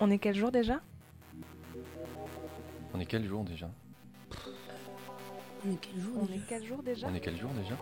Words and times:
On 0.00 0.10
est 0.10 0.18
quel 0.18 0.34
jour 0.34 0.50
déjà? 0.50 0.80
On 2.94 3.00
est 3.00 3.06
quel 3.06 3.24
jour 3.24 3.44
déjà? 3.44 3.70
On 5.64 5.70
est 5.70 5.76
quel 5.80 6.00
jour 6.00 6.16
On 6.18 6.24
déjà? 6.24 6.36
est 6.36 6.46
quel 6.48 6.64
jour 6.66 6.82
déjà? 6.82 7.08
On 7.08 7.14
est 7.14 7.20
quel 7.20 7.36
jour 7.36 7.50
déjà? 7.50 7.76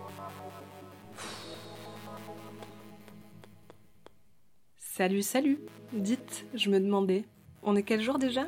Salut, 4.76 5.22
salut. 5.22 5.58
Dites, 5.92 6.46
je 6.54 6.70
me 6.70 6.78
demandais, 6.78 7.24
on 7.62 7.74
est 7.74 7.82
quel 7.82 8.02
jour 8.02 8.18
déjà? 8.18 8.46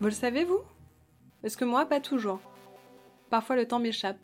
Vous 0.00 0.06
le 0.06 0.12
savez, 0.12 0.44
vous? 0.44 0.60
Parce 1.40 1.56
que 1.56 1.64
moi, 1.64 1.86
pas 1.86 2.00
toujours? 2.00 2.40
Parfois, 3.30 3.56
le 3.56 3.66
temps 3.66 3.80
m'échappe. 3.80 4.20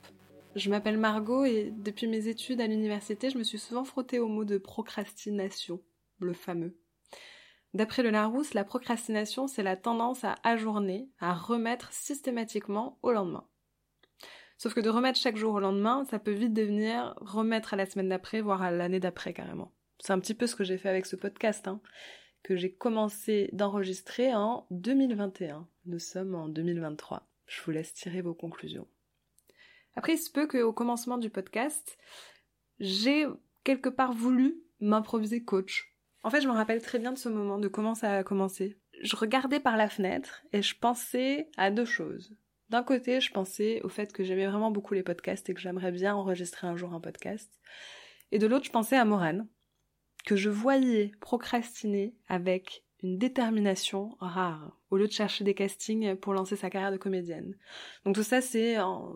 Je 0.55 0.71
m'appelle 0.71 0.99
Margot 0.99 1.45
et 1.45 1.73
depuis 1.77 2.07
mes 2.07 2.29
études 2.29 2.61
à 2.61 2.67
l'université, 2.67 3.31
je 3.31 3.39
me 3.39 3.43
suis 3.45 3.59
souvent 3.59 3.85
frottée 3.85 4.19
au 4.19 4.29
mot 4.29 4.45
de 4.45 4.57
procrastination, 4.59 5.81
le 6.21 6.33
fameux. 6.33 6.77
D'après 7.75 8.03
le 8.03 8.11
Larousse, 8.11 8.55
la 8.55 8.65
procrastination, 8.65 9.47
c'est 9.47 9.63
la 9.63 9.77
tendance 9.77 10.25
à 10.25 10.37
ajourner, 10.43 11.09
à 11.21 11.35
remettre 11.35 11.93
systématiquement 11.93 12.99
au 13.03 13.13
lendemain. 13.13 13.47
Sauf 14.57 14.75
que 14.75 14.81
de 14.81 14.89
remettre 14.89 15.19
chaque 15.19 15.37
jour 15.37 15.55
au 15.55 15.61
lendemain, 15.61 16.05
ça 16.05 16.19
peut 16.19 16.33
vite 16.33 16.53
devenir 16.53 17.15
remettre 17.21 17.75
à 17.75 17.77
la 17.77 17.87
semaine 17.87 18.09
d'après, 18.09 18.41
voire 18.41 18.63
à 18.63 18.71
l'année 18.71 19.01
d'après 19.01 19.33
carrément. 19.33 19.73
C'est 20.01 20.13
un 20.13 20.19
petit 20.19 20.35
peu 20.35 20.47
ce 20.47 20.57
que 20.57 20.65
j'ai 20.65 20.79
fait 20.79 20.89
avec 20.89 21.07
ce 21.07 21.17
podcast, 21.17 21.69
hein, 21.69 21.81
que 22.43 22.57
j'ai 22.57 22.73
commencé 22.73 23.51
d'enregistrer 23.53 24.35
en 24.35 24.67
2021. 24.71 25.69
Nous 25.87 25.99
sommes 25.99 26.35
en 26.35 26.49
2023. 26.49 27.29
Je 27.47 27.63
vous 27.63 27.71
laisse 27.71 27.95
tirer 27.95 28.21
vos 28.21 28.35
conclusions. 28.35 28.89
Après, 29.95 30.15
il 30.15 30.19
se 30.19 30.31
peut 30.31 30.47
qu'au 30.47 30.73
commencement 30.73 31.19
du 31.19 31.31
podcast, 31.31 31.99
j'ai 32.81 33.27
quelque 33.65 33.89
part 33.89 34.13
voulu 34.13 34.63
m'improviser 34.81 35.43
coach. 35.45 35.93
En 36.23 36.31
fait, 36.31 36.41
je 36.41 36.49
me 36.49 36.53
rappelle 36.53 36.83
très 36.83 36.99
bien 36.99 37.13
de 37.13 37.19
ce 37.19 37.29
moment, 37.29 37.59
de 37.59 37.69
comment 37.69 37.95
ça 37.95 38.19
a 38.19 38.25
commencé. 38.25 38.77
Je 39.03 39.17
regardais 39.17 39.61
par 39.61 39.77
la 39.77 39.89
fenêtre 39.89 40.43
et 40.53 40.63
je 40.63 40.77
pensais 40.77 41.49
à 41.57 41.71
deux 41.71 41.85
choses. 41.85 42.37
D'un 42.69 42.83
côté, 42.83 43.21
je 43.21 43.33
pensais 43.33 43.81
au 43.83 43.89
fait 43.89 44.13
que 44.13 44.25
j'aimais 44.25 44.47
vraiment 44.47 44.71
beaucoup 44.71 44.95
les 44.95 45.03
podcasts 45.03 45.49
et 45.49 45.55
que 45.55 45.61
j'aimerais 45.61 45.93
bien 45.93 46.15
enregistrer 46.15 46.67
un 46.67 46.77
jour 46.77 46.93
un 46.93 47.01
podcast. 47.01 47.51
Et 48.31 48.39
de 48.39 48.47
l'autre, 48.47 48.67
je 48.67 48.71
pensais 48.71 48.97
à 48.97 49.05
Morane, 49.05 49.49
que 50.27 50.37
je 50.37 50.51
voyais 50.51 51.13
procrastiner 51.21 52.15
avec 52.29 52.85
une 53.03 53.19
détermination 53.19 54.17
rare, 54.21 54.77
au 54.91 54.97
lieu 54.97 55.07
de 55.07 55.13
chercher 55.13 55.45
des 55.45 55.55
castings 55.55 56.17
pour 56.17 56.33
lancer 56.33 56.57
sa 56.57 56.71
carrière 56.71 56.91
de 56.91 56.97
comédienne. 56.97 57.57
Donc 58.05 58.15
tout 58.15 58.23
ça, 58.23 58.41
c'est 58.41 58.79
en 58.79 59.15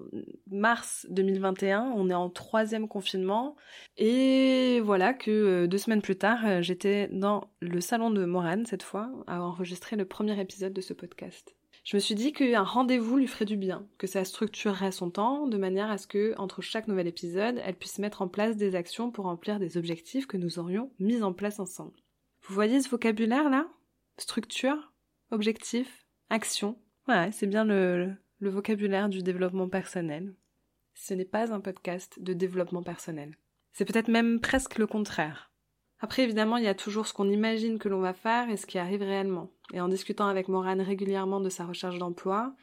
mars 0.51 1.07
2021, 1.11 1.93
on 1.97 2.09
est 2.09 2.15
en 2.15 2.31
troisième 2.31 2.89
confinement, 2.89 3.57
et 3.97 4.81
voilà 4.85 5.15
que 5.15 5.31
euh, 5.31 5.67
deux 5.67 5.79
semaines 5.79 6.03
plus 6.03 6.17
tard, 6.17 6.47
euh, 6.47 6.63
j'étais 6.63 7.09
dans 7.09 7.51
le 7.61 7.81
salon 7.81 8.11
de 8.11 8.25
Morane, 8.25 8.67
cette 8.67 8.83
fois, 8.83 9.11
à 9.27 9.43
enregistrer 9.43 9.97
le 9.97 10.05
premier 10.05 10.41
épisode 10.41 10.73
de 10.73 10.81
ce 10.81 10.93
podcast. 10.93 11.57
Je 11.85 11.97
me 11.97 12.01
suis 12.01 12.15
dit 12.15 12.33
qu'un 12.33 12.63
rendez-vous 12.63 13.17
lui 13.17 13.27
ferait 13.27 13.45
du 13.45 13.57
bien, 13.57 13.89
que 13.99 14.07
ça 14.07 14.25
structurerait 14.25 14.93
son 14.93 15.11
temps 15.11 15.49
de 15.49 15.57
manière 15.57 15.91
à 15.91 15.99
ce 15.99 16.07
que, 16.07 16.33
entre 16.39 16.63
chaque 16.63 16.87
nouvel 16.87 17.09
épisode, 17.09 17.61
elle 17.65 17.75
puisse 17.75 17.99
mettre 17.99 18.23
en 18.23 18.29
place 18.29 18.57
des 18.57 18.77
actions 18.77 19.11
pour 19.11 19.25
remplir 19.25 19.59
des 19.59 19.77
objectifs 19.77 20.29
que 20.29 20.37
nous 20.37 20.61
aurions 20.61 20.93
mis 21.01 21.25
en 21.25 21.33
place 21.33 21.59
ensemble. 21.59 22.02
Vous 22.53 22.57
voyez 22.57 22.83
ce 22.83 22.91
vocabulaire 22.91 23.49
là? 23.49 23.67
Structure, 24.19 24.93
objectif, 25.31 26.05
action. 26.29 26.77
Ouais, 27.09 27.33
c'est 27.33 27.47
bien 27.47 27.65
le, 27.65 28.13
le 28.41 28.51
vocabulaire 28.51 29.09
du 29.09 29.23
développement 29.23 29.71
personnel. 29.71 30.35
Ce 30.93 31.15
n'est 31.15 31.25
pas 31.25 31.51
un 31.55 31.61
podcast 31.61 32.23
de 32.23 32.35
développement 32.35 32.83
personnel. 32.83 33.39
C'est 33.73 33.87
peut-être 33.87 34.09
même 34.09 34.39
presque 34.39 34.77
le 34.77 34.87
contraire. 34.87 35.51
Après, 35.99 36.25
évidemment, 36.25 36.59
il 36.59 36.65
y 36.65 36.69
a 36.69 36.75
toujours 36.75 37.07
ce 37.07 37.15
qu'on 37.15 37.31
imagine 37.31 37.79
que 37.79 37.89
l'on 37.89 38.01
va 38.01 38.13
faire 38.13 38.51
et 38.51 38.59
ce 38.59 38.67
qui 38.67 38.77
arrive 38.77 39.01
réellement. 39.01 39.51
Et 39.73 39.81
en 39.81 39.89
discutant 39.89 40.27
avec 40.27 40.49
Morane 40.49 40.83
régulièrement 40.83 41.41
de 41.41 41.49
sa 41.49 41.65
recherche 41.65 41.97
d'emploi, 41.97 42.55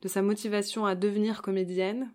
de 0.00 0.08
sa 0.08 0.22
motivation 0.22 0.86
à 0.86 0.94
devenir 0.94 1.42
comédienne, 1.42 2.14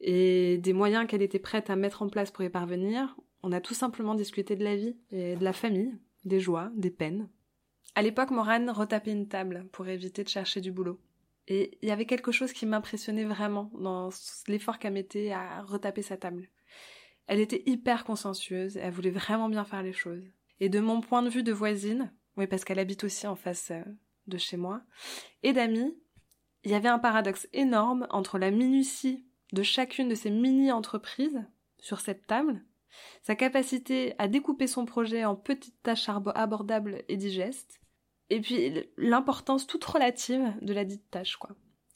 et 0.00 0.58
des 0.58 0.74
moyens 0.74 1.06
qu'elle 1.06 1.22
était 1.22 1.38
prête 1.38 1.70
à 1.70 1.76
mettre 1.76 2.02
en 2.02 2.10
place 2.10 2.30
pour 2.30 2.44
y 2.44 2.50
parvenir, 2.50 3.16
on 3.42 3.52
a 3.52 3.62
tout 3.62 3.72
simplement 3.72 4.14
discuté 4.14 4.54
de 4.54 4.64
la 4.64 4.76
vie 4.76 4.98
et 5.12 5.34
de 5.34 5.44
la 5.44 5.54
famille, 5.54 5.98
des 6.24 6.40
joies, 6.40 6.70
des 6.74 6.90
peines. 6.90 7.28
À 7.94 8.02
l'époque, 8.02 8.30
Morane 8.30 8.70
retapait 8.70 9.12
une 9.12 9.28
table 9.28 9.68
pour 9.72 9.88
éviter 9.88 10.24
de 10.24 10.28
chercher 10.28 10.60
du 10.60 10.72
boulot. 10.72 11.00
Et 11.48 11.78
il 11.82 11.88
y 11.88 11.92
avait 11.92 12.06
quelque 12.06 12.32
chose 12.32 12.52
qui 12.52 12.66
m'impressionnait 12.66 13.24
vraiment 13.24 13.70
dans 13.74 14.10
l'effort 14.48 14.78
qu'elle 14.78 14.92
mettait 14.92 15.32
à 15.32 15.62
retaper 15.62 16.02
sa 16.02 16.16
table. 16.16 16.48
Elle 17.26 17.40
était 17.40 17.62
hyper 17.66 18.04
consciencieuse, 18.04 18.76
elle 18.76 18.92
voulait 18.92 19.10
vraiment 19.10 19.48
bien 19.48 19.64
faire 19.64 19.82
les 19.82 19.92
choses. 19.92 20.24
Et 20.60 20.68
de 20.68 20.80
mon 20.80 21.00
point 21.00 21.22
de 21.22 21.28
vue 21.28 21.42
de 21.42 21.52
voisine, 21.52 22.12
oui 22.36 22.46
parce 22.46 22.64
qu'elle 22.64 22.78
habite 22.78 23.04
aussi 23.04 23.26
en 23.26 23.36
face 23.36 23.70
euh, 23.70 23.82
de 24.26 24.38
chez 24.38 24.56
moi, 24.56 24.82
et 25.42 25.52
d'amis, 25.52 25.96
il 26.64 26.70
y 26.70 26.74
avait 26.74 26.88
un 26.88 26.98
paradoxe 26.98 27.48
énorme 27.52 28.06
entre 28.10 28.38
la 28.38 28.50
minutie 28.50 29.26
de 29.52 29.62
chacune 29.62 30.08
de 30.08 30.14
ces 30.14 30.30
mini-entreprises 30.30 31.44
sur 31.78 32.00
cette 32.00 32.26
table, 32.26 32.62
sa 33.22 33.34
capacité 33.34 34.14
à 34.18 34.28
découper 34.28 34.66
son 34.66 34.84
projet 34.84 35.24
en 35.24 35.36
petites 35.36 35.82
tâches 35.82 36.08
abordables 36.08 37.02
et 37.08 37.16
digestes, 37.16 37.80
et 38.30 38.40
puis 38.40 38.88
l'importance 38.96 39.66
toute 39.66 39.84
relative 39.84 40.54
de 40.62 40.72
la 40.72 40.84
dite 40.84 41.10
tâche, 41.10 41.36
quoi. 41.36 41.50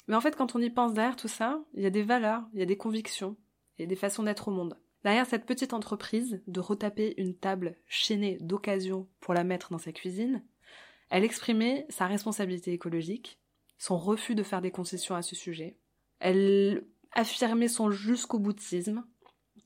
Mais 0.08 0.14
en 0.14 0.20
fait, 0.20 0.36
quand 0.36 0.54
on 0.54 0.60
y 0.60 0.70
pense 0.70 0.92
derrière 0.92 1.16
tout 1.16 1.28
ça, 1.28 1.60
il 1.74 1.82
y 1.82 1.86
a 1.86 1.90
des 1.90 2.02
valeurs, 2.02 2.44
il 2.52 2.60
y 2.60 2.62
a 2.62 2.66
des 2.66 2.76
convictions, 2.76 3.36
a 3.80 3.86
des 3.86 3.96
façons 3.96 4.22
d'être 4.22 4.48
au 4.48 4.52
monde. 4.52 4.78
Derrière 5.04 5.26
cette 5.26 5.46
petite 5.46 5.72
entreprise 5.72 6.42
de 6.46 6.60
retaper 6.60 7.14
une 7.18 7.36
table 7.36 7.76
chaînée 7.86 8.38
d'occasion 8.40 9.08
pour 9.20 9.34
la 9.34 9.44
mettre 9.44 9.70
dans 9.70 9.78
sa 9.78 9.92
cuisine, 9.92 10.42
elle 11.10 11.24
exprimait 11.24 11.86
sa 11.88 12.06
responsabilité 12.06 12.72
écologique, 12.72 13.40
son 13.78 13.96
refus 13.96 14.34
de 14.34 14.42
faire 14.42 14.62
des 14.62 14.70
concessions 14.70 15.14
à 15.14 15.22
ce 15.22 15.36
sujet. 15.36 15.76
Elle 16.18 16.86
affirmait 17.12 17.68
son 17.68 17.90
jusqu'au 17.90 18.38
boutisme, 18.38 19.04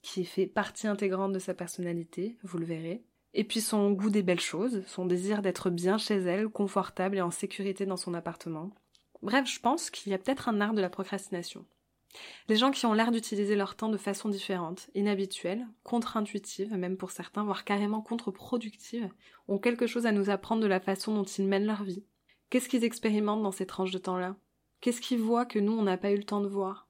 qui 0.02 0.24
fait 0.24 0.46
partie 0.46 0.86
intégrante 0.86 1.32
de 1.32 1.38
sa 1.38 1.54
personnalité, 1.54 2.36
vous 2.42 2.58
le 2.58 2.66
verrez. 2.66 3.04
Et 3.32 3.44
puis 3.44 3.60
son 3.60 3.92
goût 3.92 4.10
des 4.10 4.22
belles 4.22 4.40
choses, 4.40 4.82
son 4.86 5.06
désir 5.06 5.42
d'être 5.42 5.70
bien 5.70 5.98
chez 5.98 6.16
elle, 6.16 6.48
confortable 6.48 7.18
et 7.18 7.22
en 7.22 7.30
sécurité 7.30 7.86
dans 7.86 7.96
son 7.96 8.14
appartement. 8.14 8.70
Bref, 9.22 9.46
je 9.46 9.60
pense 9.60 9.90
qu'il 9.90 10.10
y 10.10 10.14
a 10.14 10.18
peut-être 10.18 10.48
un 10.48 10.60
art 10.60 10.74
de 10.74 10.80
la 10.80 10.90
procrastination. 10.90 11.64
Les 12.48 12.56
gens 12.56 12.72
qui 12.72 12.86
ont 12.86 12.92
l'air 12.92 13.12
d'utiliser 13.12 13.54
leur 13.54 13.76
temps 13.76 13.88
de 13.88 13.96
façon 13.96 14.28
différente, 14.28 14.90
inhabituelle, 14.94 15.66
contre-intuitive, 15.84 16.74
même 16.74 16.96
pour 16.96 17.12
certains, 17.12 17.44
voire 17.44 17.64
carrément 17.64 18.00
contre-productive, 18.00 19.08
ont 19.46 19.58
quelque 19.58 19.86
chose 19.86 20.06
à 20.06 20.12
nous 20.12 20.30
apprendre 20.30 20.62
de 20.62 20.66
la 20.66 20.80
façon 20.80 21.14
dont 21.14 21.24
ils 21.24 21.46
mènent 21.46 21.66
leur 21.66 21.84
vie. 21.84 22.04
Qu'est-ce 22.48 22.68
qu'ils 22.68 22.82
expérimentent 22.82 23.44
dans 23.44 23.52
ces 23.52 23.66
tranches 23.66 23.92
de 23.92 23.98
temps-là? 23.98 24.34
Qu'est-ce 24.80 25.00
qu'ils 25.00 25.20
voient 25.20 25.46
que 25.46 25.60
nous, 25.60 25.72
on 25.72 25.82
n'a 25.82 25.98
pas 25.98 26.10
eu 26.10 26.16
le 26.16 26.24
temps 26.24 26.40
de 26.40 26.48
voir? 26.48 26.88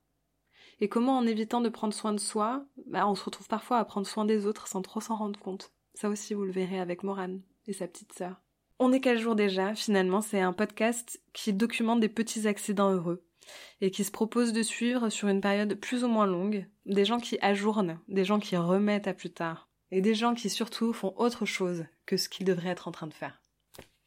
Et 0.81 0.89
comment, 0.89 1.19
en 1.19 1.27
évitant 1.27 1.61
de 1.61 1.69
prendre 1.69 1.95
soin 1.95 2.13
de 2.13 2.21
soi, 2.21 2.65
bah, 2.87 3.07
on 3.07 3.15
se 3.15 3.25
retrouve 3.25 3.49
parfois 3.49 3.79
à 3.79 3.85
prendre 3.85 4.07
soin 4.07 4.25
des 4.25 4.47
autres 4.47 4.67
sans 4.67 4.83
trop 4.83 5.01
s'en 5.01 5.17
rendre 5.17 5.39
compte. 5.39 5.73
Ça 5.95 6.09
aussi, 6.09 6.35
vous 6.35 6.45
le 6.45 6.53
verrez 6.53 6.81
avec 6.81 7.03
Morane 7.03 7.43
et 7.67 7.73
sa 7.73 7.87
petite 7.87 8.13
sœur. 8.13 8.41
On 8.79 8.93
est 8.93 9.01
quel 9.01 9.19
jour 9.19 9.37
déjà 9.37 9.75
Finalement, 9.75 10.23
c'est 10.23 10.41
un 10.41 10.55
podcast 10.55 11.21
qui 11.35 11.53
documente 11.53 12.01
des 12.01 12.09
petits 12.09 12.49
accidents 12.49 12.91
heureux 12.91 13.23
et 13.81 13.91
qui 13.91 14.05
se 14.05 14.11
propose 14.11 14.53
de 14.53 14.63
suivre 14.63 15.11
sur 15.11 15.29
une 15.29 15.41
période 15.41 15.75
plus 15.75 16.05
ou 16.05 16.09
moins 16.09 16.27
longue 16.27 16.67
des 16.87 17.05
gens 17.05 17.19
qui 17.19 17.39
ajournent, 17.41 17.99
des 18.09 18.25
gens 18.25 18.39
qui 18.39 18.57
remettent 18.57 19.09
à 19.09 19.15
plus 19.15 19.33
tard, 19.33 19.69
et 19.91 20.01
des 20.01 20.15
gens 20.15 20.35
qui 20.35 20.49
surtout 20.49 20.93
font 20.93 21.15
autre 21.17 21.45
chose 21.45 21.85
que 22.07 22.17
ce 22.17 22.29
qu'ils 22.29 22.47
devraient 22.47 22.71
être 22.71 22.89
en 22.89 22.93
train 22.93 23.07
de 23.07 23.15
faire. 23.15 23.43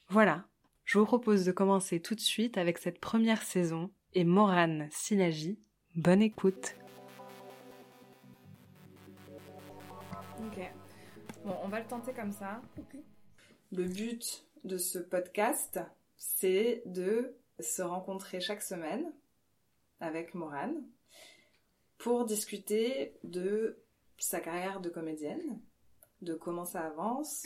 Voilà, 0.10 0.46
je 0.86 0.98
vous 0.98 1.06
propose 1.06 1.46
de 1.46 1.52
commencer 1.52 2.00
tout 2.00 2.16
de 2.16 2.20
suite 2.20 2.58
avec 2.58 2.78
cette 2.78 3.00
première 3.00 3.44
saison 3.44 3.92
et 4.14 4.24
Morane 4.24 4.88
Silagi. 4.92 5.60
Bonne 5.96 6.22
écoute. 6.22 6.76
Ok. 10.40 10.60
Bon, 11.46 11.56
on 11.64 11.68
va 11.68 11.80
le 11.80 11.86
tenter 11.88 12.14
comme 12.14 12.32
ça. 12.32 12.62
Le 13.72 13.84
but 13.86 14.46
de 14.64 14.78
ce 14.78 14.98
podcast, 15.00 15.80
c'est 16.18 16.84
de 16.86 17.36
se 17.60 17.82
rencontrer 17.82 18.40
chaque 18.40 18.62
semaine 18.64 19.12
avec 20.00 20.34
Morane 20.34 20.82
pour 21.98 22.26
discuter 22.26 23.16
de 23.24 23.78
sa 24.18 24.40
carrière 24.40 24.80
de 24.80 24.90
comédienne, 24.90 25.60
de 26.22 26.34
comment 26.34 26.66
ça 26.66 26.82
avance, 26.82 27.46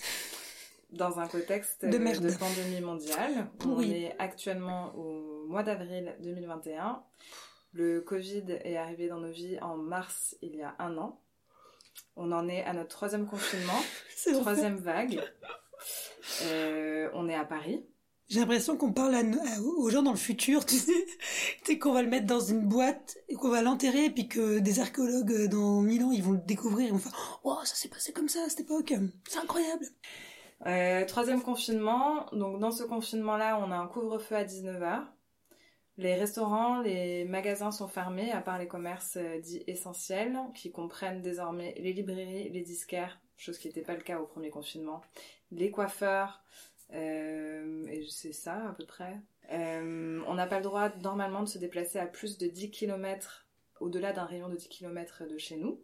dans 0.91 1.19
un 1.19 1.27
contexte 1.27 1.85
De 1.85 1.97
merde. 1.97 2.25
pandémie 2.39 2.81
mondiale. 2.81 3.49
On 3.65 3.81
est 3.81 4.15
actuellement 4.19 4.95
au 4.95 5.47
mois 5.47 5.63
d'avril 5.63 6.15
2021. 6.21 7.03
Le 7.73 8.01
Covid 8.01 8.45
est 8.63 8.77
arrivé 8.77 9.07
dans 9.07 9.19
nos 9.19 9.31
vies 9.31 9.59
en 9.61 9.77
mars 9.77 10.35
il 10.41 10.55
y 10.55 10.61
a 10.61 10.75
un 10.79 10.97
an. 10.97 11.21
On 12.15 12.31
en 12.31 12.47
est 12.47 12.63
à 12.63 12.73
notre 12.73 12.89
troisième 12.89 13.27
confinement, 13.27 13.79
troisième 14.41 14.77
vague. 14.77 15.21
Euh, 16.43 17.09
on 17.13 17.27
est 17.29 17.35
à 17.35 17.45
Paris. 17.45 17.85
J'ai 18.29 18.41
l'impression 18.41 18.75
qu'on 18.75 18.91
parle 18.91 19.15
à, 19.15 19.19
à- 19.19 19.61
aux 19.61 19.89
gens 19.89 20.03
dans 20.03 20.11
le 20.11 20.17
futur, 20.17 20.65
tu 20.65 20.75
sais, 20.75 20.91
tu 21.63 21.65
sais 21.73 21.79
qu'on 21.79 21.93
va 21.93 22.01
le 22.01 22.09
mettre 22.09 22.25
dans 22.25 22.41
une 22.41 22.67
boîte 22.67 23.17
et 23.29 23.35
qu'on 23.35 23.49
va 23.49 23.61
l'enterrer 23.61 24.05
et 24.05 24.09
puis 24.09 24.27
que 24.27 24.59
des 24.59 24.79
archéologues 24.81 25.31
euh, 25.31 25.47
dans 25.47 25.79
mille 25.81 26.03
ans 26.03 26.11
ils 26.11 26.23
vont 26.23 26.33
le 26.33 26.39
découvrir 26.39 26.89
et 26.89 26.91
vont 26.91 26.97
faire 26.97 27.39
oh 27.45 27.57
ça 27.63 27.75
s'est 27.75 27.87
passé 27.87 28.11
comme 28.11 28.27
ça 28.27 28.43
à 28.45 28.49
cette 28.49 28.61
époque, 28.61 28.93
c'est 29.29 29.39
incroyable. 29.39 29.85
Euh, 30.65 31.05
troisième 31.05 31.41
confinement. 31.41 32.25
Donc 32.33 32.59
dans 32.59 32.71
ce 32.71 32.83
confinement-là, 32.83 33.59
on 33.65 33.71
a 33.71 33.75
un 33.77 33.87
couvre-feu 33.87 34.35
à 34.35 34.43
19h. 34.43 35.05
Les 35.97 36.15
restaurants, 36.15 36.79
les 36.81 37.25
magasins 37.25 37.71
sont 37.71 37.87
fermés, 37.87 38.31
à 38.31 38.41
part 38.41 38.59
les 38.59 38.67
commerces 38.67 39.17
euh, 39.17 39.39
dits 39.39 39.63
essentiels, 39.65 40.37
qui 40.53 40.71
comprennent 40.71 41.21
désormais 41.21 41.73
les 41.79 41.91
librairies, 41.91 42.49
les 42.49 42.61
disquaires, 42.61 43.19
chose 43.35 43.57
qui 43.57 43.67
n'était 43.67 43.81
pas 43.81 43.95
le 43.95 44.01
cas 44.01 44.19
au 44.19 44.27
premier 44.27 44.51
confinement, 44.51 45.01
les 45.51 45.71
coiffeurs, 45.71 46.43
euh, 46.93 47.87
et 47.87 48.05
c'est 48.09 48.31
ça 48.31 48.69
à 48.69 48.73
peu 48.73 48.85
près. 48.85 49.17
Euh, 49.51 50.21
on 50.27 50.35
n'a 50.35 50.45
pas 50.45 50.57
le 50.57 50.63
droit 50.63 50.89
normalement 51.01 51.41
de 51.41 51.47
se 51.47 51.57
déplacer 51.57 51.97
à 51.97 52.05
plus 52.05 52.37
de 52.37 52.47
10 52.47 52.69
km 52.69 53.47
au-delà 53.79 54.13
d'un 54.13 54.25
rayon 54.25 54.49
de 54.49 54.55
10 54.55 54.67
km 54.67 55.25
de 55.25 55.37
chez 55.37 55.57
nous 55.57 55.79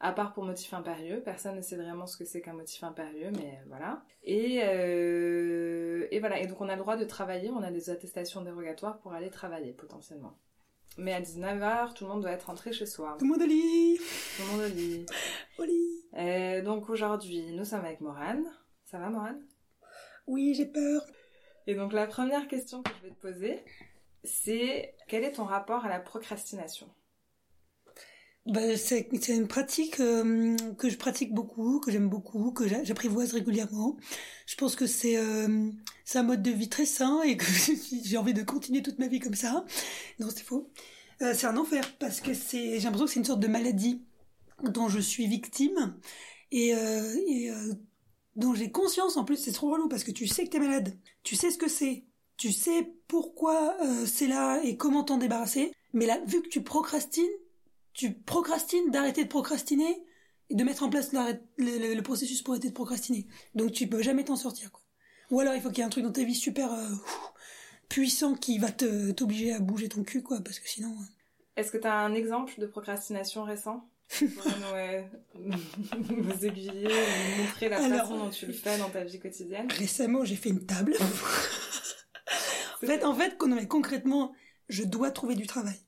à 0.00 0.12
part 0.12 0.32
pour 0.32 0.44
motif 0.44 0.72
impérieux. 0.74 1.20
Personne 1.24 1.56
ne 1.56 1.60
sait 1.60 1.76
vraiment 1.76 2.06
ce 2.06 2.16
que 2.16 2.24
c'est 2.24 2.40
qu'un 2.40 2.52
motif 2.52 2.82
impérieux, 2.84 3.30
mais 3.32 3.60
voilà. 3.66 4.02
Et, 4.22 4.60
euh, 4.62 6.06
et 6.10 6.20
voilà, 6.20 6.40
et 6.40 6.46
donc 6.46 6.60
on 6.60 6.68
a 6.68 6.74
le 6.74 6.80
droit 6.80 6.96
de 6.96 7.04
travailler, 7.04 7.50
on 7.50 7.62
a 7.62 7.70
des 7.70 7.90
attestations 7.90 8.42
dérogatoires 8.42 8.98
pour 8.98 9.12
aller 9.12 9.30
travailler 9.30 9.72
potentiellement. 9.72 10.36
Mais 10.96 11.12
à 11.12 11.20
19h, 11.20 11.94
tout 11.94 12.04
le 12.04 12.10
monde 12.10 12.22
doit 12.22 12.32
être 12.32 12.46
rentré 12.46 12.72
chez 12.72 12.86
soi. 12.86 13.16
Tout 13.18 13.24
le 13.24 13.30
monde 13.32 13.42
au 13.42 13.46
lit 13.46 13.98
Tout 14.36 14.42
le 14.42 14.48
monde 14.48 14.60
au 14.62 14.74
lit. 14.74 15.06
Au 15.58 15.64
lit 15.64 16.04
Euh, 16.14 16.62
donc 16.62 16.88
aujourd'hui, 16.90 17.52
nous 17.52 17.64
sommes 17.64 17.84
avec 17.84 18.00
Morane. 18.00 18.44
Ça 18.84 18.98
va 18.98 19.08
Morane? 19.08 19.40
Oui, 20.26 20.54
j'ai 20.54 20.66
peur. 20.66 21.02
Et 21.66 21.74
donc 21.74 21.92
la 21.92 22.06
première 22.06 22.48
question 22.48 22.82
que 22.82 22.90
je 22.98 23.08
vais 23.08 23.14
te 23.14 23.20
poser, 23.20 23.64
c'est 24.24 24.94
quel 25.06 25.22
est 25.22 25.32
ton 25.32 25.44
rapport 25.44 25.84
à 25.84 25.88
la 25.88 26.00
procrastination? 26.00 26.88
Bah, 28.48 28.76
c'est 28.76 29.08
une 29.28 29.46
pratique 29.48 30.00
euh, 30.00 30.56
que 30.78 30.88
je 30.88 30.96
pratique 30.96 31.34
beaucoup, 31.34 31.80
que 31.80 31.90
j'aime 31.92 32.08
beaucoup, 32.08 32.50
que 32.52 32.66
j'a- 32.66 32.82
j'apprivoise 32.82 33.32
régulièrement. 33.34 33.96
Je 34.46 34.56
pense 34.56 34.74
que 34.74 34.86
c'est 34.86 35.18
euh, 35.18 35.70
un 36.14 36.22
mode 36.22 36.42
de 36.42 36.50
vie 36.50 36.68
très 36.68 36.86
sain 36.86 37.22
et 37.22 37.36
que 37.36 37.44
j'ai 38.04 38.16
envie 38.16 38.34
de 38.34 38.42
continuer 38.42 38.82
toute 38.82 38.98
ma 38.98 39.08
vie 39.08 39.20
comme 39.20 39.34
ça. 39.34 39.64
Non, 40.20 40.28
c'est 40.30 40.44
faux. 40.44 40.70
Euh, 41.22 41.34
c'est 41.34 41.46
un 41.46 41.56
enfer 41.58 41.96
parce 41.98 42.20
que 42.20 42.34
c'est 42.34 42.74
j'ai 42.78 42.84
l'impression 42.84 43.06
que 43.06 43.12
c'est 43.12 43.20
une 43.20 43.26
sorte 43.26 43.40
de 43.40 43.48
maladie 43.48 44.02
dont 44.64 44.88
je 44.88 45.00
suis 45.00 45.26
victime 45.26 45.96
et, 46.52 46.74
euh, 46.74 47.14
et 47.28 47.50
euh, 47.50 47.74
dont 48.36 48.54
j'ai 48.54 48.70
conscience 48.70 49.16
en 49.16 49.24
plus. 49.24 49.36
C'est 49.36 49.52
trop 49.52 49.70
relou 49.70 49.88
parce 49.88 50.04
que 50.04 50.10
tu 50.12 50.26
sais 50.26 50.44
que 50.44 50.50
t'es 50.50 50.58
malade, 50.60 50.96
tu 51.22 51.36
sais 51.36 51.50
ce 51.50 51.58
que 51.58 51.68
c'est, 51.68 52.04
tu 52.36 52.52
sais 52.52 52.92
pourquoi 53.08 53.76
euh, 53.84 54.06
c'est 54.06 54.26
là 54.28 54.60
et 54.64 54.76
comment 54.76 55.04
t'en 55.04 55.18
débarrasser. 55.18 55.72
Mais 55.92 56.06
là, 56.06 56.20
vu 56.26 56.42
que 56.42 56.48
tu 56.48 56.62
procrastines 56.62 57.26
tu 57.98 58.12
procrastines 58.14 58.90
d'arrêter 58.92 59.24
de 59.24 59.28
procrastiner 59.28 60.04
et 60.50 60.54
de 60.54 60.62
mettre 60.64 60.84
en 60.84 60.88
place 60.88 61.12
le, 61.12 61.32
le- 61.58 61.94
le 61.94 62.02
processus 62.02 62.42
pour 62.42 62.54
arrêter 62.54 62.68
de 62.68 62.74
procrastiner. 62.74 63.26
Donc 63.56 63.72
tu 63.72 63.88
peux 63.88 64.02
jamais 64.02 64.24
t'en 64.24 64.36
sortir. 64.36 64.70
Quoi. 64.70 64.82
Ou 65.30 65.40
alors 65.40 65.54
il 65.54 65.60
faut 65.60 65.68
qu'il 65.68 65.78
y 65.78 65.80
ait 65.80 65.84
un 65.84 65.90
truc 65.90 66.04
dans 66.04 66.12
ta 66.12 66.22
vie 66.22 66.34
super 66.36 66.72
euh, 66.72 66.88
puissant 67.88 68.34
qui 68.34 68.58
va 68.58 68.70
te 68.70 69.10
t'obliger 69.10 69.52
à 69.52 69.58
bouger 69.58 69.88
ton 69.88 70.04
cul, 70.04 70.22
quoi, 70.22 70.40
parce 70.40 70.60
que 70.60 70.68
sinon... 70.68 70.92
euh, 70.92 71.04
Est-ce 71.56 71.72
que 71.72 71.78
tu 71.78 71.86
as 71.88 71.94
un 71.98 72.14
exemple 72.14 72.54
de 72.60 72.66
procrastination 72.66 73.42
récent? 73.42 73.88
Euh, 74.22 75.02
nous 75.36 76.44
aiguiller, 76.46 76.88
nous 76.88 77.42
montrer 77.42 77.68
la 77.68 77.82
Alors, 77.84 78.00
façon 78.02 78.18
dont 78.18 78.30
tu 78.30 78.46
le 78.46 78.52
fais 78.52 78.78
dans 78.78 78.88
ta 78.90 79.04
vie 79.04 79.18
quotidienne 79.18 79.66
Récemment, 79.70 80.24
j'ai 80.24 80.36
fait 80.36 80.48
une 80.50 80.64
table. 80.64 80.94
en 82.82 82.86
fait, 82.86 83.04
en 83.04 83.66
concrètement, 83.66 84.32
je 84.68 84.84
dois 84.84 85.10
trouver 85.10 85.34
du 85.34 85.46
travail. 85.46 85.78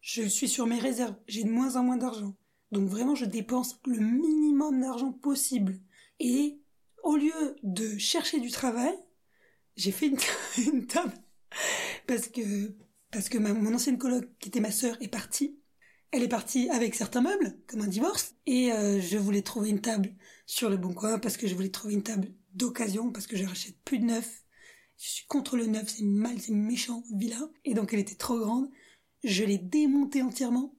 Je 0.00 0.22
suis 0.22 0.48
sur 0.48 0.66
mes 0.66 0.78
réserves. 0.78 1.16
J'ai 1.26 1.44
de 1.44 1.50
moins 1.50 1.76
en 1.76 1.82
moins 1.82 1.96
d'argent. 1.96 2.36
Donc 2.72 2.88
vraiment, 2.88 3.14
je 3.14 3.24
dépense 3.24 3.80
le 3.86 3.98
minimum 3.98 4.80
d'argent 4.80 5.12
possible. 5.12 5.80
Et 6.20 6.60
au 7.02 7.16
lieu 7.16 7.56
de 7.62 7.98
chercher 7.98 8.40
du 8.40 8.50
travail, 8.50 8.94
j'ai 9.76 9.92
fait 9.92 10.06
une, 10.58 10.86
table 10.86 11.12
parce 12.06 12.28
que 12.28 12.74
parce 13.10 13.28
que 13.28 13.38
ma- 13.38 13.54
mon 13.54 13.74
ancienne 13.74 13.98
coloc, 13.98 14.24
qui 14.38 14.48
était 14.48 14.60
ma 14.60 14.70
sœur, 14.70 14.96
est 15.00 15.08
partie. 15.08 15.58
Elle 16.12 16.22
est 16.22 16.28
partie 16.28 16.68
avec 16.70 16.94
certains 16.94 17.20
meubles, 17.20 17.56
comme 17.68 17.82
un 17.82 17.86
divorce, 17.86 18.34
et 18.46 18.72
euh, 18.72 19.00
je 19.00 19.16
voulais 19.16 19.42
trouver 19.42 19.70
une 19.70 19.80
table 19.80 20.12
sur 20.44 20.68
le 20.68 20.76
bon 20.76 20.92
coin 20.92 21.20
parce 21.20 21.36
que 21.36 21.46
je 21.46 21.54
voulais 21.54 21.70
trouver 21.70 21.94
une 21.94 22.02
table 22.02 22.32
d'occasion 22.54 23.12
parce 23.12 23.28
que 23.28 23.36
je 23.36 23.44
rachète 23.44 23.76
plus 23.84 23.98
de 23.98 24.06
neuf. 24.06 24.44
Je 24.98 25.08
suis 25.08 25.26
contre 25.26 25.56
le 25.56 25.66
neuf, 25.66 25.88
c'est 25.88 26.04
mal, 26.04 26.40
c'est 26.40 26.52
méchant, 26.52 27.04
vilain. 27.14 27.50
Et 27.64 27.74
donc 27.74 27.92
elle 27.92 28.00
était 28.00 28.16
trop 28.16 28.38
grande. 28.38 28.68
Je 29.24 29.44
l'ai 29.44 29.58
démontée 29.58 30.22
entièrement. 30.22 30.74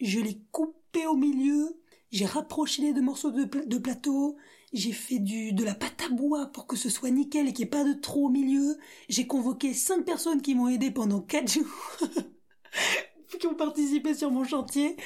Je 0.00 0.20
l'ai 0.20 0.40
coupée 0.52 1.06
au 1.06 1.16
milieu. 1.16 1.80
J'ai 2.12 2.26
rapproché 2.26 2.82
les 2.82 2.92
deux 2.94 3.02
morceaux 3.02 3.30
de, 3.32 3.44
pla- 3.44 3.66
de 3.66 3.78
plateau. 3.78 4.36
J'ai 4.72 4.92
fait 4.92 5.18
du, 5.20 5.52
de 5.52 5.64
la 5.64 5.74
pâte 5.74 6.02
à 6.06 6.10
bois 6.10 6.46
pour 6.48 6.66
que 6.66 6.76
ce 6.76 6.90
soit 6.90 7.10
nickel 7.10 7.48
et 7.48 7.52
qu'il 7.52 7.64
n'y 7.64 7.68
ait 7.68 7.70
pas 7.70 7.84
de 7.84 7.94
trou 7.94 8.26
au 8.26 8.30
milieu. 8.30 8.78
J'ai 9.08 9.26
convoqué 9.26 9.74
cinq 9.74 10.04
personnes 10.04 10.42
qui 10.42 10.54
m'ont 10.54 10.68
aidé 10.68 10.90
pendant 10.90 11.20
quatre 11.22 11.52
jours. 11.52 11.66
qui 13.38 13.46
ont 13.46 13.54
participé 13.54 14.14
sur 14.14 14.30
mon 14.30 14.44
chantier. 14.44 14.96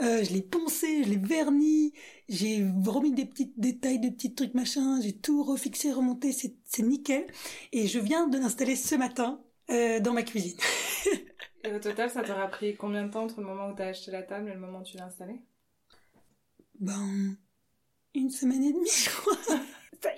Euh, 0.00 0.24
je 0.24 0.32
l'ai 0.32 0.42
poncé, 0.42 1.04
je 1.04 1.10
l'ai 1.10 1.16
verni, 1.18 1.92
j'ai 2.28 2.66
remis 2.86 3.12
des 3.12 3.26
petits 3.26 3.52
détails, 3.56 4.00
des 4.00 4.10
petits 4.10 4.34
trucs 4.34 4.54
machin, 4.54 5.00
j'ai 5.02 5.12
tout 5.16 5.42
refixé, 5.44 5.92
remonté, 5.92 6.32
c'est 6.32 6.56
c'est 6.64 6.82
nickel. 6.82 7.26
Et 7.72 7.86
je 7.88 7.98
viens 8.00 8.28
de 8.28 8.38
l'installer 8.38 8.76
ce 8.76 8.94
matin 8.96 9.42
euh, 9.70 10.00
dans 10.00 10.12
ma 10.14 10.22
cuisine. 10.22 10.56
Et 11.64 11.72
au 11.72 11.78
total, 11.78 12.10
ça 12.10 12.22
t'aura 12.22 12.48
pris 12.48 12.76
combien 12.76 13.04
de 13.06 13.10
temps 13.12 13.24
entre 13.24 13.40
le 13.40 13.46
moment 13.46 13.68
où 13.70 13.74
t'as 13.74 13.86
acheté 13.88 14.10
la 14.10 14.22
table 14.22 14.50
et 14.50 14.54
le 14.54 14.60
moment 14.60 14.80
où 14.80 14.84
tu 14.84 14.96
l'as 14.96 15.06
installée? 15.06 15.40
Ben, 16.80 17.36
une 18.14 18.30
semaine 18.30 18.64
et 18.64 18.72
demie, 18.72 18.88
je 19.04 19.10
crois. 19.10 19.36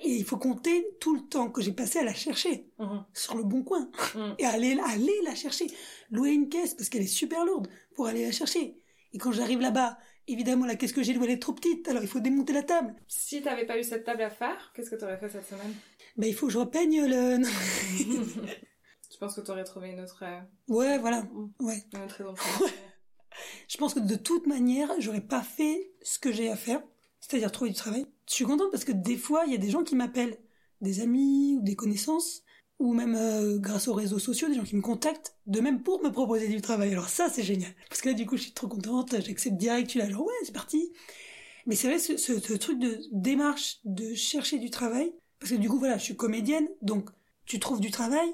Et 0.01 0.09
il 0.15 0.25
faut 0.25 0.37
compter 0.37 0.87
tout 0.99 1.13
le 1.15 1.21
temps 1.21 1.51
que 1.51 1.61
j'ai 1.61 1.71
passé 1.71 1.99
à 1.99 2.03
la 2.03 2.13
chercher 2.15 2.71
sur 3.13 3.37
le 3.37 3.43
bon 3.43 3.61
coin 3.63 3.91
Mhm. 4.15 4.35
et 4.39 4.45
aller, 4.45 4.77
aller 4.83 5.13
la 5.23 5.35
chercher. 5.35 5.67
Louer 6.09 6.31
une 6.31 6.49
caisse 6.49 6.73
parce 6.73 6.89
qu'elle 6.89 7.03
est 7.03 7.07
super 7.07 7.45
lourde 7.45 7.67
pour 7.93 8.07
aller 8.07 8.25
la 8.25 8.31
chercher. 8.31 8.79
Et 9.13 9.19
quand 9.19 9.31
j'arrive 9.31 9.59
là-bas, 9.61 9.99
évidemment 10.27 10.65
la 10.65 10.75
caisse 10.75 10.91
que 10.91 11.03
j'ai 11.03 11.13
louée 11.13 11.25
elle 11.27 11.33
est 11.33 11.39
trop 11.39 11.53
petite, 11.53 11.87
alors 11.87 12.01
il 12.01 12.09
faut 12.09 12.19
démonter 12.19 12.51
la 12.53 12.63
table. 12.63 12.95
Si 13.07 13.43
t'avais 13.43 13.67
pas 13.67 13.77
eu 13.77 13.83
cette 13.83 14.03
table 14.05 14.23
à 14.23 14.31
faire, 14.31 14.73
qu'est-ce 14.75 14.89
que 14.89 14.95
t'aurais 14.95 15.19
fait 15.19 15.29
cette 15.29 15.45
semaine? 15.47 15.73
Ben 16.17 16.27
il 16.27 16.33
faut 16.33 16.47
que 16.47 16.53
je 16.53 16.57
repeigne 16.57 17.05
le. 17.05 17.37
Tu 19.15 19.19
penses 19.19 19.35
que 19.35 19.39
t'aurais 19.39 19.63
trouvé 19.63 19.91
une 19.91 20.01
autre, 20.01 20.23
euh, 20.23 20.41
ouais, 20.67 20.97
voilà. 20.97 21.25
Ouais. 21.61 21.85
une 21.93 22.01
autre 22.01 22.15
raison 22.17 22.33
pour 22.33 22.67
Je 23.69 23.77
pense 23.77 23.93
que 23.93 24.01
de 24.01 24.15
toute 24.15 24.45
manière, 24.45 24.91
j'aurais 24.99 25.21
pas 25.21 25.41
fait 25.41 25.93
ce 26.01 26.19
que 26.19 26.33
j'ai 26.33 26.49
à 26.51 26.57
faire, 26.57 26.83
c'est-à-dire 27.21 27.49
trouver 27.49 27.69
du 27.69 27.77
travail. 27.77 28.05
Je 28.27 28.33
suis 28.33 28.43
contente 28.43 28.71
parce 28.71 28.83
que 28.83 28.91
des 28.91 29.15
fois, 29.15 29.45
il 29.47 29.53
y 29.53 29.55
a 29.55 29.57
des 29.57 29.69
gens 29.69 29.85
qui 29.85 29.95
m'appellent, 29.95 30.37
des 30.81 30.99
amis 30.99 31.55
ou 31.57 31.63
des 31.63 31.77
connaissances, 31.77 32.43
ou 32.77 32.93
même 32.93 33.15
euh, 33.15 33.57
grâce 33.57 33.87
aux 33.87 33.93
réseaux 33.93 34.19
sociaux, 34.19 34.49
des 34.49 34.55
gens 34.55 34.65
qui 34.65 34.75
me 34.75 34.81
contactent, 34.81 35.37
de 35.45 35.61
même 35.61 35.81
pour 35.81 36.03
me 36.03 36.11
proposer 36.11 36.49
du 36.49 36.59
travail. 36.59 36.91
Alors 36.91 37.07
ça, 37.07 37.29
c'est 37.29 37.43
génial. 37.43 37.71
Parce 37.87 38.01
que 38.01 38.09
là, 38.09 38.15
du 38.15 38.25
coup, 38.25 38.35
je 38.35 38.41
suis 38.41 38.53
trop 38.53 38.67
contente, 38.67 39.15
j'accepte 39.21 39.55
direct, 39.55 39.91
tu 39.91 39.97
là, 39.97 40.09
genre, 40.09 40.25
ouais, 40.25 40.33
c'est 40.43 40.51
parti. 40.51 40.91
Mais 41.67 41.75
c'est 41.77 41.87
vrai, 41.87 41.99
ce, 41.99 42.17
ce, 42.17 42.37
ce 42.37 42.53
truc 42.53 42.79
de 42.79 42.99
démarche 43.13 43.79
de 43.85 44.13
chercher 44.13 44.59
du 44.59 44.71
travail, 44.71 45.13
parce 45.39 45.53
que 45.53 45.57
du 45.57 45.69
coup, 45.69 45.79
voilà, 45.79 45.97
je 45.97 46.03
suis 46.03 46.17
comédienne, 46.17 46.67
donc 46.81 47.09
tu 47.45 47.61
trouves 47.61 47.79
du 47.79 47.91
travail, 47.91 48.27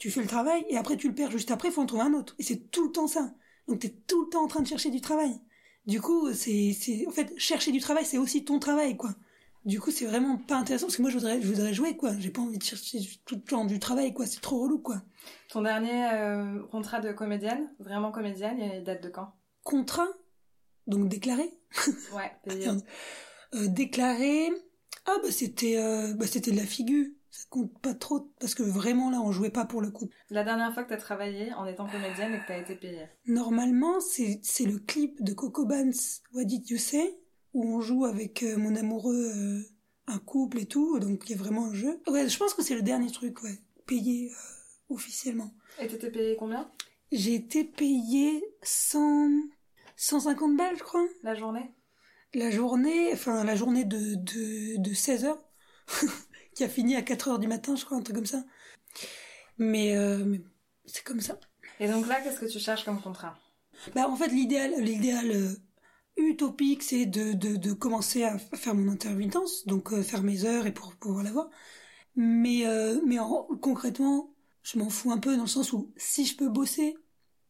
tu 0.00 0.10
fais 0.10 0.22
le 0.22 0.26
travail, 0.26 0.64
et 0.70 0.78
après 0.78 0.96
tu 0.96 1.08
le 1.08 1.14
perds 1.14 1.30
juste 1.30 1.50
après, 1.50 1.68
il 1.68 1.72
faut 1.72 1.82
en 1.82 1.86
trouver 1.86 2.04
un 2.04 2.14
autre. 2.14 2.34
Et 2.38 2.42
c'est 2.42 2.70
tout 2.70 2.86
le 2.86 2.90
temps 2.90 3.06
ça. 3.06 3.34
Donc 3.68 3.80
t'es 3.80 3.90
tout 4.06 4.24
le 4.24 4.30
temps 4.30 4.42
en 4.42 4.48
train 4.48 4.62
de 4.62 4.66
chercher 4.66 4.90
du 4.90 5.02
travail. 5.02 5.38
Du 5.86 6.00
coup, 6.00 6.32
c'est, 6.32 6.72
c'est, 6.72 7.06
en 7.06 7.10
fait, 7.10 7.32
chercher 7.36 7.70
du 7.70 7.80
travail, 7.80 8.06
c'est 8.06 8.16
aussi 8.16 8.44
ton 8.44 8.58
travail, 8.58 8.96
quoi. 8.96 9.10
Du 9.66 9.78
coup, 9.78 9.90
c'est 9.90 10.06
vraiment 10.06 10.38
pas 10.38 10.56
intéressant 10.56 10.86
parce 10.86 10.96
que 10.96 11.02
moi, 11.02 11.10
je 11.10 11.18
voudrais, 11.18 11.42
je 11.42 11.46
voudrais 11.46 11.74
jouer, 11.74 11.98
quoi. 11.98 12.12
J'ai 12.18 12.30
pas 12.30 12.40
envie 12.40 12.56
de 12.56 12.62
chercher 12.62 12.98
tout 13.26 13.34
le 13.34 13.42
temps 13.42 13.66
du 13.66 13.78
travail, 13.78 14.14
quoi. 14.14 14.24
C'est 14.24 14.40
trop 14.40 14.62
relou, 14.62 14.78
quoi. 14.78 15.02
Ton 15.50 15.60
dernier 15.60 16.06
euh, 16.14 16.62
contrat 16.70 17.00
de 17.00 17.12
comédienne, 17.12 17.70
vraiment 17.78 18.10
comédienne, 18.10 18.58
il 18.58 18.82
date 18.82 19.02
de 19.02 19.10
quand? 19.10 19.34
Contrat, 19.64 20.08
donc 20.86 21.08
déclaré, 21.08 21.50
Ouais, 22.14 22.32
payé. 22.44 22.68
Euh, 23.54 23.66
déclaré. 23.68 24.50
Ah 25.06 25.16
bah 25.22 25.30
c'était, 25.30 25.76
euh, 25.76 26.14
bah 26.14 26.26
c'était 26.26 26.52
de 26.52 26.56
la 26.56 26.66
figure. 26.66 27.06
Ça 27.30 27.44
compte 27.48 27.78
pas 27.80 27.94
trop 27.94 28.32
parce 28.40 28.54
que 28.54 28.62
vraiment 28.64 29.10
là, 29.10 29.20
on 29.20 29.30
jouait 29.30 29.50
pas 29.50 29.64
pour 29.64 29.80
le 29.80 29.90
coup. 29.90 30.10
La 30.30 30.42
dernière 30.42 30.74
fois 30.74 30.82
que 30.82 30.88
t'as 30.88 30.96
travaillé 30.96 31.52
en 31.54 31.64
étant 31.64 31.86
comédienne 31.86 32.34
et 32.34 32.40
que 32.40 32.46
t'as 32.48 32.58
été 32.58 32.74
payée. 32.74 33.06
Normalement, 33.26 34.00
c'est 34.00 34.40
c'est 34.42 34.66
le 34.66 34.78
clip 34.78 35.22
de 35.22 35.32
Coco 35.32 35.64
Bands, 35.64 35.90
What 36.34 36.44
Did 36.44 36.68
You 36.68 36.78
Say, 36.78 37.16
où 37.54 37.64
on 37.76 37.80
joue 37.80 38.04
avec 38.04 38.42
euh, 38.42 38.56
mon 38.56 38.74
amoureux, 38.74 39.30
euh, 39.36 39.62
un 40.08 40.18
couple 40.18 40.58
et 40.58 40.66
tout, 40.66 40.98
donc 40.98 41.22
il 41.28 41.32
y 41.32 41.34
a 41.34 41.38
vraiment 41.38 41.66
un 41.66 41.74
jeu. 41.74 42.00
Ouais, 42.08 42.28
je 42.28 42.36
pense 42.36 42.52
que 42.54 42.62
c'est 42.62 42.74
le 42.74 42.82
dernier 42.82 43.10
truc, 43.12 43.42
ouais, 43.44 43.58
payé 43.86 44.30
euh, 44.30 44.94
officiellement. 44.94 45.52
Et 45.80 45.86
t'étais 45.86 46.10
payée 46.10 46.36
combien? 46.36 46.70
J'ai 47.12 47.34
été 47.34 47.64
payé 47.64 48.42
100, 48.62 49.30
150 49.96 50.56
balles, 50.56 50.76
je 50.76 50.82
crois. 50.82 51.06
La 51.22 51.34
journée? 51.34 51.74
La 52.34 52.50
journée, 52.50 53.12
enfin 53.12 53.42
la 53.44 53.56
journée 53.56 53.84
de, 53.84 54.14
de, 54.14 54.80
de 54.80 54.94
16 54.94 55.24
heures, 55.24 55.42
qui 56.60 56.64
a 56.64 56.68
fini 56.68 56.94
à 56.94 57.00
4 57.00 57.28
heures 57.28 57.38
du 57.38 57.48
matin, 57.48 57.74
je 57.74 57.86
crois, 57.86 57.96
un 57.96 58.02
truc 58.02 58.16
comme 58.16 58.26
ça. 58.26 58.44
Mais, 59.56 59.96
euh, 59.96 60.22
mais 60.26 60.42
c'est 60.84 61.02
comme 61.02 61.22
ça. 61.22 61.40
Et 61.78 61.88
donc 61.88 62.06
là, 62.06 62.20
qu'est-ce 62.20 62.38
que 62.38 62.44
tu 62.44 62.58
cherches 62.58 62.84
comme 62.84 63.00
contrat? 63.00 63.38
Bah, 63.94 64.06
en 64.06 64.14
fait, 64.14 64.28
l'idéal, 64.28 64.74
l'idéal 64.78 65.30
euh, 65.30 65.54
utopique, 66.18 66.82
c'est 66.82 67.06
de, 67.06 67.32
de, 67.32 67.56
de, 67.56 67.72
commencer 67.72 68.24
à 68.24 68.36
faire 68.36 68.74
mon 68.74 68.92
intermittence, 68.92 69.66
donc 69.66 69.90
euh, 69.94 70.02
faire 70.02 70.22
mes 70.22 70.44
heures 70.44 70.66
et 70.66 70.74
pour 70.74 70.94
pouvoir 70.96 71.24
l'avoir. 71.24 71.48
Mais, 72.14 72.64
mais 73.06 73.16
concrètement, 73.62 74.34
je 74.62 74.78
m'en 74.78 74.90
fous 74.90 75.12
un 75.12 75.18
peu 75.18 75.36
dans 75.36 75.44
le 75.44 75.48
sens 75.48 75.72
où 75.72 75.90
si 75.96 76.26
je 76.26 76.36
peux 76.36 76.50
bosser, 76.50 76.94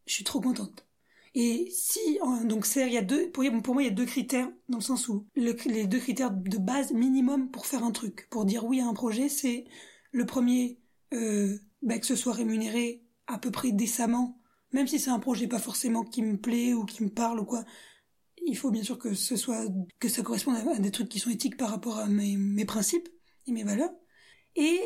je 0.07 0.12
suis 0.12 0.23
trop 0.23 0.40
contente. 0.40 0.87
Et 1.34 1.68
si, 1.70 2.18
donc 2.44 2.66
c'est, 2.66 2.87
il 2.87 2.92
y 2.92 2.99
a 2.99 3.02
deux, 3.02 3.30
pour, 3.30 3.44
moi, 3.72 3.82
il 3.82 3.87
y 3.87 3.90
a 3.90 3.94
deux 3.94 4.04
critères 4.04 4.50
dans 4.68 4.78
le 4.78 4.82
sens 4.82 5.08
où 5.08 5.26
les 5.37 5.87
deux 5.87 6.00
critères 6.00 6.32
de 6.32 6.58
base 6.58 6.92
minimum 6.92 7.50
pour 7.50 7.66
faire 7.66 7.84
un 7.84 7.92
truc, 7.92 8.28
pour 8.30 8.44
dire 8.44 8.64
oui 8.64 8.80
à 8.80 8.87
un 8.87 8.94
projet, 8.94 9.28
c'est 9.28 9.64
le 10.10 10.26
premier, 10.26 10.80
euh, 11.14 11.56
bah, 11.82 11.99
que 11.99 12.06
ce 12.06 12.16
soit 12.16 12.32
rémunéré 12.32 13.04
à 13.28 13.38
peu 13.38 13.52
près 13.52 13.70
décemment, 13.70 14.40
même 14.72 14.88
si 14.88 14.99
c'est 14.99 15.10
un 15.10 15.20
projet 15.20 15.46
pas 15.46 15.60
forcément 15.60 16.02
qui 16.02 16.22
me 16.22 16.37
plaît 16.37 16.75
ou 16.75 16.84
qui 16.84 17.04
me 17.04 17.10
parle 17.10 17.40
ou 17.40 17.44
quoi. 17.44 17.64
Il 18.46 18.56
faut 18.56 18.70
bien 18.70 18.82
sûr 18.82 18.99
que 18.99 19.14
ce 19.14 19.37
soit, 19.37 19.66
que 20.00 20.08
ça 20.08 20.22
corresponde 20.22 20.56
à 20.56 20.78
des 20.78 20.90
trucs 20.90 21.10
qui 21.10 21.18
sont 21.18 21.30
éthiques 21.30 21.58
par 21.58 21.68
rapport 21.70 21.99
à 21.99 22.06
mes 22.06 22.64
principes 22.64 23.08
et 23.46 23.52
mes 23.52 23.64
valeurs. 23.64 23.92
Et 24.56 24.80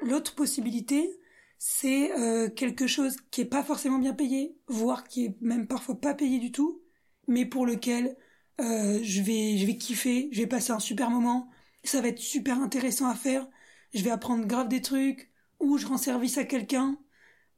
l'autre 0.00 0.34
possibilité, 0.34 1.17
c'est 1.58 2.12
euh, 2.18 2.48
quelque 2.50 2.86
chose 2.86 3.16
qui 3.30 3.42
est 3.42 3.44
pas 3.44 3.62
forcément 3.64 3.98
bien 3.98 4.14
payé, 4.14 4.56
voire 4.68 5.04
qui 5.04 5.26
est 5.26 5.36
même 5.40 5.66
parfois 5.66 6.00
pas 6.00 6.14
payé 6.14 6.38
du 6.38 6.52
tout, 6.52 6.82
mais 7.26 7.46
pour 7.46 7.66
lequel 7.66 8.16
euh, 8.60 9.00
je 9.02 9.22
vais 9.22 9.58
je 9.58 9.66
vais 9.66 9.76
kiffer, 9.76 10.28
je 10.32 10.40
vais 10.40 10.46
passer 10.46 10.72
un 10.72 10.78
super 10.80 11.10
moment, 11.10 11.50
ça 11.84 12.00
va 12.00 12.08
être 12.08 12.18
super 12.20 12.60
intéressant 12.60 13.08
à 13.08 13.14
faire, 13.14 13.46
je 13.94 14.02
vais 14.02 14.10
apprendre 14.10 14.46
grave 14.46 14.68
des 14.68 14.82
trucs, 14.82 15.32
ou 15.60 15.78
je 15.78 15.86
rends 15.86 15.96
service 15.98 16.38
à 16.38 16.44
quelqu'un, 16.44 16.98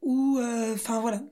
ou 0.01 0.37
euh, 0.39 0.73
enfin 0.75 0.99
voilà, 1.01 1.23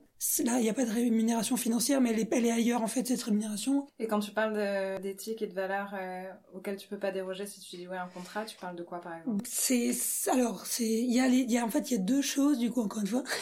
là, 0.44 0.58
il 0.58 0.62
n'y 0.62 0.68
a 0.68 0.74
pas 0.74 0.84
de 0.84 0.90
rémunération 0.90 1.56
financière, 1.56 2.00
mais 2.00 2.10
elle 2.10 2.20
est, 2.20 2.28
elle 2.32 2.46
est, 2.46 2.50
ailleurs, 2.50 2.82
en 2.82 2.86
fait, 2.86 3.06
cette 3.06 3.22
rémunération. 3.22 3.86
Et 3.98 4.06
quand 4.06 4.20
tu 4.20 4.32
parles 4.32 5.00
d'éthique 5.00 5.42
et 5.42 5.46
de 5.46 5.54
valeurs 5.54 5.94
euh, 5.94 6.30
auxquelles 6.54 6.76
tu 6.76 6.88
peux 6.88 6.98
pas 6.98 7.10
déroger 7.10 7.46
si 7.46 7.60
tu 7.60 7.76
dis 7.76 7.88
ouais 7.88 7.96
un 7.96 8.08
contrat, 8.08 8.44
tu 8.44 8.56
parles 8.56 8.76
de 8.76 8.82
quoi, 8.82 9.00
par 9.00 9.16
exemple? 9.16 9.44
C'est, 9.46 9.92
alors, 10.30 10.66
c'est, 10.66 10.84
il 10.84 11.12
y 11.12 11.20
a, 11.20 11.26
il 11.28 11.50
y 11.50 11.58
a, 11.58 11.64
en 11.64 11.70
fait, 11.70 11.90
il 11.90 11.94
y 11.94 11.96
a 11.96 12.02
deux 12.02 12.22
choses, 12.22 12.58
du 12.58 12.70
coup, 12.70 12.82
encore 12.82 13.00
une 13.00 13.08
fois. 13.08 13.24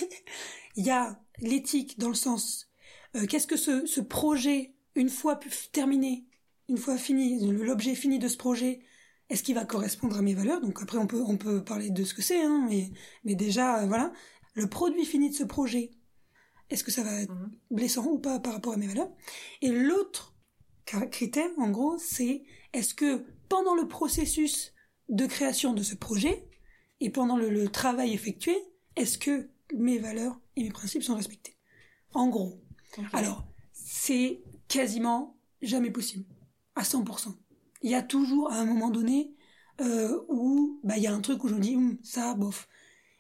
Il 0.76 0.87
y 0.87 0.90
a 0.90 1.18
l'éthique 1.40 1.99
dans 1.99 2.08
le 2.08 2.14
sens, 2.14 2.70
euh, 3.16 3.26
qu'est-ce 3.26 3.49
que 3.49 3.56
ce, 3.56 3.85
ce 3.85 4.00
projet, 4.00 4.75
une 4.94 5.08
fois 5.08 5.40
terminé, 5.73 6.25
une 6.68 6.76
fois 6.76 6.97
fini, 6.97 7.50
l'objet 7.50 7.97
fini 7.97 8.20
de 8.20 8.28
ce 8.28 8.37
projet, 8.37 8.78
est-ce 9.28 9.42
qu'il 9.42 9.54
va 9.54 9.64
correspondre 9.64 10.16
à 10.16 10.23
mes 10.23 10.35
valeurs? 10.35 10.61
Donc 10.61 10.80
après, 10.80 10.99
on 10.99 11.08
peut, 11.08 11.23
on 11.26 11.37
peut 11.37 11.64
parler 11.64 11.90
de 11.90 12.04
ce 12.04 12.14
que 12.14 12.23
c'est, 12.23 12.42
hein, 12.42 12.64
mais, 12.68 12.90
mais 13.25 13.35
déjà, 13.35 13.82
euh, 13.82 13.87
voilà. 13.87 14.12
Le 14.54 14.68
produit 14.68 15.04
fini 15.04 15.30
de 15.30 15.35
ce 15.35 15.44
projet, 15.44 15.90
est-ce 16.70 16.84
que 16.84 16.90
ça 16.90 17.02
va 17.02 17.22
être 17.22 17.32
mhm. 17.32 17.50
blessant 17.70 18.06
ou 18.06 18.18
pas 18.18 18.40
par 18.40 18.54
rapport 18.54 18.75
à 18.75 18.76
mes 18.76 18.87
valeurs 18.87 19.10
Et 19.62 19.68
l'autre 19.68 20.34
critère, 21.10 21.50
en 21.58 21.70
gros, 21.70 21.98
c'est 21.98 22.42
est-ce 22.72 22.94
que 22.94 23.25
pendant 23.48 23.75
le 23.75 23.88
processus 23.88 24.72
de 25.08 25.26
création 25.26 25.72
de 25.72 25.82
ce 25.82 25.94
projet 25.94 26.48
et 27.00 27.10
pendant 27.10 27.37
le, 27.37 27.68
travail 27.68 28.12
effectué, 28.12 28.56
est-ce 28.96 29.18
que 29.18 29.50
mes 29.75 29.98
valeurs 29.98 30.40
et 30.56 30.62
mes 30.62 30.70
principes 30.70 31.02
sont 31.02 31.14
respectés? 31.14 31.56
En 32.12 32.28
gros. 32.28 32.62
Alors, 33.12 33.46
c'est 33.72 34.42
quasiment 34.66 35.38
jamais 35.62 35.90
possible, 35.90 36.25
à 36.75 36.82
100%. 36.82 37.34
Il 37.82 37.90
y 37.90 37.94
a 37.94 38.02
toujours, 38.02 38.50
à 38.50 38.56
un 38.56 38.64
moment 38.64 38.90
donné, 38.90 39.34
euh, 39.80 40.20
où 40.28 40.80
bah, 40.82 40.96
il 40.96 41.02
y 41.02 41.06
a 41.06 41.14
un 41.14 41.20
truc 41.20 41.44
où 41.44 41.48
je 41.48 41.54
me 41.54 41.60
dis, 41.60 41.76
hum, 41.76 41.98
ça, 42.02 42.34
bof. 42.34 42.68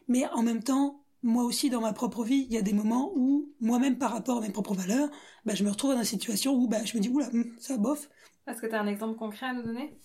Mais 0.08 0.26
en 0.28 0.42
même 0.42 0.62
temps, 0.62 1.04
moi 1.22 1.44
aussi 1.44 1.70
dans 1.70 1.80
ma 1.80 1.92
propre 1.92 2.24
vie, 2.24 2.46
il 2.48 2.52
y 2.52 2.58
a 2.58 2.62
des 2.62 2.72
moments 2.72 3.12
où 3.14 3.52
moi-même 3.60 3.98
par 3.98 4.12
rapport 4.12 4.38
à 4.38 4.40
mes 4.40 4.50
propres 4.50 4.74
valeurs, 4.74 5.08
bah, 5.44 5.54
je 5.54 5.64
me 5.64 5.70
retrouve 5.70 5.92
dans 5.92 5.98
une 5.98 6.04
situation 6.04 6.54
où 6.54 6.68
bah, 6.68 6.84
je 6.84 6.96
me 6.96 7.02
dis 7.02 7.08
oula, 7.08 7.28
hmm, 7.32 7.56
ça 7.58 7.76
bof. 7.76 8.08
Est-ce 8.46 8.60
que 8.60 8.66
tu 8.66 8.74
as 8.74 8.80
un 8.80 8.86
exemple 8.86 9.18
concret 9.18 9.46
à 9.46 9.52
nous 9.52 9.62
donner? 9.62 9.98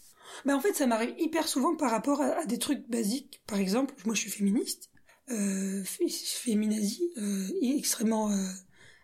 Bah, 0.45 0.55
En 0.55 0.59
fait, 0.59 0.73
ça 0.73 0.87
m'arrive 0.87 1.13
hyper 1.17 1.47
souvent 1.47 1.75
par 1.75 1.91
rapport 1.91 2.21
à, 2.21 2.45
des 2.45 2.57
trucs 2.57 2.87
basiques. 2.89 3.41
Par 3.47 3.59
exemple, 3.59 3.93
moi 4.05 4.15
je 4.15 4.21
suis 4.21 4.31
féministe, 4.31 4.89
euh, 5.29 5.83
féminazie, 5.83 7.11
euh, 7.17 7.47
extrêmement 7.61 8.31
euh, 8.31 8.47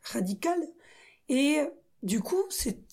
radicale. 0.04 0.62
Et 1.30 1.60
du 2.02 2.22
coup, 2.22 2.44
c'est 2.50 2.84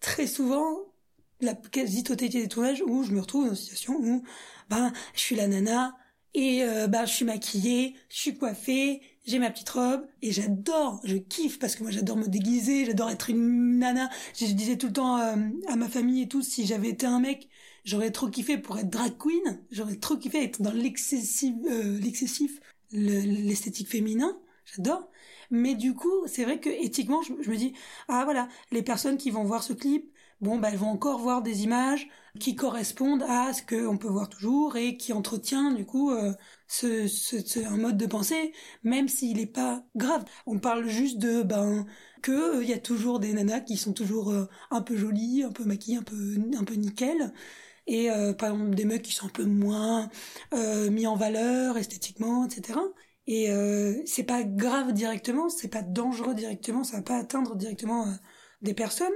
très 0.00 0.26
souvent 0.26 0.92
la 1.40 1.54
quasi-totalité 1.54 2.42
des 2.42 2.48
tournages 2.48 2.82
où 2.86 3.02
je 3.02 3.12
me 3.12 3.20
retrouve 3.20 3.44
dans 3.44 3.50
une 3.50 3.56
situation 3.56 3.94
où 3.94 4.22
ben, 4.70 4.92
je 5.14 5.20
suis 5.20 5.36
la 5.36 5.46
nana 5.46 5.96
et 6.36 6.62
euh, 6.62 6.86
bah 6.86 7.06
je 7.06 7.12
suis 7.14 7.24
maquillée, 7.24 7.94
je 8.10 8.16
suis 8.16 8.36
coiffée, 8.36 9.00
j'ai 9.24 9.38
ma 9.38 9.50
petite 9.50 9.70
robe 9.70 10.06
et 10.20 10.32
j'adore, 10.32 11.00
je 11.02 11.16
kiffe 11.16 11.58
parce 11.58 11.76
que 11.76 11.82
moi 11.82 11.90
j'adore 11.90 12.18
me 12.18 12.28
déguiser, 12.28 12.84
j'adore 12.84 13.08
être 13.08 13.30
une 13.30 13.78
nana. 13.78 14.10
Je, 14.38 14.44
disais 14.52 14.76
tout 14.76 14.88
le 14.88 14.92
temps 14.92 15.16
euh, 15.18 15.34
à 15.66 15.76
ma 15.76 15.88
famille 15.88 16.22
et 16.22 16.28
tout, 16.28 16.42
si 16.42 16.66
j'avais 16.66 16.90
été 16.90 17.06
un 17.06 17.20
mec, 17.20 17.48
j'aurais 17.84 18.10
trop 18.10 18.28
kiffé 18.28 18.58
pour 18.58 18.78
être 18.78 18.90
drag 18.90 19.16
queen, 19.18 19.62
j'aurais 19.70 19.96
trop 19.96 20.18
kiffé 20.18 20.44
être 20.44 20.60
dans 20.60 20.72
l'excessif, 20.72 21.54
euh, 21.70 21.98
l'excessif, 22.00 22.60
l'esthétique 22.92 23.88
féminin, 23.88 24.38
j'adore. 24.66 25.08
Mais 25.50 25.74
du 25.74 25.94
coup, 25.94 26.26
c'est 26.26 26.44
vrai 26.44 26.60
que 26.60 26.68
éthiquement, 26.68 27.22
je, 27.22 27.32
je, 27.40 27.50
me 27.50 27.56
dis 27.56 27.72
ah 28.08 28.24
voilà, 28.24 28.48
les 28.72 28.82
personnes 28.82 29.16
qui 29.16 29.30
vont 29.30 29.44
voir 29.44 29.62
ce 29.62 29.72
clip, 29.72 30.12
bon 30.40 30.58
bah 30.58 30.68
elles 30.70 30.78
vont 30.78 30.90
encore 30.90 31.18
voir 31.20 31.42
des 31.42 31.64
images 31.64 32.08
qui 32.38 32.54
correspondent 32.54 33.24
à 33.28 33.52
ce 33.52 33.62
qu'on 33.62 33.96
peut 33.98 34.08
voir 34.08 34.28
toujours 34.28 34.76
et 34.76 34.96
qui 34.96 35.12
entretient 35.12 35.72
du 35.72 35.84
coup 35.86 36.10
euh, 36.10 36.32
ce, 36.68 37.06
ce, 37.08 37.64
un 37.64 37.76
mode 37.76 37.96
de 37.96 38.06
pensée, 38.06 38.52
même 38.82 39.08
s'il 39.08 39.38
n'est 39.38 39.46
pas 39.46 39.84
grave. 39.96 40.24
On 40.46 40.58
parle 40.58 40.86
juste 40.86 41.18
de 41.18 41.42
ben 41.42 41.86
que 42.22 42.56
il 42.56 42.58
euh, 42.60 42.64
y 42.64 42.72
a 42.72 42.78
toujours 42.78 43.20
des 43.20 43.32
nanas 43.32 43.60
qui 43.60 43.76
sont 43.76 43.92
toujours 43.92 44.30
euh, 44.32 44.48
un 44.70 44.82
peu 44.82 44.96
jolies, 44.96 45.42
un 45.44 45.52
peu 45.52 45.64
maquillées, 45.64 45.98
un 45.98 46.02
peu 46.02 46.36
un 46.56 46.64
peu 46.64 46.74
nickel. 46.74 47.32
Et 47.88 48.08
par 48.36 48.50
exemple 48.50 48.74
des 48.74 48.84
mecs 48.84 49.02
qui 49.02 49.12
sont 49.12 49.26
un 49.26 49.28
peu 49.28 49.44
moins 49.44 50.10
mis 50.90 51.06
en 51.06 51.14
valeur 51.14 51.78
esthétiquement, 51.78 52.44
etc. 52.44 52.80
Et 53.28 53.48
c'est 54.06 54.24
pas 54.24 54.42
grave 54.42 54.92
directement, 54.92 55.48
c'est 55.48 55.68
pas 55.68 55.82
dangereux 55.82 56.34
directement, 56.34 56.82
ça 56.82 56.96
va 56.96 57.02
pas 57.04 57.16
atteindre 57.16 57.54
directement 57.54 58.06
des 58.60 58.74
personnes, 58.74 59.12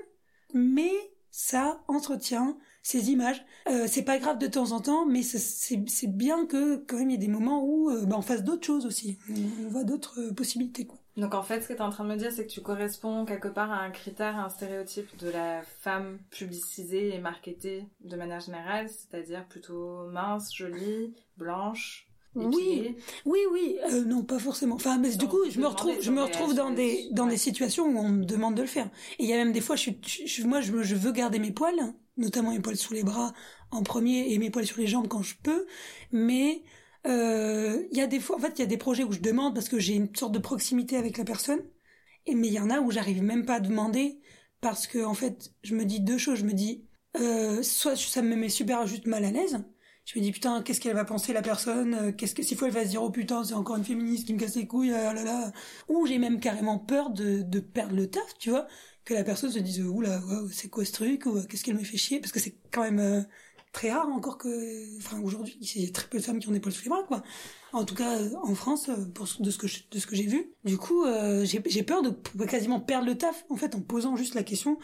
mais 0.55 0.93
ça 1.31 1.83
entretient 1.89 2.59
ces 2.83 3.11
images. 3.11 3.45
Euh, 3.69 3.87
c'est 3.87 4.05
pas 4.05 4.19
grave 4.19 4.39
de 4.39 4.47
temps 4.47 4.73
en 4.73 4.81
temps, 4.81 5.07
mais 5.07 5.23
c'est 5.23 6.07
bien 6.07 6.47
que 6.47 6.77
quand 6.77 6.97
même 6.97 7.11
il 7.11 7.13
y 7.13 7.17
ait 7.17 7.19
des 7.19 7.29
moments 7.29 7.65
où 7.65 7.91
euh, 7.91 8.07
bah, 8.07 8.17
on 8.19 8.23
fasse 8.23 8.43
d'autres 8.43 8.67
choses 8.67 8.87
aussi. 8.87 9.19
On, 9.31 9.69
voit 9.69 9.85
d'autres 9.85 10.21
euh, 10.21 10.33
possibilités. 10.33 10.89
Donc 11.17 11.35
en 11.35 11.43
fait, 11.43 11.61
ce 11.61 11.69
que 11.69 11.73
tu 11.75 11.79
es 11.79 11.83
en 11.83 11.91
train 11.91 12.05
de 12.05 12.11
me 12.11 12.17
dire, 12.17 12.33
c'est 12.33 12.47
que 12.47 12.51
tu 12.51 12.63
corresponds 12.63 13.25
quelque 13.27 13.49
part 13.49 13.71
à 13.71 13.81
un 13.81 13.91
critère, 13.91 14.37
à 14.37 14.45
un 14.45 14.49
stéréotype 14.49 15.17
de 15.19 15.29
la 15.29 15.63
femme 15.63 16.19
publicisée 16.31 17.15
et 17.15 17.19
marketée 17.19 17.85
de 18.01 18.17
manière 18.17 18.41
générale, 18.41 18.89
c'est-à-dire 18.89 19.47
plutôt 19.47 20.07
mince, 20.09 20.55
jolie, 20.55 21.15
blanche, 21.37 22.10
oui, 22.37 22.97
oui, 23.25 23.41
oui, 23.51 23.79
euh, 23.93 24.05
non, 24.05 24.23
pas 24.23 24.39
forcément. 24.39 24.77
Enfin, 24.77 24.99
mais 24.99 25.17
du 25.17 25.27
coup, 25.27 25.39
je 25.51 25.59
me 25.61 25.67
retrouve, 25.67 26.01
je 26.01 26.11
me 26.13 26.23
retrouve 26.23 26.55
dans 26.55 26.71
des 26.71 27.09
dans 27.11 27.27
des 27.27 27.37
situations 27.37 27.87
où 27.87 27.99
on 27.99 28.09
me 28.09 28.25
demande 28.25 28.55
de 28.55 28.63
le 28.63 28.69
faire. 28.69 28.89
Et 29.19 29.25
il 29.25 29.29
y 29.29 29.33
a 29.33 29.37
même 29.37 29.53
des 29.53 29.61
fois, 29.61 29.75
je 29.77 29.91
suis, 30.05 30.45
moi, 30.45 30.61
je, 30.61 30.83
je 30.83 30.95
veux 30.95 31.11
garder 31.13 31.41
mes 31.41 31.51
poils, 31.51 31.93
notamment 32.17 32.53
mes 32.53 32.61
poils 32.61 32.77
sous 32.77 32.95
les 32.95 33.03
bras 33.03 33.33
en 33.73 33.83
premier 33.83 34.33
et 34.33 34.39
mes 34.39 34.51
poils 34.51 34.67
sur 34.67 34.79
les 34.79 34.87
jambes 34.87 35.09
quand 35.09 35.23
je 35.23 35.35
peux. 35.43 35.67
Mais 36.13 36.63
euh, 37.07 37.83
il 37.91 37.99
y 37.99 38.01
a 38.01 38.07
des 38.07 38.21
fois, 38.21 38.37
en 38.37 38.39
fait, 38.39 38.53
il 38.59 38.61
y 38.61 38.65
a 38.65 38.67
des 38.67 38.77
projets 38.79 39.03
où 39.05 39.13
je 39.13 39.21
demande 39.21 39.55
parce 39.55 39.69
que 39.69 39.81
j'ai 39.81 39.95
une 39.95 40.15
sorte 40.15 40.33
de 40.33 40.39
proximité 40.39 40.97
avec 40.97 41.19
la 41.19 41.25
personne. 41.25 41.61
Et 42.27 42.35
mais 42.35 42.49
il 42.49 42.55
y 42.55 42.61
en 42.61 42.71
a 42.71 42.81
où 42.81 42.91
j'arrive 42.91 43.23
même 43.23 43.45
pas 43.47 43.57
à 43.57 43.61
demander 43.61 44.21
parce 44.61 44.87
que 44.87 45.05
en 45.05 45.15
fait, 45.15 45.53
je 45.63 45.75
me 45.75 45.85
dis 45.85 46.01
deux 46.01 46.19
choses. 46.19 46.39
Je 46.41 46.45
me 46.45 46.53
dis, 46.53 46.87
euh, 47.21 47.63
soit 47.63 47.97
ça 47.97 48.23
me 48.23 48.37
met 48.37 48.49
super 48.49 48.87
juste 48.87 49.07
mal 49.07 49.25
à 49.25 49.31
l'aise 49.33 49.59
je 50.13 50.19
me 50.19 50.25
dis 50.25 50.33
putain 50.33 50.63
qu'est-ce 50.63 50.81
qu'elle 50.81 50.95
va 50.95 51.05
penser 51.05 51.33
la 51.33 51.43
personne? 51.43 51.95
Euh, 51.95 52.13
qu'est-ce 52.13 52.35
que 52.35 52.43
s'il 52.43 52.57
faut 52.57 52.67
elle 52.67 52.73
va 52.73 52.85
se 52.85 52.89
dire 52.91 53.03
oh 53.03 53.11
putain 53.11 53.45
c'est 53.45 53.55
encore 53.55 53.77
une 53.77 53.85
féministe 53.85 54.27
qui 54.27 54.35
me 54.35 54.41
casse 54.41 54.57
les 54.57 54.67
couilles 54.67 54.93
ah 54.93 55.15
là 55.15 55.23
là 55.23 55.53
ou 55.89 56.05
j'ai 56.07 56.19
même 56.19 56.41
carrément 56.41 56.79
peur 56.79 57.11
de, 57.11 57.43
de 57.43 57.61
perdre 57.61 57.95
le 57.95 58.09
taf 58.11 58.37
tu 58.39 58.51
vois. 58.51 58.67
Que 59.05 59.15
la 59.15 59.23
personne 59.25 59.51
se 59.51 59.59
dise 59.61 59.81
oula 59.81 60.21
c'est 60.53 60.69
quoi 60.69 60.85
ce 60.85 60.93
truc? 60.93 61.27
Ou 61.27 61.41
qu'est-ce 61.47 61.63
qu'elle 61.65 61.77
me 61.77 61.85
fait 61.85 61.97
chier? 61.97 62.21
Parce 62.21 62.33
que 62.33 62.41
c'est 62.41 62.57
quand 62.73 62.83
même 62.83 62.99
euh, 62.99 63.23
très 63.73 63.93
rare 63.93 64.09
encore 64.09 64.37
que 64.37 64.99
enfin 64.99 65.21
aujourd'hui 65.23 65.57
a 65.89 65.93
très 65.93 66.09
peu 66.09 66.19
de 66.19 66.23
femmes 66.25 66.41
qui 66.41 66.49
ont 66.49 66.53
des 66.53 66.61
poils 66.61 66.75
sous 66.75 66.83
les 66.83 66.91
quoi. 67.07 67.23
En 67.73 67.85
tout 67.85 67.95
cas 67.95 68.19
euh, 68.19 68.31
en 68.43 68.55
France 68.57 68.91
de 68.91 69.51
ce 69.51 69.59
que 69.59 69.67
de 69.93 69.99
ce 69.99 70.07
que 70.09 70.17
j'ai 70.17 70.27
vu. 70.27 70.53
Du 70.65 70.77
coup 70.77 71.05
j'ai 71.45 71.83
peur 71.85 72.03
de 72.03 72.11
quasiment 72.47 72.81
perdre 72.81 73.07
le 73.07 73.17
taf 73.17 73.45
en 73.49 73.57
fait 73.57 73.77
en 73.77 73.81
posant 73.81 74.17
juste 74.17 74.35
la 74.35 74.43
question 74.43 74.79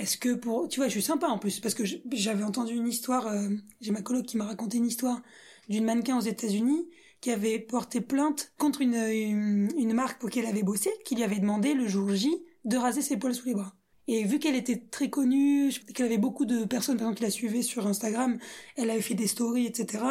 est-ce 0.00 0.16
que 0.16 0.34
pour 0.34 0.68
tu 0.68 0.80
vois 0.80 0.86
je 0.86 0.92
suis 0.92 1.02
sympa 1.02 1.26
en 1.26 1.38
plus 1.38 1.60
parce 1.60 1.74
que 1.74 1.84
j'avais 2.12 2.42
entendu 2.42 2.74
une 2.74 2.88
histoire 2.88 3.26
euh, 3.26 3.50
j'ai 3.80 3.92
ma 3.92 4.00
coloc 4.00 4.24
qui 4.24 4.36
m'a 4.36 4.46
raconté 4.46 4.78
une 4.78 4.86
histoire 4.86 5.20
d'une 5.68 5.84
mannequin 5.84 6.16
aux 6.16 6.22
États-Unis 6.22 6.88
qui 7.20 7.30
avait 7.30 7.58
porté 7.58 8.00
plainte 8.00 8.52
contre 8.56 8.80
une, 8.80 8.94
une, 8.94 9.92
marque 9.92 10.18
pour 10.18 10.30
laquelle 10.30 10.44
elle 10.44 10.50
avait 10.50 10.62
bossé 10.62 10.90
qui 11.04 11.16
lui 11.16 11.22
avait 11.22 11.38
demandé 11.38 11.74
le 11.74 11.86
jour 11.86 12.10
J 12.14 12.34
de 12.64 12.76
raser 12.78 13.02
ses 13.02 13.18
poils 13.18 13.34
sous 13.34 13.46
les 13.46 13.54
bras. 13.54 13.74
Et 14.08 14.24
vu 14.24 14.38
qu'elle 14.38 14.56
était 14.56 14.78
très 14.90 15.10
connue 15.10 15.70
qu'elle 15.94 16.06
avait 16.06 16.18
beaucoup 16.18 16.46
de 16.46 16.64
personnes 16.64 16.96
par 16.96 17.06
exemple 17.06 17.18
qui 17.18 17.24
la 17.24 17.30
suivaient 17.30 17.62
sur 17.62 17.86
Instagram 17.86 18.38
elle 18.76 18.90
avait 18.90 19.02
fait 19.02 19.14
des 19.14 19.26
stories 19.26 19.66
etc 19.66 20.02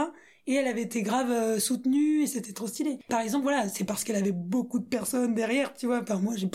et 0.49 0.55
elle 0.55 0.67
avait 0.67 0.81
été 0.81 1.01
grave 1.03 1.29
euh, 1.31 1.59
soutenue 1.59 2.23
et 2.23 2.27
c'était 2.27 2.51
trop 2.53 2.67
stylé. 2.67 2.99
Par 3.07 3.21
exemple, 3.21 3.43
voilà, 3.43 3.69
c'est 3.69 3.83
parce 3.85 4.03
qu'elle 4.03 4.15
avait 4.17 4.31
beaucoup 4.33 4.79
de 4.79 4.85
personnes 4.85 5.33
derrière, 5.33 5.73
tu 5.73 5.85
vois. 5.85 6.01
Par 6.03 6.19
moi, 6.21 6.33
j'ai 6.35 6.49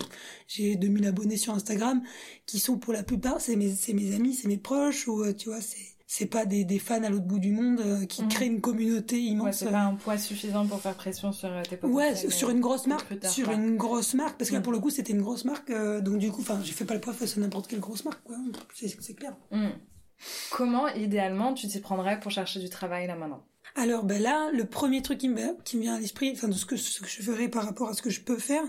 j'ai 0.49 0.77
2000 0.77 1.07
abonnés 1.07 1.37
sur 1.39 1.55
Instagram 1.55 2.03
qui 2.47 2.59
sont 2.59 2.77
pour 2.79 2.93
la 2.93 3.03
plupart 3.03 3.41
c'est 3.41 3.57
mes 3.57 3.75
c'est 3.75 3.93
mes 3.95 4.15
amis, 4.15 4.35
c'est 4.35 4.49
mes 4.49 4.59
proches 4.59 5.09
ou 5.09 5.23
euh, 5.23 5.33
tu 5.33 5.49
vois, 5.49 5.61
c'est 5.61 5.79
c'est 6.07 6.27
pas 6.27 6.45
des, 6.47 6.65
des 6.65 6.79
fans 6.79 7.03
à 7.03 7.09
l'autre 7.09 7.25
bout 7.25 7.39
du 7.41 7.51
monde 7.51 7.81
euh, 7.81 8.05
qui 8.05 8.23
Mhm. 8.23 8.29
créent 8.29 8.47
une 8.47 8.61
communauté 8.61 9.19
immense. 9.21 9.47
Ouais, 9.47 9.53
c'est 9.53 9.71
pas 9.71 9.81
un 9.81 9.95
poids 9.95 10.19
suffisant 10.19 10.65
pour 10.67 10.81
faire 10.81 10.95
pression 10.95 11.33
sur 11.33 11.49
tes 11.69 11.77
Ouais, 11.87 12.11
potentiels, 12.11 12.31
sur 12.33 12.51
une 12.51 12.61
grosse 12.61 12.87
marque, 12.87 13.27
sur 13.27 13.51
une 13.51 13.77
grosse 13.77 14.15
marque, 14.15 14.37
parce 14.39 14.51
que 14.51 14.55
là 14.55 14.61
Mm. 14.61 14.65
pour 14.65 14.73
le 14.73 14.79
coup 14.81 14.91
c'était 14.91 15.13
une 15.13 15.23
grosse 15.23 15.45
marque, 15.45 15.71
euh, 15.71 16.01
donc 16.01 16.19
du 16.19 16.31
coup, 16.31 16.43
enfin, 16.43 16.61
j'ai 16.63 16.73
fait 16.73 16.85
pas 16.85 16.95
le 16.95 17.01
poids 17.01 17.15
face 17.15 17.37
à 17.37 17.41
n'importe 17.41 17.67
quelle 17.69 17.81
grosse 17.81 18.05
marque, 18.05 18.23
quoi. 18.23 18.37
C'est 18.75 19.15
clair. 19.15 19.35
Hmm. 19.51 19.71
Comment, 20.51 20.89
idéalement, 20.89 21.55
tu 21.55 21.67
t'y 21.67 21.81
prendrais 21.81 22.21
pour 22.21 22.31
chercher 22.31 22.61
du 22.61 22.69
travail 22.69 23.07
là 23.07 23.17
maintenant? 23.17 23.43
Alors 23.77 24.05
ben 24.05 24.23
là, 24.23 24.51
le 24.53 24.65
premier 24.65 25.03
truc 25.03 25.19
qui 25.19 25.29
me, 25.29 25.57
vient 25.81 25.95
à 25.95 26.01
l'esprit, 26.01 26.31
enfin 26.33 26.49
de 26.49 26.55
ce 26.55 26.65
que, 26.65 26.77
je 26.77 27.23
ferais 27.23 27.49
par 27.49 27.65
rapport 27.65 27.89
à 27.89 27.95
ce 27.95 28.03
que 28.03 28.11
je 28.11 28.21
peux 28.21 28.39
faire, 28.39 28.65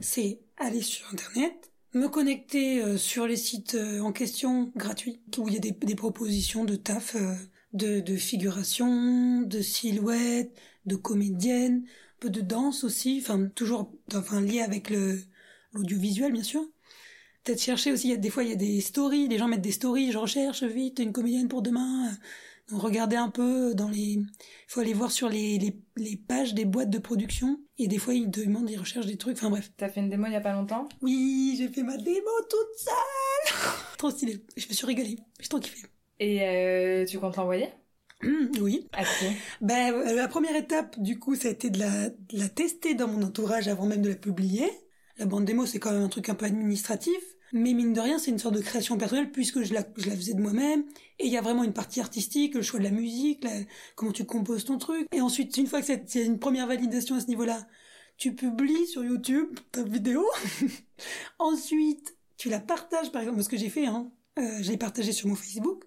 c'est 0.00 0.40
aller 0.58 0.80
sur 0.80 1.12
Internet, 1.12 1.72
me 1.92 2.08
connecter 2.08 2.80
euh, 2.80 2.96
sur 2.96 3.26
les 3.26 3.36
sites 3.36 3.74
euh, 3.74 4.00
en 4.00 4.12
question 4.12 4.72
gratuits, 4.76 5.20
où 5.38 5.48
il 5.48 5.54
y 5.54 5.56
a 5.56 5.60
des, 5.60 5.94
propositions 5.96 6.64
de 6.64 6.76
taf, 6.76 7.16
euh, 7.16 7.34
de, 7.72 7.98
de 7.98 8.16
figuration, 8.16 9.42
de 9.42 9.60
silhouette, 9.60 10.56
de 10.86 10.94
comédienne, 10.94 11.82
un 11.84 12.20
peu 12.20 12.30
de 12.30 12.40
danse 12.40 12.84
aussi, 12.84 13.18
enfin 13.20 13.48
toujours 13.54 13.92
enfin, 14.14 14.40
lié 14.40 14.60
avec 14.60 14.90
le 14.90 15.18
l'audiovisuel 15.72 16.32
bien 16.32 16.44
sûr. 16.44 16.64
Peut-être 17.42 17.60
chercher 17.60 17.92
aussi, 17.92 18.16
des 18.16 18.30
fois 18.30 18.44
il 18.44 18.50
y 18.50 18.52
a 18.52 18.56
des 18.56 18.80
stories, 18.80 19.28
les 19.28 19.38
gens 19.38 19.48
mettent 19.48 19.60
des 19.62 19.72
stories, 19.72 20.12
je 20.12 20.18
recherche 20.18 20.62
vite 20.62 21.00
une 21.00 21.12
comédienne 21.12 21.48
pour 21.48 21.62
demain. 21.62 22.10
Donc, 22.70 22.80
regardez 22.80 23.16
un 23.16 23.28
peu 23.28 23.74
dans 23.74 23.88
les, 23.88 23.98
il 23.98 24.26
faut 24.68 24.80
aller 24.80 24.94
voir 24.94 25.10
sur 25.10 25.28
les, 25.28 25.58
les, 25.58 25.78
les 25.96 26.16
pages 26.16 26.54
des 26.54 26.64
boîtes 26.64 26.90
de 26.90 26.98
production 26.98 27.60
et 27.78 27.88
des 27.88 27.98
fois 27.98 28.14
ils 28.14 28.30
demandent, 28.30 28.70
ils 28.70 28.78
recherchent 28.78 29.06
des 29.06 29.18
trucs. 29.18 29.36
Enfin 29.36 29.50
bref. 29.50 29.70
T'as 29.76 29.88
fait 29.88 30.00
une 30.00 30.08
démo 30.08 30.26
il 30.26 30.32
y 30.32 30.36
a 30.36 30.40
pas 30.40 30.54
longtemps? 30.54 30.88
Oui, 31.02 31.54
j'ai 31.58 31.68
fait 31.68 31.82
ma 31.82 31.96
démo 31.96 32.30
toute 32.48 32.78
seule. 32.78 33.70
trop 33.98 34.10
stylé. 34.10 34.44
Je 34.56 34.66
me 34.66 34.72
suis 34.72 34.86
régalée. 34.86 35.18
J'ai 35.40 35.48
trop 35.48 35.60
kiffé. 35.60 35.86
Et 36.20 36.42
euh, 36.42 37.04
tu 37.04 37.18
comptes 37.18 37.36
l'envoyer? 37.36 37.68
Oui. 38.60 38.86
Ben, 39.60 39.92
euh, 39.92 40.14
la 40.14 40.28
première 40.28 40.56
étape, 40.56 40.98
du 41.00 41.18
coup, 41.18 41.34
ça 41.34 41.48
a 41.48 41.50
été 41.50 41.68
de 41.70 41.78
la, 41.78 42.08
de 42.08 42.38
la 42.38 42.48
tester 42.48 42.94
dans 42.94 43.08
mon 43.08 43.22
entourage 43.22 43.68
avant 43.68 43.86
même 43.86 44.02
de 44.02 44.08
la 44.10 44.14
publier. 44.14 44.70
La 45.18 45.26
bande 45.26 45.44
démo, 45.44 45.66
c'est 45.66 45.78
quand 45.78 45.92
même 45.92 46.02
un 46.02 46.08
truc 46.08 46.28
un 46.28 46.34
peu 46.34 46.46
administratif. 46.46 47.33
Mais 47.52 47.72
mine 47.72 47.92
de 47.92 48.00
rien, 48.00 48.18
c'est 48.18 48.30
une 48.30 48.38
sorte 48.38 48.54
de 48.56 48.60
création 48.60 48.98
personnelle 48.98 49.30
puisque 49.30 49.62
je 49.62 49.74
la, 49.74 49.84
je 49.96 50.08
la 50.08 50.16
faisais 50.16 50.34
de 50.34 50.40
moi-même. 50.40 50.84
Et 51.18 51.26
il 51.26 51.32
y 51.32 51.36
a 51.36 51.40
vraiment 51.40 51.62
une 51.64 51.72
partie 51.72 52.00
artistique, 52.00 52.54
le 52.54 52.62
choix 52.62 52.80
de 52.80 52.84
la 52.84 52.90
musique, 52.90 53.44
la- 53.44 53.60
comment 53.94 54.12
tu 54.12 54.24
composes 54.24 54.64
ton 54.64 54.78
truc. 54.78 55.06
Et 55.12 55.20
ensuite, 55.20 55.56
une 55.56 55.66
fois 55.66 55.80
que 55.80 55.86
c'est 56.06 56.24
une 56.24 56.38
première 56.38 56.66
validation 56.66 57.14
à 57.16 57.20
ce 57.20 57.26
niveau-là, 57.28 57.66
tu 58.16 58.34
publies 58.34 58.86
sur 58.86 59.04
YouTube 59.04 59.58
ta 59.72 59.82
vidéo. 59.84 60.24
ensuite, 61.38 62.16
tu 62.36 62.48
la 62.48 62.60
partages, 62.60 63.12
par 63.12 63.22
exemple, 63.22 63.42
ce 63.42 63.48
que 63.48 63.56
j'ai 63.56 63.70
fait, 63.70 63.86
hein. 63.86 64.10
Euh, 64.38 64.62
je 64.62 64.72
partagé 64.74 65.12
sur 65.12 65.28
mon 65.28 65.36
Facebook 65.36 65.84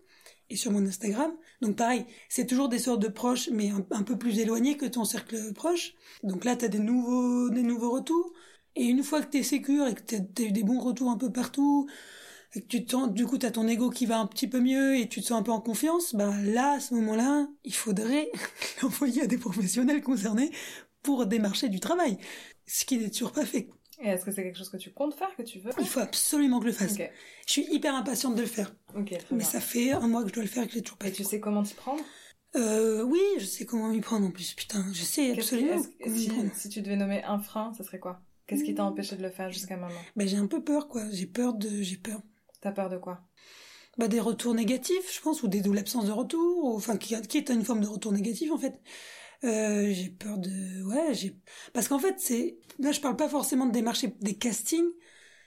et 0.49 0.55
sur 0.55 0.71
mon 0.71 0.85
Instagram. 0.85 1.33
Donc 1.61 1.75
pareil, 1.75 2.05
c'est 2.29 2.45
toujours 2.45 2.69
des 2.69 2.79
sortes 2.79 3.01
de 3.01 3.09
proches, 3.09 3.49
mais 3.51 3.71
un, 3.71 3.85
un 3.91 4.03
peu 4.03 4.17
plus 4.17 4.39
éloignés 4.39 4.77
que 4.77 4.85
ton 4.85 5.03
cercle 5.03 5.51
proche. 5.53 5.95
Donc 6.23 6.45
là, 6.45 6.55
t'as 6.55 6.69
des 6.69 6.79
nouveaux, 6.79 7.49
des 7.49 7.63
nouveaux 7.63 7.91
retours. 7.91 8.31
Et 8.77 8.85
une 8.85 9.03
fois 9.03 9.21
que 9.21 9.27
t'es 9.27 9.43
sécure 9.43 9.87
et 9.87 9.95
que 9.95 10.01
t'as 10.01 10.43
eu 10.43 10.51
des 10.51 10.63
bons 10.63 10.79
retours 10.79 11.09
un 11.09 11.17
peu 11.17 11.31
partout, 11.31 11.89
et 12.53 12.61
que 12.61 12.67
tu 12.67 12.85
te 12.85 12.91
sens, 12.91 13.11
du 13.11 13.25
coup, 13.25 13.37
t'as 13.37 13.51
ton 13.51 13.67
ego 13.67 13.89
qui 13.89 14.05
va 14.05 14.19
un 14.19 14.27
petit 14.27 14.47
peu 14.47 14.59
mieux 14.59 14.97
et 14.97 15.09
tu 15.09 15.21
te 15.21 15.25
sens 15.27 15.39
un 15.39 15.43
peu 15.43 15.51
en 15.51 15.59
confiance, 15.61 16.15
ben 16.15 16.31
là, 16.43 16.73
à 16.73 16.79
ce 16.79 16.93
moment-là, 16.93 17.47
il 17.63 17.73
faudrait 17.73 18.31
l'envoyer 18.81 19.23
à 19.23 19.27
des 19.27 19.37
professionnels 19.37 20.01
concernés 20.01 20.51
pour 21.03 21.25
démarcher 21.25 21.69
du 21.69 21.79
travail. 21.79 22.17
Ce 22.65 22.85
qui 22.85 22.97
n'est 22.97 23.09
toujours 23.09 23.31
pas 23.33 23.45
fait. 23.45 23.69
Et 23.99 24.09
est-ce 24.09 24.25
que 24.25 24.31
c'est 24.31 24.43
quelque 24.43 24.57
chose 24.57 24.69
que 24.69 24.77
tu 24.77 24.91
comptes 24.91 25.15
faire, 25.15 25.35
que 25.35 25.41
tu 25.41 25.59
veux 25.59 25.71
Il 25.79 25.87
faut 25.87 25.99
absolument 26.01 26.59
que 26.59 26.65
je 26.65 26.69
le 26.71 26.75
fasse. 26.75 26.97
Je 27.47 27.51
suis 27.51 27.65
hyper 27.73 27.95
impatiente 27.95 28.35
de 28.35 28.41
le 28.41 28.47
faire. 28.47 28.75
très 28.93 29.03
Mais 29.31 29.37
bien. 29.39 29.47
ça 29.47 29.59
fait 29.59 29.91
un 29.91 30.07
mois 30.07 30.21
que 30.21 30.29
je 30.29 30.33
dois 30.35 30.43
le 30.43 30.49
faire 30.49 30.63
et 30.63 30.67
que 30.67 30.73
je 30.73 30.77
l'ai 30.77 30.83
toujours 30.83 30.99
pas 30.99 31.07
Et 31.07 31.09
fait. 31.09 31.15
tu 31.17 31.23
sais 31.23 31.39
comment 31.39 31.63
t'y 31.63 31.73
prendre? 31.73 32.03
Euh, 32.55 33.03
oui, 33.03 33.19
je 33.39 33.45
sais 33.45 33.65
comment 33.65 33.89
m'y 33.89 34.01
prendre 34.01 34.25
en 34.27 34.31
plus. 34.31 34.53
Putain, 34.53 34.85
je 34.93 35.01
sais 35.03 35.31
absolument 35.31 35.81
que- 35.81 35.87
comment 36.03 36.15
si, 36.15 36.27
prendre. 36.29 36.51
si 36.55 36.69
tu 36.69 36.81
devais 36.81 36.95
nommer 36.95 37.23
un 37.23 37.39
frein, 37.39 37.73
ça 37.73 37.83
serait 37.83 37.99
quoi? 37.99 38.21
Qu'est-ce 38.47 38.63
qui 38.63 38.73
t'a 38.73 38.85
empêché 38.85 39.17
de 39.17 39.23
le 39.23 39.29
faire 39.29 39.51
jusqu'à 39.51 39.75
maintenant? 39.75 39.99
Ben, 40.15 40.27
j'ai 40.27 40.37
un 40.37 40.47
peu 40.47 40.63
peur, 40.63 40.87
quoi. 40.87 41.03
J'ai 41.11 41.27
peur 41.27 41.53
de, 41.53 41.81
j'ai 41.81 41.97
peur. 41.97 42.21
T'as 42.61 42.71
peur 42.71 42.89
de 42.89 42.97
quoi? 42.97 43.21
Bah, 43.97 44.07
des 44.07 44.19
retours 44.19 44.53
négatifs, 44.53 45.13
je 45.13 45.21
pense, 45.21 45.43
ou 45.43 45.47
des, 45.47 45.67
ou 45.67 45.73
l'absence 45.73 46.05
de 46.05 46.11
retour, 46.11 46.63
ou, 46.63 46.75
enfin, 46.75 46.97
qui, 46.97 47.19
qui 47.23 47.37
est 47.37 47.49
une 47.49 47.65
forme 47.65 47.81
de 47.81 47.87
retour 47.87 48.13
négatif, 48.13 48.51
en 48.51 48.57
fait. 48.57 48.79
Euh, 49.43 49.91
j'ai 49.91 50.09
peur 50.09 50.37
de, 50.37 50.83
ouais, 50.83 51.13
j'ai, 51.13 51.37
parce 51.73 51.87
qu'en 51.87 51.99
fait, 51.99 52.15
c'est, 52.19 52.57
là, 52.79 52.91
je 52.91 53.01
parle 53.01 53.15
pas 53.15 53.29
forcément 53.29 53.65
de 53.65 53.71
démarcher 53.71 54.15
des 54.21 54.35
castings, 54.35 54.89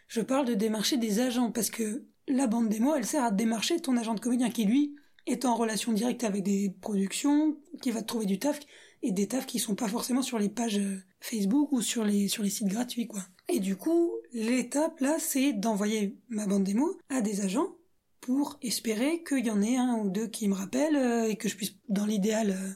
je 0.06 0.20
parle 0.20 0.46
de 0.46 0.54
démarcher 0.54 0.96
des 0.96 1.20
agents, 1.20 1.50
parce 1.50 1.70
que 1.70 2.06
la 2.28 2.46
bande 2.46 2.68
démo, 2.68 2.94
elle 2.94 3.06
sert 3.06 3.24
à 3.24 3.30
démarcher 3.30 3.80
ton 3.80 3.96
agent 3.96 4.14
de 4.14 4.20
comédien, 4.20 4.50
qui 4.50 4.64
lui, 4.64 4.94
est 5.26 5.44
en 5.44 5.54
relation 5.54 5.92
directe 5.92 6.24
avec 6.24 6.42
des 6.42 6.74
productions, 6.80 7.58
qui 7.82 7.90
va 7.90 8.02
te 8.02 8.06
trouver 8.06 8.26
du 8.26 8.38
taf, 8.38 8.60
et 9.02 9.12
des 9.12 9.28
tafs 9.28 9.46
qui 9.46 9.58
sont 9.58 9.74
pas 9.74 9.88
forcément 9.88 10.22
sur 10.22 10.38
les 10.38 10.48
pages 10.48 10.78
euh, 10.78 11.02
Facebook 11.20 11.72
ou 11.72 11.82
sur 11.82 12.04
les, 12.04 12.28
sur 12.28 12.42
les 12.42 12.50
sites 12.50 12.68
gratuits, 12.68 13.06
quoi. 13.06 13.22
Et 13.48 13.60
du 13.60 13.76
coup, 13.76 14.12
l'étape, 14.32 15.00
là, 15.00 15.16
c'est 15.18 15.52
d'envoyer 15.52 16.18
ma 16.28 16.46
bande 16.46 16.64
démo 16.64 16.98
à 17.08 17.20
des 17.20 17.40
agents, 17.40 17.74
pour 18.20 18.58
espérer 18.62 19.22
qu'il 19.24 19.44
y 19.44 19.50
en 19.50 19.62
ait 19.62 19.76
un 19.76 19.94
ou 19.96 20.10
deux 20.10 20.26
qui 20.26 20.48
me 20.48 20.54
rappellent 20.54 20.96
euh, 20.96 21.28
et 21.28 21.36
que 21.36 21.48
je 21.48 21.56
puisse, 21.56 21.74
dans 21.88 22.06
l'idéal 22.06 22.50
euh, 22.50 22.72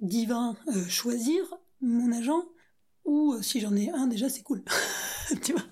divin, 0.00 0.56
euh, 0.68 0.86
choisir 0.88 1.42
mon 1.80 2.12
agent. 2.12 2.44
Ou 3.04 3.36
si 3.42 3.60
j'en 3.60 3.74
ai 3.76 3.90
un 3.90 4.06
déjà, 4.06 4.28
c'est 4.28 4.42
cool. 4.42 4.62
tu 5.42 5.52
vois? 5.52 5.64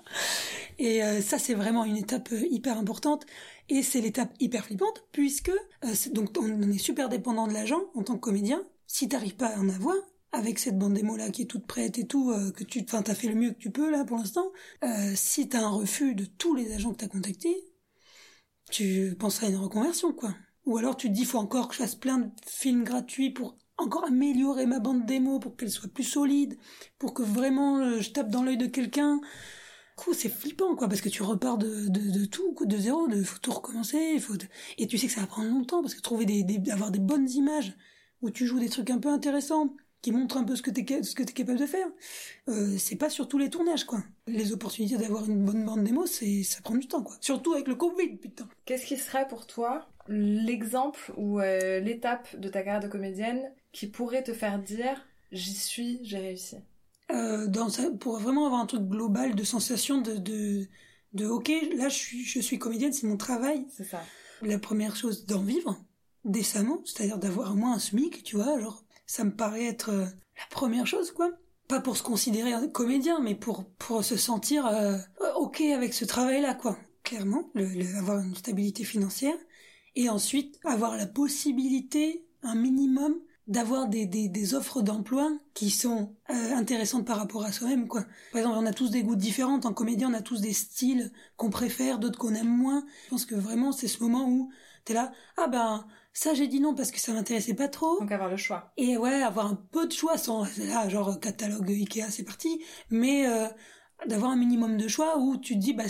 Et 0.79 1.01
ça, 1.23 1.39
c'est 1.39 1.55
vraiment 1.55 1.85
une 1.85 1.97
étape 1.97 2.31
hyper 2.51 2.77
importante. 2.77 3.25
Et 3.69 3.83
c'est 3.83 4.01
l'étape 4.01 4.35
hyper 4.41 4.65
flippante 4.65 5.05
puisque 5.13 5.53
donc 6.11 6.31
on 6.37 6.71
est 6.71 6.79
super 6.79 7.09
dépendant 7.09 7.47
de 7.47 7.53
l'agent 7.53 7.81
en 7.95 8.03
tant 8.03 8.15
que 8.15 8.21
comédien. 8.21 8.63
Si 8.93 9.09
t'arrives 9.09 9.37
pas 9.37 9.47
à 9.47 9.59
en 9.59 9.71
avoir, 9.71 9.97
avec 10.33 10.59
cette 10.59 10.79
bande 10.79 10.93
démo 10.93 11.17
là 11.17 11.31
qui 11.31 11.41
est 11.41 11.47
toute 11.47 11.67
prête 11.67 11.99
et 11.99 12.07
tout, 12.07 12.31
euh, 12.31 12.53
que 12.53 12.63
tu, 12.63 12.83
enfin 12.85 13.01
t'as 13.01 13.15
fait 13.15 13.29
le 13.29 13.35
mieux 13.35 13.53
que 13.53 13.59
tu 13.59 13.71
peux 13.71 13.91
là 13.91 14.05
pour 14.05 14.19
l'instant. 14.19 14.53
Euh, 14.85 15.15
si 15.15 15.49
t'as 15.49 15.63
un 15.63 15.71
refus 15.71 16.15
de 16.15 16.27
tous 16.27 16.55
les 16.55 16.75
agents 16.75 16.93
que 16.93 16.99
t'as 16.99 17.09
contactés, 17.09 17.57
tu 18.71 19.17
penserais 19.19 19.47
à 19.47 19.49
une 19.49 19.57
reconversion, 19.57 20.13
quoi. 20.13 20.35
Ou 20.67 20.77
alors 20.77 20.99
tu 20.99 21.09
te 21.09 21.15
dis, 21.15 21.25
faut 21.25 21.39
encore 21.39 21.69
que 21.69 21.75
je 21.75 21.79
fasse 21.79 21.95
plein 21.95 22.19
de 22.19 22.31
films 22.47 22.85
gratuits 22.85 23.31
pour 23.31 23.57
encore 23.79 24.05
améliorer 24.05 24.67
ma 24.67 24.79
bande 24.79 25.07
démo, 25.07 25.39
pour 25.39 25.57
qu'elle 25.57 25.71
soit 25.71 25.89
plus 25.89 26.05
solide, 26.05 26.59
pour 26.99 27.15
que 27.15 27.23
vraiment 27.23 27.79
euh, 27.79 28.01
je 28.03 28.11
tape 28.11 28.29
dans 28.29 28.43
l'œil 28.43 28.59
de 28.59 28.67
quelqu'un. 28.67 29.23
Coup, 29.97 30.13
c'est 30.13 30.29
flippant, 30.29 30.77
quoi, 30.77 30.87
parce 30.87 31.01
que 31.01 31.09
tu 31.09 31.23
repars 31.23 31.57
de, 31.57 31.89
de, 31.89 32.11
de 32.11 32.25
tout, 32.27 32.55
de 32.63 32.77
zéro, 32.77 33.09
de, 33.09 33.23
faut 33.23 33.39
tout 33.39 33.53
recommencer, 33.53 34.19
faut 34.19 34.35
et 34.77 34.87
tu 34.87 34.99
sais 34.99 35.07
que 35.07 35.15
ça 35.15 35.23
va 35.23 35.27
prendre 35.27 35.49
longtemps, 35.49 35.81
parce 35.81 35.95
que 35.95 36.03
trouver 36.03 36.27
des, 36.27 36.45
des, 36.45 36.71
avoir 36.71 36.91
des 36.91 36.99
bonnes 36.99 37.31
images, 37.31 37.75
où 38.23 38.31
tu 38.31 38.47
joues 38.47 38.61
des 38.61 38.69
trucs 38.69 38.91
un 38.91 38.99
peu 38.99 39.09
intéressants, 39.09 39.75
qui 40.03 40.11
montrent 40.11 40.37
un 40.37 40.45
peu 40.45 40.57
ce 40.57 40.63
que 40.63 40.71
t'es, 40.71 41.03
ce 41.03 41.15
que 41.15 41.23
t'es 41.23 41.33
capable 41.33 41.61
de 41.61 41.67
faire, 41.67 41.87
euh, 42.49 42.77
c'est 42.77 42.97
pas 42.97 43.09
sur 43.09 43.29
tous 43.29 43.39
les 43.39 43.51
tournages, 43.51 43.85
quoi. 43.85 44.03
Les 44.27 44.53
opportunités 44.53 44.97
d'avoir 44.97 45.29
une 45.29 45.45
bonne 45.45 45.65
bande 45.65 45.85
démo, 45.85 46.07
c'est, 46.07 46.43
ça 46.43 46.61
prend 46.61 46.75
du 46.75 46.89
temps, 46.89 47.05
quoi. 47.05 47.17
Surtout 47.21 47.53
avec 47.53 47.69
le 47.69 47.77
Covid, 47.77 48.17
putain. 48.17 48.49
Qu'est-ce 48.65 48.85
qui 48.85 48.97
serait 48.97 49.29
pour 49.29 49.47
toi 49.47 49.89
l'exemple 50.09 51.13
ou 51.17 51.41
euh, 51.41 51.79
l'étape 51.79 52.37
de 52.39 52.49
ta 52.49 52.63
carrière 52.63 52.83
de 52.83 52.89
comédienne 52.89 53.53
qui 53.71 53.87
pourrait 53.87 54.25
te 54.25 54.33
faire 54.33 54.59
dire 54.59 55.07
j'y 55.31 55.55
suis, 55.55 56.01
j'ai 56.03 56.19
réussi? 56.19 56.57
Euh, 57.13 57.47
dans 57.47 57.69
ça, 57.69 57.89
pour 58.01 58.19
vraiment 58.19 58.47
avoir 58.47 58.61
un 58.61 58.67
truc 58.67 58.83
global 58.83 59.37
de 59.37 59.45
sensation 59.45 60.01
de, 60.01 60.17
de, 60.17 60.67
de 61.13 61.27
ok, 61.27 61.53
là 61.77 61.89
je 61.89 61.95
suis, 61.95 62.25
je 62.25 62.41
suis 62.41 62.59
comédienne, 62.59 62.93
c'est 62.93 63.07
mon 63.07 63.17
travail. 63.17 63.67
C'est 63.71 63.85
ça. 63.85 64.03
La 64.43 64.59
première 64.59 64.97
chose, 64.97 65.27
d'en 65.27 65.43
vivre 65.43 65.79
décemment, 66.25 66.81
c'est-à-dire 66.85 67.19
d'avoir 67.19 67.53
au 67.53 67.55
moins 67.57 67.75
un 67.75 67.79
SMIC, 67.79 68.23
tu 68.23 68.37
vois, 68.37 68.59
genre, 68.61 68.85
ça 69.07 69.25
me 69.25 69.35
paraît 69.35 69.65
être 69.67 69.91
euh, 69.91 70.05
la 70.05 70.47
première 70.51 70.87
chose, 70.87 71.11
quoi. 71.13 71.31
Pas 71.69 71.81
pour 71.81 71.97
se 71.97 72.03
considérer 72.03 72.53
un 72.53 72.69
comédien, 72.69 73.21
mais 73.21 73.35
pour, 73.35 73.65
pour 73.79 74.05
se 74.05 74.17
sentir 74.17 74.67
euh, 74.67 74.97
ok 75.37 75.61
avec 75.61 75.95
ce 75.95 76.05
travail-là, 76.05 76.55
quoi. 76.55 76.77
Clairement, 77.03 77.51
le, 77.55 77.67
le- 77.67 77.97
avoir 77.97 78.21
une 78.21 78.35
stabilité 78.35 78.85
financière. 78.85 79.37
Et 79.97 80.09
ensuite, 80.09 80.59
avoir 80.65 80.97
la 80.97 81.07
possibilité, 81.07 82.25
un 82.43 82.55
minimum, 82.55 83.15
d'avoir 83.49 83.89
des, 83.89 84.07
des, 84.07 84.29
des 84.29 84.55
offres 84.55 84.83
d'emploi 84.83 85.31
qui 85.53 85.71
sont 85.71 86.15
euh, 86.31 86.55
intéressantes 86.55 87.05
par 87.05 87.19
rapport 87.19 87.45
à 87.45 87.51
soi-même 87.51 87.89
quoi. 87.89 88.05
Par 88.31 88.41
exemple, 88.41 88.57
on 88.59 88.67
a 88.67 88.73
tous 88.73 88.91
des 88.91 89.03
goûts 89.03 89.17
différents 89.17 89.61
en 89.65 89.73
comédien, 89.73 90.11
on 90.11 90.15
a 90.15 90.23
tous 90.23 90.41
des 90.41 90.53
styles 90.53 91.13
qu'on 91.37 91.51
préfère, 91.51 91.99
d'autres 91.99 92.19
qu'on 92.19 92.35
aime 92.35 92.47
moins. 92.49 92.85
Je 93.07 93.11
pense 93.11 93.27
que 93.27 93.35
vraiment 93.35 93.73
c'est 93.73 93.89
ce 93.89 94.01
moment 94.03 94.29
où 94.29 94.51
t'es 94.85 94.95
là, 94.95 95.13
ah 95.37 95.49
ben 95.49 95.85
ça 96.13 96.35
j'ai 96.35 96.47
dit 96.47 96.61
non 96.61 96.75
parce 96.75 96.91
que 96.91 97.01
ça 97.01 97.13
m'intéressait 97.13 97.55
pas 97.55 97.69
trop. 97.69 98.01
Donc 98.01 98.13
avoir 98.13 98.31
le 98.31 98.37
choix. 98.37 98.73
Et 98.77 98.97
ouais, 98.97 99.23
avoir 99.23 99.47
un 99.47 99.55
peu 99.55 99.87
de 99.87 99.93
choix 99.93 100.19
sans 100.19 100.45
là 100.59 100.89
genre 100.89 101.19
catalogue 101.21 101.71
Ikea 101.71 102.11
c'est 102.11 102.25
parti, 102.25 102.63
mais 102.91 103.27
euh, 103.27 103.47
d'avoir 104.07 104.33
un 104.33 104.37
minimum 104.37 104.77
de 104.77 104.89
choix 104.89 105.19
où 105.19 105.37
tu 105.37 105.55
te 105.55 105.59
dis 105.59 105.73
bah 105.75 105.85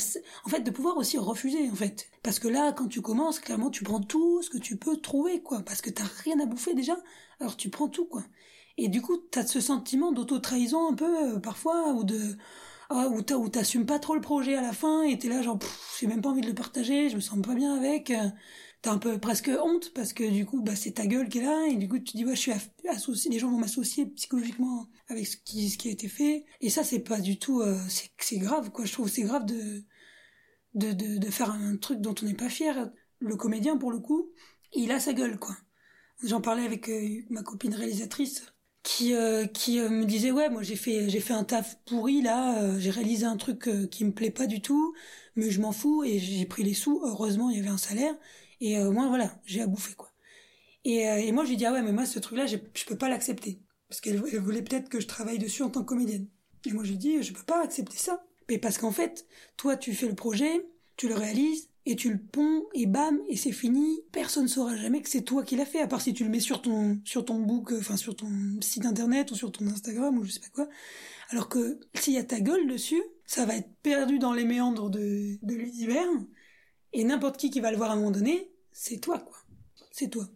en 0.44 0.48
fait 0.48 0.60
de 0.60 0.70
pouvoir 0.70 0.96
aussi 0.96 1.18
refuser 1.18 1.70
en 1.70 1.74
fait 1.74 2.08
parce 2.22 2.38
que 2.38 2.48
là 2.48 2.72
quand 2.72 2.88
tu 2.88 3.00
commences 3.00 3.40
clairement 3.40 3.70
tu 3.70 3.84
prends 3.84 4.00
tout 4.00 4.42
ce 4.42 4.50
que 4.50 4.58
tu 4.58 4.76
peux 4.76 4.96
trouver 4.96 5.42
quoi 5.42 5.62
parce 5.62 5.80
que 5.80 5.90
t'as 5.90 6.04
rien 6.24 6.38
à 6.40 6.46
bouffer 6.46 6.74
déjà 6.74 6.96
alors 7.42 7.56
tu 7.56 7.70
prends 7.70 7.88
tout, 7.88 8.04
quoi. 8.04 8.22
Et 8.78 8.88
du 8.88 9.02
coup, 9.02 9.16
t'as 9.16 9.44
ce 9.44 9.60
sentiment 9.60 10.12
d'auto-trahison 10.12 10.92
un 10.92 10.94
peu, 10.94 11.34
euh, 11.34 11.38
parfois, 11.40 11.88
ou 11.92 12.04
de, 12.04 12.36
ah, 12.88 13.08
où 13.08 13.18
où 13.18 13.48
t'assumes 13.48 13.84
pas 13.84 13.98
trop 13.98 14.14
le 14.14 14.20
projet 14.20 14.54
à 14.54 14.62
la 14.62 14.72
fin, 14.72 15.02
et 15.02 15.18
t'es 15.18 15.28
là 15.28 15.42
genre, 15.42 15.58
j'ai 15.98 16.06
même 16.06 16.22
pas 16.22 16.28
envie 16.30 16.40
de 16.40 16.46
le 16.46 16.54
partager, 16.54 17.08
je 17.10 17.16
me 17.16 17.20
sens 17.20 17.40
pas 17.42 17.54
bien 17.54 17.74
avec, 17.74 18.10
euh, 18.12 18.28
t'as 18.82 18.92
un 18.92 18.98
peu 18.98 19.18
presque 19.18 19.50
honte, 19.62 19.92
parce 19.94 20.12
que 20.12 20.28
du 20.28 20.44
coup, 20.44 20.60
bah, 20.62 20.76
c'est 20.76 20.92
ta 20.92 21.06
gueule 21.06 21.28
qui 21.28 21.38
est 21.38 21.42
là, 21.42 21.66
et 21.68 21.76
du 21.76 21.88
coup, 21.88 21.98
tu 21.98 22.16
dis, 22.16 22.24
ouais, 22.24 22.34
je 22.34 22.40
suis 22.40 22.52
associé, 22.88 23.30
les 23.30 23.38
gens 23.38 23.50
vont 23.50 23.58
m'associer 23.58 24.06
psychologiquement 24.06 24.88
avec 25.08 25.26
ce 25.26 25.36
qui, 25.36 25.70
ce 25.70 25.78
qui 25.78 25.88
a 25.88 25.92
été 25.92 26.08
fait, 26.08 26.44
et 26.60 26.68
ça, 26.68 26.84
c'est 26.84 27.00
pas 27.00 27.20
du 27.20 27.38
tout, 27.38 27.60
euh, 27.60 27.78
c'est 28.18 28.38
grave, 28.38 28.70
quoi, 28.70 28.84
je 28.84 28.92
trouve, 28.92 29.08
c'est 29.08 29.22
grave 29.22 29.46
de, 29.46 29.84
de, 30.74 30.92
de, 30.92 31.30
faire 31.30 31.50
un 31.50 31.76
truc 31.76 32.00
dont 32.00 32.14
on 32.22 32.26
n'est 32.26 32.34
pas 32.34 32.48
fier. 32.48 32.90
Le 33.20 33.36
comédien, 33.36 33.76
pour 33.76 33.92
le 33.92 34.00
coup, 34.00 34.32
il 34.72 34.90
a 34.90 35.00
sa 35.00 35.12
gueule, 35.12 35.38
quoi. 35.38 35.56
J'en 36.24 36.40
parlais 36.40 36.64
avec 36.64 36.90
ma 37.30 37.42
copine 37.42 37.74
réalisatrice 37.74 38.52
qui 38.82 39.14
euh, 39.14 39.46
qui 39.46 39.78
euh, 39.78 39.88
me 39.88 40.04
disait 40.04 40.32
ouais 40.32 40.50
moi 40.50 40.62
j'ai 40.62 40.76
fait 40.76 41.08
j'ai 41.08 41.20
fait 41.20 41.34
un 41.34 41.44
taf 41.44 41.78
pourri 41.84 42.20
là 42.20 42.60
euh, 42.60 42.78
j'ai 42.78 42.90
réalisé 42.90 43.24
un 43.24 43.36
truc 43.36 43.70
qui 43.90 44.04
me 44.04 44.12
plaît 44.12 44.30
pas 44.30 44.46
du 44.46 44.60
tout 44.60 44.94
mais 45.36 45.50
je 45.50 45.60
m'en 45.60 45.72
fous 45.72 46.02
et 46.04 46.18
j'ai 46.18 46.44
pris 46.46 46.64
les 46.64 46.74
sous 46.74 47.00
heureusement 47.04 47.50
il 47.50 47.58
y 47.58 47.60
avait 47.60 47.68
un 47.68 47.78
salaire 47.78 48.14
et 48.62 48.82
moi 48.84 49.08
voilà 49.08 49.40
j'ai 49.44 49.60
à 49.60 49.66
bouffer 49.66 49.94
quoi. 49.94 50.12
Et, 50.84 51.00
et 51.02 51.32
moi 51.32 51.44
j'ai 51.44 51.56
dit 51.56 51.66
ah 51.66 51.72
ouais 51.72 51.82
mais 51.82 51.92
moi 51.92 52.06
ce 52.06 52.18
truc 52.18 52.38
là 52.38 52.46
je 52.46 52.56
peux 52.86 52.96
pas 52.96 53.08
l'accepter. 53.08 53.60
Parce 53.88 54.00
qu'elle 54.00 54.18
voulait 54.18 54.62
peut-être 54.62 54.88
que 54.88 55.00
je 55.00 55.06
travaille 55.06 55.38
dessus 55.38 55.62
en 55.62 55.70
tant 55.70 55.80
que 55.80 55.86
comédienne. 55.86 56.28
Et 56.64 56.72
moi 56.72 56.84
j'ai 56.84 56.96
dit 56.96 57.22
je 57.22 57.32
peux 57.32 57.42
pas 57.42 57.62
accepter 57.62 57.96
ça. 57.96 58.24
Mais 58.48 58.58
parce 58.58 58.78
qu'en 58.78 58.92
fait 58.92 59.26
toi 59.56 59.76
tu 59.76 59.94
fais 59.94 60.08
le 60.08 60.14
projet 60.14 60.66
tu 60.96 61.08
le 61.08 61.14
réalises 61.14 61.68
et 61.84 61.96
tu 61.96 62.12
le 62.12 62.18
ponds 62.18 62.64
et 62.74 62.86
bam 62.86 63.20
et 63.28 63.36
c'est 63.36 63.52
fini. 63.52 64.02
Personne 64.12 64.46
saura 64.46 64.76
jamais 64.76 65.02
que 65.02 65.08
c'est 65.08 65.22
toi 65.22 65.42
qui 65.42 65.56
l'as 65.56 65.66
fait 65.66 65.80
à 65.80 65.88
part 65.88 66.00
si 66.00 66.14
tu 66.14 66.22
le 66.22 66.30
mets 66.30 66.40
sur 66.40 66.62
ton 66.62 67.00
sur 67.04 67.24
ton 67.24 67.40
book 67.40 67.72
enfin 67.76 67.96
sur 67.96 68.14
ton 68.14 68.30
site 68.60 68.86
internet 68.86 69.32
ou 69.32 69.34
sur 69.34 69.50
ton 69.50 69.66
Instagram 69.66 70.16
ou 70.18 70.24
je 70.24 70.30
sais 70.30 70.40
pas 70.40 70.50
quoi. 70.54 70.68
Alors 71.30 71.48
que 71.48 71.80
s'il 71.94 72.14
y 72.14 72.18
a 72.18 72.24
ta 72.24 72.40
gueule 72.40 72.68
dessus 72.68 73.02
ça 73.26 73.44
va 73.46 73.56
être 73.56 73.70
perdu 73.82 74.18
dans 74.20 74.32
les 74.32 74.44
méandres 74.44 74.90
de 74.90 75.38
de 75.42 75.54
l'univers 75.54 76.06
et 76.92 77.04
n'importe 77.04 77.36
qui 77.36 77.50
qui 77.50 77.60
va 77.60 77.70
le 77.70 77.76
voir 77.76 77.90
à 77.90 77.94
un 77.94 77.96
moment 77.96 78.10
donné 78.10 78.51
c'est 78.72 78.98
toi 78.98 79.18
quoi. 79.18 79.38
C'est 79.90 80.08
toi. 80.08 80.26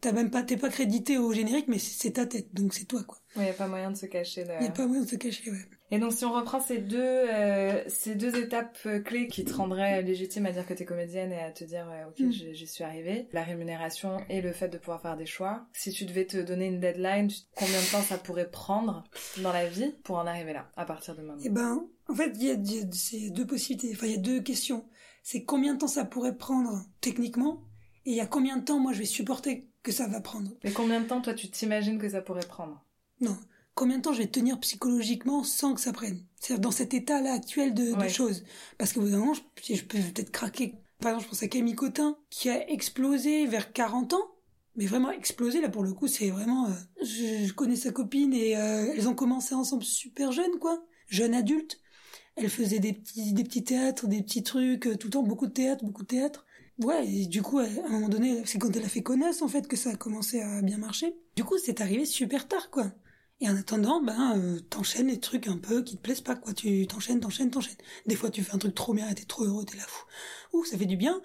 T'as 0.00 0.12
même 0.12 0.30
pas 0.30 0.42
t'es 0.42 0.56
pas 0.56 0.68
crédité 0.68 1.18
au 1.18 1.32
générique 1.32 1.68
mais 1.68 1.78
c'est 1.78 2.12
ta 2.12 2.26
tête 2.26 2.52
donc 2.54 2.74
c'est 2.74 2.84
toi 2.84 3.02
quoi. 3.04 3.18
Il 3.36 3.42
y 3.42 3.48
a 3.48 3.52
pas 3.52 3.68
moyen 3.68 3.90
de 3.90 3.96
se 3.96 4.06
cacher 4.06 4.44
il 4.60 4.64
y 4.64 4.68
a 4.68 4.70
pas 4.70 4.86
moyen 4.86 5.02
de 5.02 5.08
se 5.08 5.16
cacher 5.16 5.50
ouais. 5.50 5.68
Et 5.94 5.98
donc, 6.00 6.12
si 6.12 6.24
on 6.24 6.32
reprend 6.32 6.60
ces 6.60 6.78
deux, 6.78 6.98
euh, 6.98 7.84
ces 7.86 8.16
deux 8.16 8.36
étapes 8.36 8.78
euh, 8.86 8.98
clés 8.98 9.28
qui 9.28 9.44
te 9.44 9.52
rendraient 9.52 10.02
légitime 10.02 10.44
à 10.46 10.50
dire 10.50 10.66
que 10.66 10.74
tu 10.74 10.82
es 10.82 10.86
comédienne 10.86 11.30
et 11.30 11.38
à 11.38 11.52
te 11.52 11.62
dire, 11.62 11.86
ok, 12.08 12.18
mm. 12.18 12.30
j'y 12.30 12.66
suis 12.66 12.82
arrivée, 12.82 13.28
la 13.32 13.44
rémunération 13.44 14.16
et 14.28 14.40
le 14.40 14.52
fait 14.52 14.68
de 14.68 14.78
pouvoir 14.78 15.02
faire 15.02 15.16
des 15.16 15.26
choix, 15.26 15.66
si 15.72 15.92
tu 15.92 16.04
devais 16.04 16.24
te 16.24 16.38
donner 16.38 16.66
une 16.66 16.80
deadline, 16.80 17.30
combien 17.54 17.80
de 17.80 17.92
temps 17.92 18.02
ça 18.02 18.18
pourrait 18.18 18.50
prendre 18.50 19.04
dans 19.40 19.52
la 19.52 19.68
vie 19.68 19.94
pour 20.02 20.16
en 20.16 20.26
arriver 20.26 20.54
là, 20.54 20.68
à 20.76 20.84
partir 20.84 21.14
de 21.14 21.22
maintenant? 21.22 21.42
Eh 21.44 21.50
ben, 21.50 21.86
en 22.08 22.14
fait, 22.14 22.32
il 22.34 22.44
y 22.44 22.50
a, 22.50 22.56
ces 22.90 23.30
deux 23.30 23.46
possibilités, 23.46 23.94
enfin, 23.94 24.06
il 24.06 24.12
y 24.14 24.18
a 24.18 24.20
deux 24.20 24.40
questions. 24.40 24.88
C'est 25.22 25.44
combien 25.44 25.74
de 25.74 25.78
temps 25.78 25.86
ça 25.86 26.04
pourrait 26.04 26.36
prendre 26.36 26.84
techniquement 27.00 27.62
et 28.06 28.10
il 28.10 28.16
y 28.16 28.20
a 28.20 28.26
combien 28.26 28.56
de 28.56 28.64
temps 28.64 28.78
moi 28.78 28.92
je 28.92 28.98
vais 28.98 29.04
supporter 29.04 29.66
que 29.82 29.92
ça 29.92 30.06
va 30.06 30.20
prendre? 30.20 30.50
Mais 30.62 30.72
combien 30.72 31.00
de 31.00 31.06
temps 31.06 31.20
toi 31.20 31.34
tu 31.34 31.48
t'imagines 31.48 31.98
que 31.98 32.08
ça 32.08 32.20
pourrait 32.20 32.46
prendre? 32.46 32.84
Non, 33.20 33.36
combien 33.74 33.98
de 33.98 34.02
temps 34.02 34.12
je 34.12 34.18
vais 34.18 34.26
tenir 34.26 34.58
psychologiquement 34.60 35.42
sans 35.44 35.74
que 35.74 35.80
ça 35.80 35.92
prenne? 35.92 36.20
C'est-à-dire 36.40 36.62
dans 36.62 36.70
cet 36.70 36.94
état-là 36.94 37.32
actuel 37.32 37.74
de, 37.74 38.08
choses. 38.08 38.44
Parce 38.78 38.92
que 38.92 39.00
vous 39.00 39.08
moment, 39.08 39.34
je, 39.34 39.74
je 39.74 39.82
peux 39.82 39.98
peut-être 39.98 40.30
craquer. 40.30 40.74
Par 41.00 41.10
exemple, 41.10 41.24
je 41.24 41.28
pense 41.30 41.42
à 41.42 41.48
Camille 41.48 41.74
Cotin, 41.74 42.16
qui 42.30 42.48
a 42.48 42.68
explosé 42.70 43.46
vers 43.46 43.72
40 43.72 44.14
ans. 44.14 44.30
Mais 44.76 44.86
vraiment 44.86 45.10
explosé, 45.10 45.60
là, 45.60 45.68
pour 45.68 45.84
le 45.84 45.92
coup, 45.92 46.08
c'est 46.08 46.30
vraiment... 46.30 46.66
Euh, 46.66 46.72
je, 47.02 47.52
connais 47.52 47.76
sa 47.76 47.92
copine 47.92 48.34
et 48.34 48.56
euh, 48.56 48.92
elles 48.92 49.08
ont 49.08 49.14
commencé 49.14 49.54
ensemble 49.54 49.84
super 49.84 50.32
jeunes, 50.32 50.58
quoi. 50.58 50.84
Jeunes 51.06 51.34
adultes. 51.34 51.80
Elle 52.36 52.48
faisait 52.48 52.80
des 52.80 52.92
petits, 52.92 53.32
des 53.32 53.44
petits 53.44 53.62
théâtres, 53.62 54.08
des 54.08 54.22
petits 54.22 54.42
trucs, 54.42 54.88
euh, 54.88 54.96
tout 54.96 55.06
le 55.06 55.12
temps, 55.12 55.22
beaucoup 55.22 55.46
de 55.46 55.52
théâtre, 55.52 55.84
beaucoup 55.84 56.02
de 56.02 56.08
théâtre. 56.08 56.43
Ouais, 56.78 57.06
et 57.06 57.26
du 57.26 57.40
coup, 57.42 57.60
à 57.60 57.64
un 57.64 57.88
moment 57.88 58.08
donné, 58.08 58.42
c'est 58.46 58.58
quand 58.58 58.74
elle 58.74 58.84
a 58.84 58.88
fait 58.88 59.02
connaisse, 59.02 59.42
en 59.42 59.48
fait, 59.48 59.68
que 59.68 59.76
ça 59.76 59.90
a 59.90 59.96
commencé 59.96 60.40
à 60.40 60.60
bien 60.62 60.76
marcher. 60.78 61.14
Du 61.36 61.44
coup, 61.44 61.56
c'est 61.58 61.80
arrivé 61.80 62.04
super 62.04 62.48
tard, 62.48 62.70
quoi. 62.70 62.92
Et 63.40 63.48
en 63.48 63.56
attendant, 63.56 64.02
ben, 64.02 64.38
euh, 64.38 64.60
t'enchaînes 64.70 65.08
les 65.08 65.20
trucs 65.20 65.46
un 65.48 65.58
peu 65.58 65.82
qui 65.82 65.96
te 65.96 66.02
plaisent 66.02 66.20
pas, 66.20 66.34
quoi. 66.34 66.52
Tu 66.52 66.86
t'enchaînes, 66.88 67.20
t'enchaînes, 67.20 67.50
t'enchaînes. 67.50 67.76
Des 68.06 68.16
fois, 68.16 68.30
tu 68.30 68.42
fais 68.42 68.54
un 68.54 68.58
truc 68.58 68.74
trop 68.74 68.92
bien 68.92 69.08
et 69.08 69.14
t'es 69.14 69.24
trop 69.24 69.44
heureux, 69.44 69.64
t'es 69.64 69.76
là 69.76 69.84
fou. 69.86 70.04
Ouh, 70.52 70.64
ça 70.64 70.76
fait 70.76 70.86
du 70.86 70.96
bien. 70.96 71.20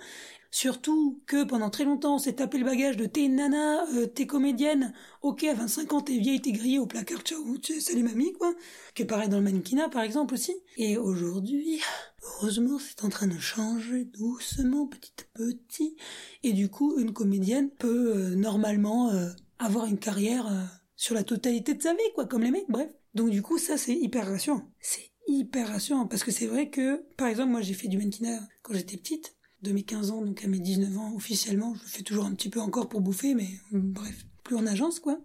Surtout 0.51 1.21
que 1.27 1.43
pendant 1.43 1.69
très 1.69 1.85
longtemps, 1.85 2.15
on 2.15 2.19
s'est 2.19 2.33
tapé 2.33 2.57
le 2.57 2.65
bagage 2.65 2.97
de 2.97 3.05
t'es 3.05 3.27
nana, 3.27 3.85
euh, 3.93 4.07
t'es 4.07 4.25
comédienne, 4.25 4.93
ok, 5.21 5.43
à 5.43 5.53
25 5.53 5.93
ans, 5.93 6.01
t'es 6.01 6.17
vieille, 6.17 6.41
t'es 6.41 6.51
grillée 6.51 6.79
au 6.79 6.87
placard, 6.87 7.21
ciao, 7.21 7.43
salut 7.79 8.01
mamie, 8.01 8.33
quoi. 8.33 8.55
Que 8.95 9.03
pareil 9.03 9.29
dans 9.29 9.37
le 9.37 9.43
mannequinat, 9.43 9.89
par 9.89 10.01
exemple, 10.01 10.33
aussi. 10.33 10.55
Et 10.77 10.97
aujourd'hui, 10.97 11.81
heureusement, 12.23 12.79
c'est 12.79 13.03
en 13.03 13.09
train 13.09 13.27
de 13.27 13.37
changer 13.37 14.05
doucement, 14.05 14.87
petit 14.87 15.13
à 15.19 15.23
petit. 15.35 15.95
Et 16.41 16.53
du 16.53 16.69
coup, 16.69 16.97
une 16.97 17.13
comédienne 17.13 17.69
peut 17.69 18.15
euh, 18.15 18.35
normalement 18.35 19.11
avoir 19.59 19.85
une 19.85 19.99
carrière 19.99 20.47
sur 20.95 21.13
la 21.13 21.23
totalité 21.23 21.75
de 21.75 21.81
sa 21.81 21.93
vie, 21.93 21.99
quoi, 22.15 22.25
comme 22.25 22.43
les 22.43 22.51
mecs, 22.51 22.69
bref. 22.69 22.89
Donc 23.13 23.29
du 23.29 23.41
coup, 23.41 23.57
ça, 23.57 23.77
c'est 23.77 23.95
hyper 23.95 24.27
rassurant. 24.27 24.63
C'est 24.79 25.11
hyper 25.27 25.67
rassurant, 25.69 26.07
parce 26.07 26.23
que 26.23 26.31
c'est 26.31 26.47
vrai 26.47 26.69
que, 26.69 27.03
par 27.17 27.27
exemple, 27.27 27.51
moi, 27.51 27.61
j'ai 27.61 27.73
fait 27.75 27.87
du 27.87 27.97
mannequinat 27.97 28.39
quand 28.63 28.73
j'étais 28.73 28.97
petite, 28.97 29.35
de 29.61 29.71
mes 29.71 29.83
15 29.83 30.11
ans, 30.11 30.21
donc 30.21 30.43
à 30.43 30.47
mes 30.47 30.59
19 30.59 30.97
ans, 30.97 31.13
officiellement, 31.15 31.75
je 31.75 31.89
fais 31.89 32.03
toujours 32.03 32.25
un 32.25 32.33
petit 32.33 32.49
peu 32.49 32.61
encore 32.61 32.89
pour 32.89 33.01
bouffer, 33.01 33.33
mais 33.33 33.49
bref, 33.71 34.25
plus 34.43 34.55
en 34.55 34.65
agence, 34.65 34.99
quoi. 34.99 35.19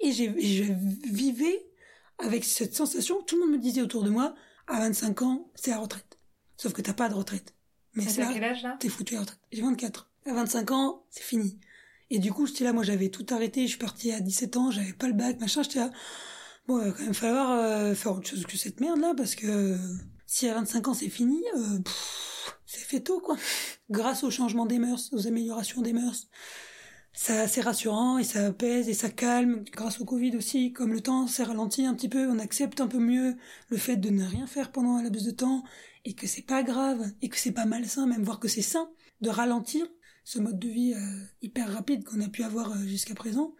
Et 0.00 0.12
j'ai, 0.12 0.34
je 0.40 0.72
vivais 1.10 1.66
avec 2.18 2.44
cette 2.44 2.74
sensation, 2.74 3.22
tout 3.22 3.36
le 3.36 3.42
monde 3.42 3.52
me 3.52 3.58
disait 3.58 3.82
autour 3.82 4.02
de 4.02 4.10
moi, 4.10 4.34
à 4.66 4.80
25 4.80 5.22
ans, 5.22 5.50
c'est 5.54 5.70
la 5.70 5.78
retraite. 5.78 6.18
Sauf 6.56 6.72
que 6.72 6.80
t'as 6.80 6.94
pas 6.94 7.08
de 7.08 7.14
retraite. 7.14 7.54
Mais 7.94 8.04
c'est 8.04 8.26
quel 8.32 8.44
âge 8.44 8.62
là? 8.62 8.76
T'es 8.80 8.88
foutu 8.88 9.14
à 9.14 9.18
la 9.18 9.20
retraite. 9.22 9.40
J'ai 9.52 9.62
24. 9.62 10.10
À 10.26 10.34
25 10.34 10.70
ans, 10.70 11.06
c'est 11.10 11.22
fini. 11.22 11.58
Et 12.10 12.18
du 12.18 12.32
coup, 12.32 12.46
j'étais 12.46 12.64
là, 12.64 12.72
moi 12.72 12.84
j'avais 12.84 13.08
tout 13.08 13.26
arrêté, 13.30 13.62
je 13.62 13.70
suis 13.70 13.78
partie 13.78 14.12
à 14.12 14.20
17 14.20 14.56
ans, 14.56 14.70
j'avais 14.70 14.92
pas 14.92 15.08
le 15.08 15.14
bac, 15.14 15.40
machin, 15.40 15.62
j'étais 15.62 15.80
là, 15.80 15.90
bon, 16.68 16.78
il 16.80 16.86
va 16.86 16.92
quand 16.92 17.02
même 17.02 17.14
falloir 17.14 17.50
euh, 17.50 17.94
faire 17.94 18.12
autre 18.12 18.28
chose 18.28 18.46
que 18.46 18.56
cette 18.56 18.80
merde 18.80 19.00
là, 19.00 19.12
parce 19.16 19.34
que 19.34 19.46
euh, 19.46 19.78
si 20.26 20.48
à 20.48 20.54
25 20.54 20.88
ans 20.88 20.94
c'est 20.94 21.08
fini, 21.08 21.42
euh, 21.56 21.78
c'est 22.66 22.80
fait 22.80 23.00
tôt 23.00 23.20
quoi. 23.20 23.36
Grâce 23.90 24.24
au 24.24 24.30
changement 24.30 24.66
des 24.66 24.78
mœurs, 24.78 25.10
aux 25.12 25.26
améliorations 25.26 25.82
des 25.82 25.92
mœurs, 25.92 26.28
ça 27.12 27.48
c'est 27.48 27.62
rassurant 27.62 28.18
et 28.18 28.24
ça 28.24 28.46
apaise 28.46 28.88
et 28.88 28.94
ça 28.94 29.08
calme. 29.08 29.64
Grâce 29.72 30.00
au 30.00 30.04
Covid 30.04 30.36
aussi, 30.36 30.72
comme 30.72 30.92
le 30.92 31.00
temps 31.00 31.26
s'est 31.26 31.44
ralenti 31.44 31.86
un 31.86 31.94
petit 31.94 32.08
peu, 32.08 32.28
on 32.28 32.38
accepte 32.38 32.80
un 32.80 32.88
peu 32.88 32.98
mieux 32.98 33.36
le 33.68 33.76
fait 33.76 33.96
de 33.96 34.10
ne 34.10 34.24
rien 34.24 34.46
faire 34.46 34.72
pendant 34.72 34.96
un 34.96 35.02
laps 35.02 35.24
de 35.24 35.30
temps 35.30 35.64
et 36.04 36.14
que 36.14 36.26
c'est 36.26 36.42
pas 36.42 36.62
grave 36.62 37.04
et 37.22 37.28
que 37.28 37.38
c'est 37.38 37.52
pas 37.52 37.66
malsain, 37.66 38.06
même 38.06 38.22
voir 38.22 38.40
que 38.40 38.48
c'est 38.48 38.62
sain 38.62 38.90
de 39.20 39.30
ralentir 39.30 39.86
ce 40.24 40.40
mode 40.40 40.58
de 40.58 40.68
vie 40.68 40.92
euh, 40.92 41.24
hyper 41.40 41.72
rapide 41.72 42.04
qu'on 42.04 42.20
a 42.20 42.28
pu 42.28 42.42
avoir 42.42 42.72
euh, 42.72 42.86
jusqu'à 42.86 43.14
présent. 43.14 43.54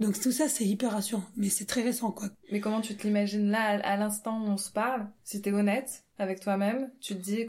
Donc 0.00 0.20
tout 0.20 0.32
ça, 0.32 0.48
c'est 0.48 0.64
hyper 0.64 0.92
rassurant, 0.92 1.24
mais 1.36 1.48
c'est 1.48 1.64
très 1.64 1.82
récent, 1.82 2.12
quoi. 2.12 2.28
Mais 2.52 2.60
comment 2.60 2.80
tu 2.80 2.96
te 2.96 3.06
l'imagines 3.06 3.50
là, 3.50 3.80
à 3.82 3.96
l'instant 3.96 4.40
où 4.40 4.46
on 4.46 4.56
se 4.56 4.70
parle? 4.70 5.08
Si 5.24 5.42
t'es 5.42 5.52
honnête 5.52 6.04
avec 6.18 6.40
toi-même, 6.40 6.90
tu 7.00 7.16
te 7.16 7.20
dis, 7.20 7.46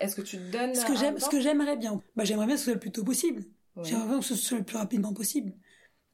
est-ce 0.00 0.16
que 0.16 0.22
tu 0.22 0.38
te 0.38 0.50
donnes 0.50 0.74
Ce 0.74 0.86
que 0.86 0.96
j'aime, 0.96 1.18
ce 1.18 1.28
que 1.28 1.40
j'aimerais 1.40 1.76
bien, 1.76 2.00
bah 2.16 2.24
j'aimerais 2.24 2.46
bien 2.46 2.54
que 2.54 2.58
ce 2.58 2.64
soit 2.64 2.74
le 2.74 2.80
plus 2.80 2.92
tôt 2.92 3.04
possible. 3.04 3.44
J'aimerais 3.82 4.08
bien 4.08 4.18
que 4.18 4.24
ce 4.24 4.34
soit 4.34 4.58
le 4.58 4.64
plus 4.64 4.76
rapidement 4.76 5.12
possible. 5.12 5.52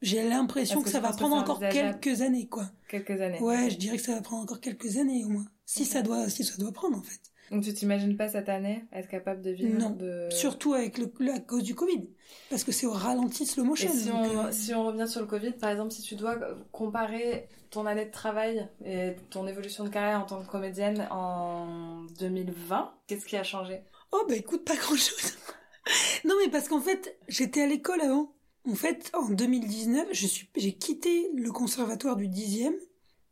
J'ai 0.01 0.27
l'impression 0.27 0.81
que, 0.81 0.89
ça 0.89 0.99
va 0.99 1.13
prendre 1.13 1.35
encore 1.35 1.59
quelques 1.59 2.21
années, 2.21 2.47
quoi. 2.47 2.69
Quelques 2.89 3.19
années. 3.21 3.39
Ouais, 3.39 3.69
je 3.69 3.77
dirais 3.77 3.97
que 3.97 4.03
ça 4.03 4.13
va 4.13 4.21
prendre 4.21 4.43
encore 4.43 4.59
quelques 4.59 4.97
années 4.97 5.23
au 5.25 5.29
moins. 5.29 5.45
Si 5.65 5.85
ça 5.85 6.01
doit, 6.01 6.29
si 6.29 6.43
ça 6.43 6.57
doit 6.57 6.71
prendre 6.71 6.97
en 6.97 7.01
fait. 7.01 7.21
Donc 7.51 7.63
tu 7.63 7.73
t'imagines 7.73 8.17
pas 8.17 8.27
cette 8.27 8.49
année 8.49 8.85
être 8.91 9.07
capable 9.07 9.41
de 9.41 9.51
vivre 9.51 9.77
Non, 9.79 9.97
surtout 10.29 10.73
avec 10.73 10.97
le, 10.97 11.11
la 11.19 11.39
cause 11.39 11.63
du 11.63 11.75
Covid, 11.75 12.09
parce 12.49 12.63
que 12.63 12.71
c'est 12.71 12.87
au 12.87 12.91
ralenti 12.91 13.45
slow 13.45 13.63
motion. 13.63 13.89
Et 13.89 13.95
si, 13.95 14.11
on, 14.11 14.45
euh, 14.45 14.51
si 14.51 14.73
on 14.73 14.85
revient 14.85 15.07
sur 15.07 15.21
le 15.21 15.27
Covid, 15.27 15.51
par 15.51 15.69
exemple, 15.69 15.91
si 15.91 16.01
tu 16.01 16.15
dois 16.15 16.37
comparer 16.71 17.47
ton 17.69 17.85
année 17.85 18.05
de 18.05 18.11
travail 18.11 18.67
et 18.83 19.15
ton 19.29 19.45
évolution 19.47 19.83
de 19.83 19.89
carrière 19.89 20.19
en 20.19 20.25
tant 20.25 20.41
que 20.41 20.49
comédienne 20.49 21.07
en 21.11 22.05
2020, 22.19 22.93
qu'est-ce 23.07 23.25
qui 23.25 23.37
a 23.37 23.43
changé? 23.43 23.81
Oh 24.11 24.23
bah 24.27 24.35
écoute, 24.35 24.65
pas 24.65 24.75
grand-chose. 24.75 25.33
non 26.25 26.35
mais 26.43 26.49
parce 26.49 26.67
qu'en 26.67 26.81
fait, 26.81 27.17
j'étais 27.27 27.61
à 27.61 27.67
l'école 27.67 28.01
avant. 28.01 28.33
En 28.67 28.73
fait, 28.73 29.11
en 29.13 29.29
2019, 29.29 30.07
je 30.11 30.25
suis, 30.25 30.49
j'ai 30.55 30.73
quitté 30.73 31.29
le 31.35 31.51
conservatoire 31.51 32.15
du 32.15 32.27
10e. 32.27 32.73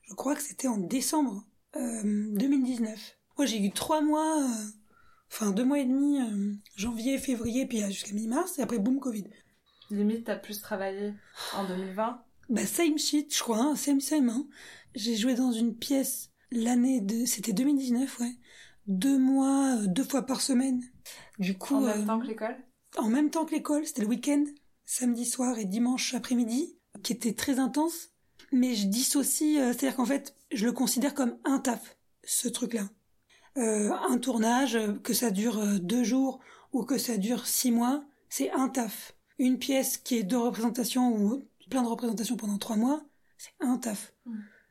Je 0.03 0.13
crois 0.13 0.35
que 0.35 0.43
c'était 0.43 0.67
en 0.67 0.77
décembre 0.77 1.43
euh, 1.75 2.01
2019. 2.03 3.17
Moi, 3.37 3.45
j'ai 3.45 3.59
eu 3.63 3.71
trois 3.71 4.01
mois, 4.01 4.41
euh, 4.41 4.65
enfin 5.31 5.51
deux 5.51 5.65
mois 5.65 5.79
et 5.79 5.85
demi, 5.85 6.19
euh, 6.21 6.53
janvier, 6.75 7.17
février, 7.17 7.65
puis 7.65 7.81
jusqu'à 7.85 8.13
mi-mars, 8.13 8.59
et 8.59 8.61
après, 8.61 8.79
boum, 8.79 8.99
Covid. 8.99 9.25
Limite, 9.89 10.25
t'as 10.25 10.35
plus 10.35 10.59
travaillé 10.61 11.13
en 11.55 11.67
2020 11.67 12.23
Bah, 12.49 12.65
same 12.65 12.97
shit, 12.97 13.35
je 13.35 13.41
crois, 13.41 13.59
hein, 13.59 13.75
same, 13.75 14.01
same. 14.01 14.29
Hein. 14.29 14.47
J'ai 14.95 15.15
joué 15.15 15.35
dans 15.35 15.51
une 15.51 15.75
pièce 15.75 16.31
l'année 16.51 17.01
de... 17.01 17.25
C'était 17.25 17.53
2019, 17.53 18.19
ouais. 18.19 18.35
Deux 18.87 19.17
mois, 19.17 19.77
euh, 19.77 19.87
deux 19.87 20.03
fois 20.03 20.23
par 20.25 20.41
semaine. 20.41 20.81
Du 21.39 21.57
coup... 21.57 21.75
En 21.75 21.81
même 21.81 22.05
temps 22.05 22.19
que 22.19 22.27
l'école? 22.27 22.57
En 22.97 23.09
même 23.09 23.29
temps 23.29 23.45
que 23.45 23.55
l'école, 23.55 23.85
c'était 23.85 24.01
le 24.01 24.07
week-end, 24.07 24.45
samedi 24.85 25.25
soir 25.25 25.57
et 25.57 25.65
dimanche 25.65 26.13
après-midi. 26.13 26.77
qui 27.01 27.13
était 27.13 27.33
très 27.33 27.57
intense, 27.59 28.09
mais 28.51 28.75
je 28.75 28.85
dissocie, 28.85 29.57
euh, 29.57 29.73
c'est-à-dire 29.73 29.95
qu'en 29.95 30.05
fait, 30.05 30.35
je 30.51 30.65
le 30.65 30.71
considère 30.71 31.15
comme 31.15 31.37
un 31.43 31.57
taf, 31.59 31.97
ce 32.23 32.47
truc-là. 32.47 32.87
Euh, 33.57 33.91
un 34.09 34.17
tournage, 34.17 34.75
euh, 34.75 34.93
que 35.03 35.13
ça 35.13 35.29
dure 35.29 35.59
euh, 35.59 35.77
deux 35.77 36.03
jours 36.03 36.39
ou 36.71 36.83
que 36.83 36.97
ça 36.97 37.17
dure 37.17 37.45
six 37.45 37.71
mois, 37.71 38.03
c'est 38.29 38.49
un 38.51 38.67
taf. 38.67 39.15
Une 39.37 39.59
pièce 39.59 39.97
qui 39.97 40.17
est 40.17 40.23
deux 40.23 40.39
représentations 40.39 41.15
ou 41.15 41.43
plein 41.69 41.83
de 41.83 41.87
représentations 41.87 42.35
pendant 42.35 42.57
trois 42.57 42.77
mois, 42.77 43.03
c'est 43.37 43.53
un 43.59 43.77
taf. 43.77 44.13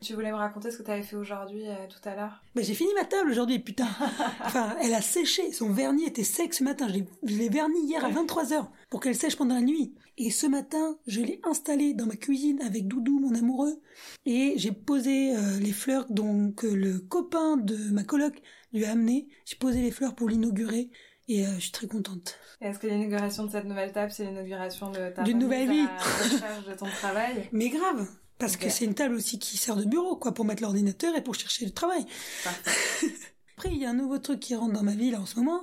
Tu 0.02 0.14
voulais 0.14 0.30
me 0.32 0.36
raconter 0.36 0.70
ce 0.70 0.78
que 0.78 0.82
tu 0.82 0.90
avais 0.90 1.02
fait 1.02 1.16
aujourd'hui, 1.16 1.62
euh, 1.68 1.86
tout 1.88 2.06
à 2.08 2.14
l'heure 2.16 2.42
Ben, 2.54 2.64
j'ai 2.64 2.74
fini 2.74 2.90
ma 2.94 3.04
table 3.04 3.30
aujourd'hui, 3.30 3.58
putain. 3.60 3.86
enfin, 4.44 4.76
elle 4.82 4.94
a 4.94 5.00
séché. 5.00 5.52
Son 5.52 5.70
vernis 5.70 6.04
était 6.04 6.24
sec 6.24 6.52
ce 6.54 6.64
matin. 6.64 6.88
Je 6.88 7.36
l'ai- 7.36 7.48
verni 7.48 7.86
hier 7.86 8.04
à 8.04 8.10
23h 8.10 8.66
pour 8.90 9.00
qu'elle 9.00 9.14
sèche 9.14 9.36
pendant 9.36 9.54
la 9.54 9.60
nuit. 9.60 9.94
Et 10.18 10.30
ce 10.30 10.46
matin, 10.46 10.98
je 11.06 11.20
l'ai 11.20 11.40
installée 11.44 11.94
dans 11.94 12.06
ma 12.06 12.16
cuisine 12.16 12.60
avec 12.62 12.86
Doudou, 12.88 13.20
mon 13.20 13.34
amoureux. 13.34 13.80
Et 14.26 14.54
j'ai 14.56 14.72
posé 14.72 15.34
euh, 15.36 15.58
les 15.60 15.72
fleurs 15.72 16.06
dont 16.10 16.50
que 16.52 16.66
le 16.66 16.98
copain 16.98 17.56
de 17.56 17.76
ma 17.92 18.02
coloc 18.04 18.42
lui 18.72 18.84
a 18.84 18.90
amené. 18.92 19.28
J'ai 19.44 19.56
posé 19.56 19.80
les 19.82 19.90
fleurs 19.90 20.14
pour 20.14 20.28
l'inaugurer. 20.28 20.90
Et 21.28 21.46
euh, 21.46 21.50
je 21.54 21.60
suis 21.60 21.70
très 21.72 21.86
contente. 21.86 22.36
Est-ce 22.60 22.78
que 22.80 22.86
l'inauguration 22.88 23.44
de 23.46 23.50
cette 23.52 23.64
nouvelle 23.64 23.92
table, 23.92 24.10
c'est 24.10 24.24
l'inauguration 24.24 24.90
de 24.90 25.10
ta 25.14 25.22
D'une 25.22 25.38
nouvelle 25.38 25.70
vie. 25.70 25.86
recherche 25.86 26.66
de 26.66 26.74
ton 26.74 26.86
travail? 26.86 27.48
Mais 27.52 27.68
grave 27.68 28.08
parce 28.42 28.56
que 28.56 28.68
c'est 28.68 28.84
une 28.84 28.96
table 28.96 29.14
aussi 29.14 29.38
qui 29.38 29.56
sert 29.56 29.76
de 29.76 29.84
bureau, 29.84 30.16
quoi, 30.16 30.34
pour 30.34 30.44
mettre 30.44 30.62
l'ordinateur 30.62 31.14
et 31.14 31.22
pour 31.22 31.36
chercher 31.36 31.64
du 31.64 31.70
travail. 31.70 32.04
Après, 33.56 33.68
il 33.70 33.78
y 33.78 33.84
a 33.84 33.90
un 33.90 33.94
nouveau 33.94 34.18
truc 34.18 34.40
qui 34.40 34.56
rentre 34.56 34.72
dans 34.72 34.82
ma 34.82 34.96
vie, 34.96 35.12
là, 35.12 35.20
en 35.20 35.26
ce 35.26 35.36
moment, 35.36 35.62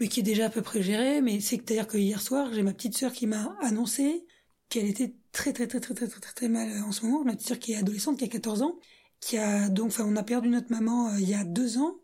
mais 0.00 0.08
qui 0.08 0.18
est 0.18 0.24
déjà 0.24 0.46
à 0.46 0.50
peu 0.50 0.60
près 0.60 0.82
géré, 0.82 1.20
mais 1.20 1.38
c'est 1.38 1.56
que, 1.56 1.62
c'est-à-dire 1.64 1.86
que 1.86 1.98
hier 1.98 2.20
soir, 2.20 2.52
j'ai 2.52 2.64
ma 2.64 2.72
petite 2.72 2.98
sœur 2.98 3.12
qui 3.12 3.28
m'a 3.28 3.56
annoncé 3.60 4.26
qu'elle 4.68 4.86
était 4.86 5.14
très, 5.30 5.52
très, 5.52 5.68
très, 5.68 5.78
très, 5.78 5.94
très, 5.94 6.08
très, 6.08 6.20
très, 6.20 6.48
mal 6.48 6.68
euh, 6.68 6.82
en 6.82 6.90
ce 6.90 7.06
moment. 7.06 7.22
Ma 7.22 7.34
petite 7.34 7.46
sœur 7.46 7.60
qui 7.60 7.74
est 7.74 7.76
adolescente, 7.76 8.18
qui 8.18 8.24
a 8.24 8.28
14 8.28 8.62
ans, 8.62 8.80
qui 9.20 9.38
a, 9.38 9.68
donc, 9.68 9.86
enfin, 9.90 10.04
on 10.04 10.16
a 10.16 10.24
perdu 10.24 10.48
notre 10.48 10.72
maman 10.72 11.10
euh, 11.10 11.20
il 11.20 11.28
y 11.28 11.34
a 11.34 11.44
deux 11.44 11.78
ans, 11.78 12.00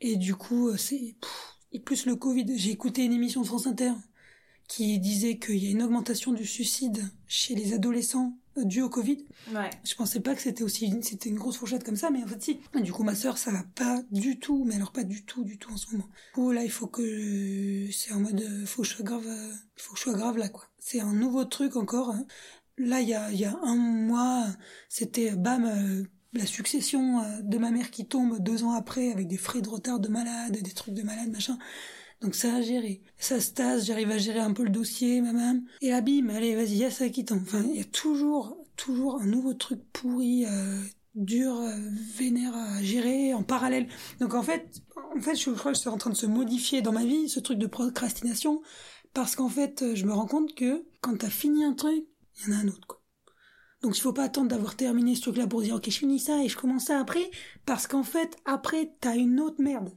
et 0.00 0.16
du 0.16 0.34
coup, 0.34 0.70
euh, 0.70 0.76
c'est, 0.76 1.14
et 1.70 1.78
plus 1.78 2.04
le 2.06 2.16
Covid. 2.16 2.58
J'ai 2.58 2.72
écouté 2.72 3.04
une 3.04 3.12
émission 3.12 3.42
de 3.42 3.46
France 3.46 3.68
Inter 3.68 3.92
qui 4.66 4.98
disait 4.98 5.38
qu'il 5.38 5.62
y 5.62 5.68
a 5.68 5.70
une 5.70 5.84
augmentation 5.84 6.32
du 6.32 6.44
suicide 6.44 7.08
chez 7.28 7.54
les 7.54 7.74
adolescents 7.74 8.36
due 8.64 8.82
au 8.82 8.88
Covid. 8.88 9.24
Ouais. 9.54 9.70
Je 9.84 9.94
pensais 9.94 10.20
pas 10.20 10.34
que 10.34 10.40
c'était 10.40 10.62
aussi 10.64 10.92
c'était 11.02 11.28
une 11.28 11.36
grosse 11.38 11.56
fourchette 11.58 11.84
comme 11.84 11.96
ça, 11.96 12.10
mais 12.10 12.22
en 12.22 12.26
fait 12.26 12.42
si. 12.42 12.60
Du 12.82 12.92
coup 12.92 13.02
ma 13.02 13.14
sœur 13.14 13.38
ça 13.38 13.50
va 13.50 13.64
pas 13.74 14.02
du 14.10 14.38
tout, 14.38 14.64
mais 14.66 14.76
alors 14.76 14.92
pas 14.92 15.04
du 15.04 15.24
tout 15.24 15.44
du 15.44 15.58
tout 15.58 15.72
en 15.72 15.76
ce 15.76 15.90
moment. 15.92 16.04
Du 16.06 16.32
coup 16.34 16.50
là 16.52 16.64
il 16.64 16.70
faut 16.70 16.86
que 16.86 17.02
je- 17.04 17.92
c'est 17.92 18.12
en 18.12 18.20
mode 18.20 18.40
euh, 18.40 18.66
faut 18.66 18.82
que 18.82 18.88
je 18.88 18.94
sois 18.94 19.04
grave, 19.04 19.26
euh, 19.26 19.52
faut 19.76 19.92
que 19.92 19.98
je 19.98 20.04
sois 20.04 20.14
grave 20.14 20.38
là 20.38 20.48
quoi. 20.48 20.64
C'est 20.78 21.00
un 21.00 21.12
nouveau 21.12 21.44
truc 21.44 21.76
encore. 21.76 22.10
hein. 22.10 22.24
Là 22.78 23.00
il 23.00 23.08
y 23.08 23.14
a 23.14 23.30
il 23.30 23.38
y 23.38 23.44
a 23.44 23.58
un 23.62 23.76
mois 23.76 24.44
c'était 24.88 25.30
bam 25.32 25.64
euh, 25.64 26.04
la 26.32 26.44
succession 26.46 27.22
de 27.42 27.56
ma 27.58 27.70
mère 27.70 27.90
qui 27.90 28.04
tombe 28.06 28.38
deux 28.42 28.62
ans 28.64 28.72
après 28.72 29.10
avec 29.10 29.26
des 29.26 29.38
frais 29.38 29.62
de 29.62 29.68
retard 29.70 30.00
de 30.00 30.08
malade, 30.08 30.60
des 30.60 30.72
trucs 30.72 30.92
de 30.94 31.02
malade 31.02 31.30
machin. 31.30 31.58
Donc 32.20 32.34
ça 32.34 32.54
a 32.54 32.62
géré. 32.62 33.02
Ça 33.18 33.40
se 33.40 33.52
tasse, 33.52 33.86
j'arrive 33.86 34.10
à 34.10 34.18
gérer 34.18 34.40
un 34.40 34.52
peu 34.52 34.64
le 34.64 34.70
dossier, 34.70 35.20
ma 35.20 35.32
même. 35.32 35.64
Et 35.82 35.90
là, 35.90 36.00
bim, 36.00 36.28
allez, 36.30 36.54
vas-y, 36.54 36.76
y 36.76 36.84
a 36.84 36.90
ça 36.90 37.08
qui 37.08 37.24
tombe. 37.24 37.42
Enfin, 37.42 37.62
il 37.68 37.76
y 37.76 37.80
a 37.80 37.84
toujours, 37.84 38.56
toujours 38.76 39.20
un 39.20 39.26
nouveau 39.26 39.54
truc 39.54 39.80
pourri, 39.92 40.46
euh, 40.46 40.80
dur, 41.14 41.60
euh, 41.60 41.76
vénère 42.16 42.54
à 42.56 42.82
gérer 42.82 43.34
en 43.34 43.42
parallèle. 43.42 43.88
Donc 44.20 44.34
en 44.34 44.42
fait, 44.42 44.82
en 45.16 45.20
fait, 45.20 45.36
je 45.36 45.50
crois 45.50 45.72
que 45.72 45.78
c'est 45.78 45.88
en 45.88 45.98
train 45.98 46.10
de 46.10 46.16
se 46.16 46.26
modifier 46.26 46.82
dans 46.82 46.92
ma 46.92 47.04
vie, 47.04 47.28
ce 47.28 47.40
truc 47.40 47.58
de 47.58 47.66
procrastination, 47.66 48.62
parce 49.12 49.36
qu'en 49.36 49.48
fait, 49.48 49.82
euh, 49.82 49.94
je 49.94 50.06
me 50.06 50.12
rends 50.12 50.26
compte 50.26 50.54
que 50.54 50.86
quand 51.00 51.18
t'as 51.18 51.30
fini 51.30 51.64
un 51.64 51.74
truc, 51.74 52.04
il 52.38 52.48
y 52.48 52.54
en 52.54 52.58
a 52.58 52.60
un 52.60 52.68
autre, 52.68 52.86
quoi. 52.86 53.02
Donc 53.82 53.96
il 53.96 54.00
faut 54.00 54.12
pas 54.12 54.24
attendre 54.24 54.48
d'avoir 54.48 54.74
terminé 54.74 55.14
ce 55.14 55.20
truc-là 55.20 55.46
pour 55.46 55.60
dire 55.60 55.76
ok 55.76 55.84
je 55.90 55.98
finis 55.98 56.18
ça 56.18 56.42
et 56.42 56.48
je 56.48 56.56
commence 56.56 56.86
ça 56.86 56.98
après 56.98 57.30
parce 57.66 57.86
qu'en 57.86 58.02
fait 58.02 58.36
après 58.44 58.96
t'as 59.00 59.14
une 59.16 59.38
autre 59.38 59.62
merde 59.62 59.90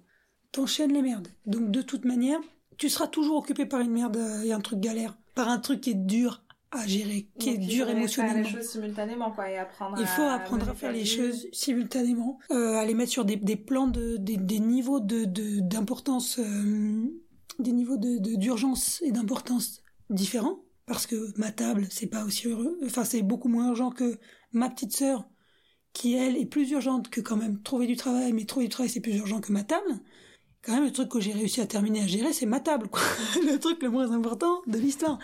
t'enchaînes 0.52 0.94
les 0.94 1.02
merdes. 1.02 1.28
Donc 1.46 1.72
de 1.72 1.82
toute 1.82 2.06
manière, 2.06 2.40
tu 2.78 2.90
seras 2.90 3.08
toujours 3.08 3.38
occupé 3.38 3.66
par 3.66 3.82
une 3.82 3.92
merde 3.92 4.18
euh, 4.18 4.42
et 4.44 4.52
un 4.54 4.62
truc 4.62 4.80
galère, 4.80 5.18
par 5.36 5.50
un 5.50 5.60
truc 5.60 5.82
qui 5.82 5.92
est 5.92 5.94
dur 5.96 6.44
à 6.72 6.86
gérer, 6.86 7.30
qui 7.40 7.48
Donc, 7.48 7.56
est 7.56 7.68
dur 7.68 7.90
émotionnellement. 7.90 8.44
Faire 8.44 8.58
les 8.58 8.62
choses 8.62 8.72
simultanément, 8.72 9.32
quoi, 9.32 9.50
et 9.50 9.58
apprendre 9.58 9.98
Il 10.00 10.06
faut 10.06 10.22
à 10.22 10.34
apprendre 10.34 10.70
à 10.70 10.76
faire 10.76 10.92
les 10.92 11.04
choses 11.06 11.48
simultanément, 11.52 12.38
euh, 12.52 12.76
à 12.76 12.86
les 12.86 12.94
mettre 12.94 13.12
sur 13.12 13.26
des, 13.26 13.38
des 13.38 13.56
plans 13.56 13.88
de 13.88 14.18
des, 14.18 14.38
des 14.38 14.60
niveaux 14.60 15.00
de 15.00 15.26
de- 15.26 15.60
d'importance, 15.62 16.38
euh, 16.40 17.06
des 17.58 17.72
niveaux 17.72 17.98
de 17.98 18.20
de- 18.20 18.36
d'urgence 18.36 19.02
et 19.04 19.12
d'importance 19.12 19.82
différents. 20.10 20.60
Parce 20.86 21.06
que 21.06 21.38
ma 21.40 21.52
table, 21.52 21.88
c'est 21.92 22.08
pas 22.08 22.24
aussi 22.24 22.48
heureux, 22.48 22.80
enfin 22.86 23.04
c'est 23.04 23.22
beaucoup 23.22 23.48
moins 23.48 23.68
urgent 23.70 23.92
que 23.92 24.18
ma 24.54 24.70
petite 24.70 24.92
sœur, 24.96 25.28
qui 25.94 26.16
elle 26.16 26.36
est 26.38 26.46
plus 26.48 26.70
urgente 26.72 27.10
que 27.10 27.22
quand 27.22 27.36
même 27.36 27.62
trouver 27.62 27.86
du 27.88 27.96
travail, 27.96 28.32
mais 28.34 28.46
trouver 28.46 28.66
du 28.68 28.70
travail 28.72 28.90
c'est 28.90 29.00
plus 29.00 29.16
urgent 29.18 29.40
que 29.42 29.52
ma 29.52 29.64
table. 29.64 30.00
Quand 30.62 30.74
même, 30.74 30.84
le 30.86 30.92
truc 30.92 31.10
que 31.10 31.20
j'ai 31.20 31.32
réussi 31.32 31.62
à 31.62 31.66
terminer 31.66 32.02
à 32.04 32.08
gérer, 32.08 32.34
c'est 32.34 32.46
ma 32.46 32.60
table, 32.60 32.88
quoi. 32.90 33.02
le 33.46 33.58
truc 33.60 33.82
le 33.82 33.90
moins 33.90 34.12
important 34.12 34.62
de 34.68 34.78
l'histoire. 34.78 35.18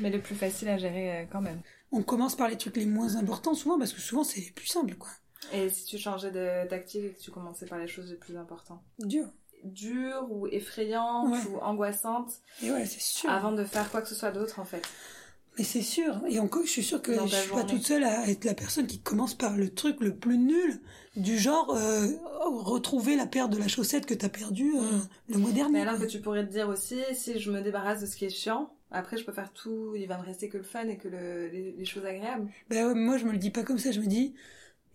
Mais 0.00 0.10
le 0.10 0.20
plus 0.20 0.34
facile 0.34 0.68
à 0.68 0.76
gérer 0.78 1.22
euh, 1.22 1.24
quand 1.30 1.40
même. 1.40 1.60
On 1.92 2.02
commence 2.02 2.36
par 2.36 2.48
les 2.48 2.56
trucs 2.58 2.76
les 2.76 2.86
moins 2.86 3.16
importants 3.16 3.54
souvent, 3.54 3.78
parce 3.78 3.92
que 3.92 4.00
souvent 4.00 4.24
c'est 4.24 4.40
les 4.40 4.50
plus 4.50 4.66
simple, 4.66 4.94
quoi. 4.96 5.08
Et 5.52 5.68
si 5.70 5.84
tu 5.86 5.98
changeais 5.98 6.30
de 6.30 6.68
tactique 6.68 7.02
et 7.04 7.10
que 7.12 7.20
tu 7.20 7.30
commençais 7.30 7.66
par 7.66 7.78
les 7.78 7.88
choses 7.88 8.10
les 8.10 8.16
plus 8.16 8.36
importantes? 8.36 8.82
Dur. 8.98 9.26
Dures 9.64 10.26
ou 10.30 10.46
effrayantes 10.48 11.30
Ouais. 11.32 11.50
ou 11.52 11.58
angoissantes 11.58 12.32
Et 12.62 12.70
ouais, 12.70 12.84
c'est 12.86 13.00
sûr. 13.00 13.30
avant 13.30 13.52
de 13.52 13.64
faire 13.64 13.90
quoi 13.90 14.02
que 14.02 14.08
ce 14.08 14.14
soit 14.14 14.30
d'autre 14.32 14.58
en 14.60 14.64
fait. 14.64 14.82
Mais 15.58 15.64
c'est 15.64 15.82
sûr. 15.82 16.20
Et 16.28 16.38
encore, 16.38 16.64
je 16.64 16.70
suis 16.70 16.82
sûre 16.82 17.02
que 17.02 17.12
Dans 17.12 17.26
je 17.26 17.36
suis 17.36 17.50
pas 17.50 17.64
toute 17.64 17.82
seule 17.86 18.04
à 18.04 18.26
être 18.28 18.44
la 18.44 18.54
personne 18.54 18.86
qui 18.86 19.00
commence 19.00 19.34
par 19.34 19.56
le 19.56 19.68
truc 19.68 20.00
le 20.00 20.14
plus 20.16 20.38
nul, 20.38 20.80
du 21.14 21.38
genre 21.38 21.76
euh, 21.76 22.06
retrouver 22.46 23.16
la 23.16 23.26
paire 23.26 23.48
de 23.50 23.58
la 23.58 23.68
chaussette 23.68 24.06
que 24.06 24.14
t'as 24.14 24.30
perdue 24.30 24.74
euh, 24.76 24.98
le 25.28 25.38
mois 25.38 25.52
dernier. 25.52 25.72
Mais 25.72 25.80
alors 25.82 25.98
que 26.00 26.06
tu 26.06 26.20
pourrais 26.20 26.46
te 26.46 26.50
dire 26.52 26.68
aussi, 26.68 27.00
si 27.14 27.38
je 27.38 27.50
me 27.50 27.60
débarrasse 27.60 28.00
de 28.00 28.06
ce 28.06 28.16
qui 28.16 28.24
est 28.24 28.30
chiant, 28.30 28.72
après 28.90 29.18
je 29.18 29.24
peux 29.24 29.32
faire 29.32 29.52
tout, 29.52 29.94
il 29.94 30.06
va 30.08 30.18
me 30.18 30.24
rester 30.24 30.48
que 30.48 30.56
le 30.56 30.62
fun 30.62 30.86
et 30.88 30.96
que 30.96 31.08
le- 31.08 31.48
les, 31.48 31.72
les 31.72 31.84
choses 31.84 32.04
agréables. 32.06 32.48
Ben 32.70 32.86
ouais, 32.86 32.94
moi, 32.94 33.18
je 33.18 33.26
me 33.26 33.32
le 33.32 33.38
dis 33.38 33.50
pas 33.50 33.62
comme 33.62 33.78
ça. 33.78 33.92
Je 33.92 34.00
me 34.00 34.06
dis, 34.06 34.32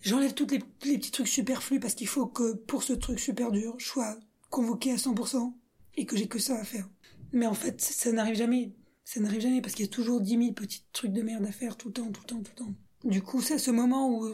j'enlève 0.00 0.34
tous 0.34 0.46
les, 0.50 0.58
les 0.84 0.98
petits 0.98 1.12
trucs 1.12 1.28
superflus 1.28 1.78
parce 1.78 1.94
qu'il 1.94 2.08
faut 2.08 2.26
que 2.26 2.54
pour 2.54 2.82
ce 2.82 2.92
truc 2.94 3.20
super 3.20 3.52
dur, 3.52 3.76
je 3.78 3.86
sois 3.86 4.16
convoqué 4.50 4.90
à 4.90 4.96
100% 4.96 5.52
et 5.96 6.04
que 6.04 6.16
j'ai 6.16 6.26
que 6.26 6.40
ça 6.40 6.56
à 6.58 6.64
faire. 6.64 6.88
Mais 7.32 7.46
en 7.46 7.54
fait, 7.54 7.80
ça, 7.80 7.92
ça 7.92 8.12
n'arrive 8.12 8.34
jamais. 8.36 8.72
Ça 9.10 9.20
n'arrive 9.20 9.40
jamais 9.40 9.62
parce 9.62 9.74
qu'il 9.74 9.86
y 9.86 9.88
a 9.88 9.90
toujours 9.90 10.20
10 10.20 10.36
000 10.36 10.52
petits 10.52 10.84
trucs 10.92 11.14
de 11.14 11.22
merde 11.22 11.46
à 11.46 11.50
faire 11.50 11.78
tout 11.78 11.88
le 11.88 11.94
temps, 11.94 12.12
tout 12.12 12.20
le 12.20 12.26
temps, 12.26 12.42
tout 12.42 12.52
le 12.58 12.64
temps. 12.66 12.74
Du 13.04 13.22
coup, 13.22 13.40
c'est 13.40 13.56
ce 13.58 13.70
moment 13.70 14.10
où, 14.10 14.30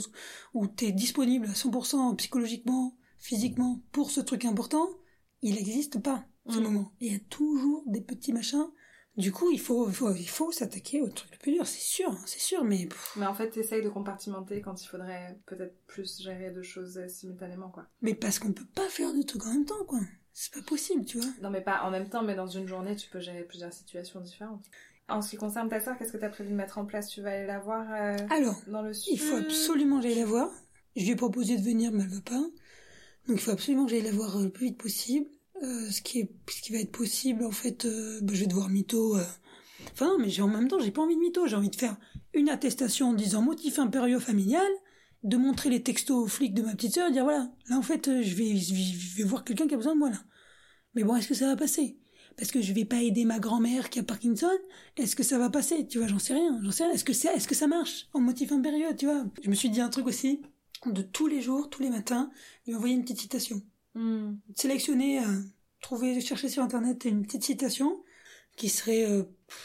où 0.54 0.66
t'es 0.66 0.90
disponible 0.90 1.46
à 1.46 1.52
100% 1.52 2.16
psychologiquement, 2.16 2.96
physiquement 3.18 3.80
pour 3.92 4.10
ce 4.10 4.20
truc 4.20 4.44
important, 4.44 4.88
il 5.42 5.54
n'existe 5.54 6.02
pas, 6.02 6.26
ce 6.50 6.58
Mm. 6.58 6.62
moment. 6.64 6.92
Il 6.98 7.12
y 7.12 7.14
a 7.14 7.20
toujours 7.30 7.84
des 7.86 8.00
petits 8.00 8.32
machins. 8.32 8.66
Du 9.16 9.30
coup, 9.30 9.52
il 9.52 9.60
faut, 9.60 9.88
il 9.88 9.94
faut, 9.94 10.12
il 10.12 10.28
faut 10.28 10.50
s'attaquer 10.50 11.00
au 11.02 11.08
truc 11.08 11.30
le 11.30 11.38
plus 11.38 11.52
dur, 11.52 11.64
c'est 11.68 11.78
sûr, 11.80 12.10
hein, 12.10 12.22
c'est 12.26 12.40
sûr, 12.40 12.64
mais 12.64 12.86
pff, 12.86 13.12
Mais 13.16 13.26
en 13.26 13.34
fait, 13.34 13.50
t'essayes 13.50 13.80
de 13.84 13.88
compartimenter 13.90 14.60
quand 14.60 14.82
il 14.82 14.88
faudrait 14.88 15.38
peut-être 15.46 15.76
plus 15.86 16.20
gérer 16.20 16.50
deux 16.50 16.64
choses 16.64 16.98
simultanément 17.06 17.68
quoi. 17.70 17.86
Mais 18.02 18.14
parce 18.16 18.40
qu'on 18.40 18.52
peut 18.52 18.66
pas 18.74 18.88
faire 18.88 19.12
deux 19.14 19.22
trucs 19.22 19.46
en 19.46 19.52
même 19.52 19.66
temps, 19.66 19.84
quoi. 19.86 20.00
C'est 20.36 20.52
pas 20.52 20.62
possible, 20.62 21.04
tu 21.04 21.18
vois. 21.18 21.30
Non 21.42 21.50
mais 21.50 21.60
pas 21.60 21.82
en 21.84 21.90
même 21.90 22.08
temps, 22.08 22.22
mais 22.22 22.34
dans 22.34 22.48
une 22.48 22.66
journée 22.66 22.96
tu 22.96 23.08
peux 23.08 23.20
gérer 23.20 23.44
plusieurs 23.44 23.72
situations 23.72 24.20
différentes. 24.20 24.64
En 25.08 25.22
ce 25.22 25.30
qui 25.30 25.36
concerne 25.36 25.68
ta 25.68 25.80
soeur, 25.80 25.96
qu'est-ce 25.96 26.12
que 26.12 26.16
t'as 26.16 26.28
prévu 26.28 26.50
de 26.50 26.56
mettre 26.56 26.78
en 26.78 26.86
place? 26.86 27.08
Tu 27.08 27.22
vas 27.22 27.30
aller 27.30 27.46
la 27.46 27.60
voir 27.60 27.86
euh, 27.92 28.16
Alors, 28.30 28.60
dans 28.66 28.82
le 28.82 28.92
sud 28.92 29.12
il 29.12 29.20
faut 29.20 29.36
absolument 29.36 29.98
que 29.98 30.08
j'aille 30.08 30.18
la 30.18 30.24
voir. 30.24 30.50
Je 30.96 31.04
lui 31.04 31.10
ai 31.10 31.16
proposé 31.16 31.56
de 31.56 31.62
venir, 31.62 31.92
mais 31.92 32.02
elle 32.02 32.08
veut 32.08 32.20
pas. 32.20 32.44
Donc 33.28 33.36
il 33.36 33.38
faut 33.38 33.52
absolument 33.52 33.84
que 33.84 33.92
j'aille 33.92 34.02
la 34.02 34.10
voir 34.10 34.36
euh, 34.36 34.44
le 34.44 34.50
plus 34.50 34.66
vite 34.66 34.78
possible. 34.78 35.26
Euh, 35.62 35.90
ce 35.90 36.02
qui 36.02 36.20
est, 36.20 36.30
ce 36.50 36.62
qui 36.62 36.72
va 36.72 36.78
être 36.78 36.90
possible, 36.90 37.44
en 37.44 37.52
fait, 37.52 37.84
euh, 37.84 38.18
bah, 38.22 38.32
je 38.34 38.40
vais 38.40 38.46
devoir 38.46 38.68
mytho. 38.68 39.16
Enfin 39.92 40.06
non, 40.06 40.18
mais 40.18 40.30
j'ai 40.30 40.42
en 40.42 40.48
même 40.48 40.68
temps, 40.68 40.80
j'ai 40.80 40.90
pas 40.90 41.02
envie 41.02 41.14
de 41.14 41.20
mytho. 41.20 41.46
J'ai 41.46 41.56
envie 41.56 41.70
de 41.70 41.76
faire 41.76 41.96
une 42.32 42.48
attestation 42.48 43.10
en 43.10 43.12
disant 43.12 43.42
motif 43.42 43.78
impérieux 43.78 44.18
familial, 44.18 44.66
de 45.24 45.36
montrer 45.36 45.70
les 45.70 45.82
textos 45.82 46.16
aux 46.16 46.28
flics 46.28 46.54
de 46.54 46.62
ma 46.62 46.72
petite 46.72 46.94
sœur 46.94 47.08
et 47.08 47.12
dire 47.12 47.24
voilà, 47.24 47.50
là 47.68 47.78
en 47.78 47.82
fait, 47.82 48.08
euh, 48.08 48.22
je 48.22 48.34
vais, 48.34 48.56
je 48.56 49.16
vais, 49.16 49.24
voir 49.24 49.44
quelqu'un 49.44 49.66
qui 49.66 49.74
a 49.74 49.76
besoin 49.76 49.94
de 49.94 49.98
moi 49.98 50.10
là. 50.10 50.22
Mais 50.94 51.02
bon, 51.02 51.16
est-ce 51.16 51.28
que 51.28 51.34
ça 51.34 51.46
va 51.46 51.56
passer? 51.56 51.98
Parce 52.36 52.50
que 52.50 52.60
je 52.60 52.72
vais 52.72 52.84
pas 52.84 53.02
aider 53.02 53.24
ma 53.24 53.38
grand-mère 53.38 53.90
qui 53.90 53.98
a 54.00 54.02
Parkinson. 54.02 54.50
Est-ce 54.96 55.16
que 55.16 55.22
ça 55.22 55.38
va 55.38 55.50
passer? 55.50 55.86
Tu 55.86 55.98
vois, 55.98 56.08
j'en 56.08 56.18
sais 56.18 56.34
rien. 56.34 56.60
J'en 56.62 56.72
sais 56.72 56.84
rien. 56.84 56.92
Est-ce 56.92 57.04
que 57.04 57.12
c'est, 57.12 57.28
est-ce 57.28 57.48
que 57.48 57.54
ça 57.54 57.66
marche? 57.66 58.08
En 58.12 58.20
motif 58.20 58.52
impérieux 58.52 58.88
Tu 58.96 59.06
vois 59.06 59.24
Je 59.42 59.50
me 59.50 59.54
suis 59.54 59.70
dit 59.70 59.80
un 59.80 59.88
truc 59.88 60.06
aussi 60.06 60.42
de 60.86 61.02
tous 61.02 61.26
les 61.26 61.40
jours, 61.40 61.70
tous 61.70 61.82
les 61.82 61.90
matins, 61.90 62.30
lui 62.66 62.74
envoyer 62.74 62.94
une 62.94 63.02
petite 63.02 63.20
citation. 63.20 63.62
Hmm. 63.94 64.34
Sélectionner, 64.54 65.20
euh, 65.20 65.42
trouver, 65.80 66.20
chercher 66.20 66.48
sur 66.48 66.62
internet 66.62 67.04
une 67.04 67.22
petite 67.22 67.44
citation 67.44 68.02
qui 68.56 68.68
serait, 68.68 69.04
euh, 69.04 69.24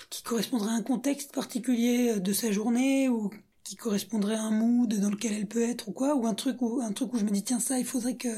qui 0.09 0.23
correspondrait 0.23 0.71
à 0.71 0.73
un 0.73 0.83
contexte 0.83 1.33
particulier 1.33 2.11
euh, 2.11 2.19
de 2.19 2.33
sa 2.33 2.51
journée 2.51 3.09
ou 3.09 3.29
qui 3.69 3.75
correspondrait 3.75 4.35
à 4.35 4.41
un 4.41 4.49
mood 4.51 4.91
dans 4.95 5.11
lequel 5.11 5.33
elle 5.33 5.47
peut 5.47 5.61
être 5.61 5.89
ou 5.89 5.91
quoi, 5.91 6.15
ou 6.15 6.25
un 6.25 6.33
truc 6.33 6.59
où, 6.63 6.81
un 6.81 6.91
truc 6.91 7.13
où 7.13 7.17
je 7.17 7.23
me 7.23 7.29
dis 7.29 7.43
tiens 7.43 7.59
ça, 7.59 7.77
il 7.77 7.85
faudrait 7.85 8.17
que 8.17 8.29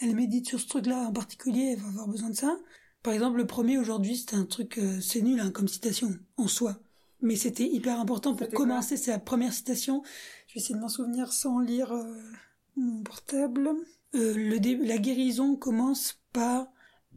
elle 0.00 0.16
médite 0.16 0.48
sur 0.48 0.58
ce 0.58 0.66
truc-là 0.66 1.06
en 1.06 1.12
particulier, 1.12 1.74
elle 1.74 1.80
va 1.80 1.88
avoir 1.88 2.08
besoin 2.08 2.30
de 2.30 2.34
ça. 2.34 2.58
Par 3.04 3.12
exemple, 3.12 3.36
le 3.36 3.46
premier 3.46 3.78
aujourd'hui, 3.78 4.16
c'était 4.16 4.34
un 4.34 4.46
truc, 4.46 4.78
euh, 4.78 5.00
c'est 5.00 5.22
nul 5.22 5.38
hein, 5.38 5.52
comme 5.52 5.68
citation 5.68 6.08
en 6.36 6.48
soi. 6.48 6.80
Mais 7.22 7.36
c'était 7.36 7.68
hyper 7.68 8.00
important 8.00 8.34
pour 8.34 8.48
commencer. 8.48 8.96
C'est 8.96 9.10
la 9.12 9.18
première 9.20 9.52
citation. 9.52 10.02
Je 10.48 10.54
vais 10.54 10.60
essayer 10.60 10.74
de 10.74 10.80
m'en 10.80 10.88
souvenir 10.88 11.32
sans 11.32 11.60
lire 11.60 11.92
euh, 11.92 12.04
mon 12.76 13.02
portable. 13.02 13.70
Euh, 14.16 14.34
le 14.34 14.58
dé- 14.58 14.76
la 14.76 14.98
guérison 14.98 15.54
commence 15.54 16.18
par 16.32 16.66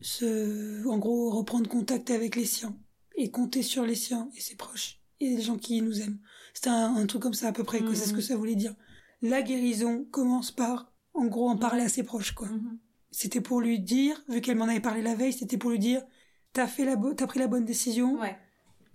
se, 0.01 0.85
en 0.87 0.97
gros, 0.99 1.31
reprendre 1.31 1.67
contact 1.69 2.11
avec 2.11 2.35
les 2.35 2.45
siens 2.45 2.77
et 3.15 3.31
compter 3.31 3.63
sur 3.63 3.83
les 3.85 3.95
siens 3.95 4.29
et 4.37 4.41
ses 4.41 4.55
proches 4.55 4.99
et 5.19 5.35
les 5.35 5.41
gens 5.41 5.57
qui 5.57 5.81
nous 5.81 6.01
aiment. 6.01 6.19
C'était 6.53 6.69
un, 6.69 6.95
un 6.95 7.05
truc 7.05 7.21
comme 7.21 7.33
ça 7.33 7.47
à 7.47 7.51
peu 7.51 7.63
près. 7.63 7.79
quoi. 7.81 7.95
C'est 7.95 8.07
ce 8.09 8.13
que 8.13 8.21
ça 8.21 8.35
voulait 8.35 8.55
dire. 8.55 8.73
La 9.21 9.41
guérison 9.41 10.05
commence 10.11 10.51
par, 10.51 10.91
en 11.13 11.25
gros, 11.25 11.49
en 11.49 11.57
parler 11.57 11.83
à 11.83 11.89
ses 11.89 12.03
proches, 12.03 12.33
quoi. 12.33 12.47
Mhm. 12.47 12.77
C'était 13.11 13.41
pour 13.41 13.61
lui 13.61 13.79
dire, 13.79 14.21
vu 14.27 14.41
qu'elle 14.41 14.57
m'en 14.57 14.65
avait 14.65 14.79
parlé 14.79 15.01
la 15.01 15.15
veille, 15.15 15.33
c'était 15.33 15.57
pour 15.57 15.69
lui 15.69 15.79
dire, 15.79 16.01
t'as 16.51 16.67
fait 16.67 16.83
la, 16.83 16.97
t'as 17.15 17.27
pris 17.27 17.39
la 17.39 17.47
bonne 17.47 17.63
décision. 17.65 18.19
Ouais, 18.19 18.35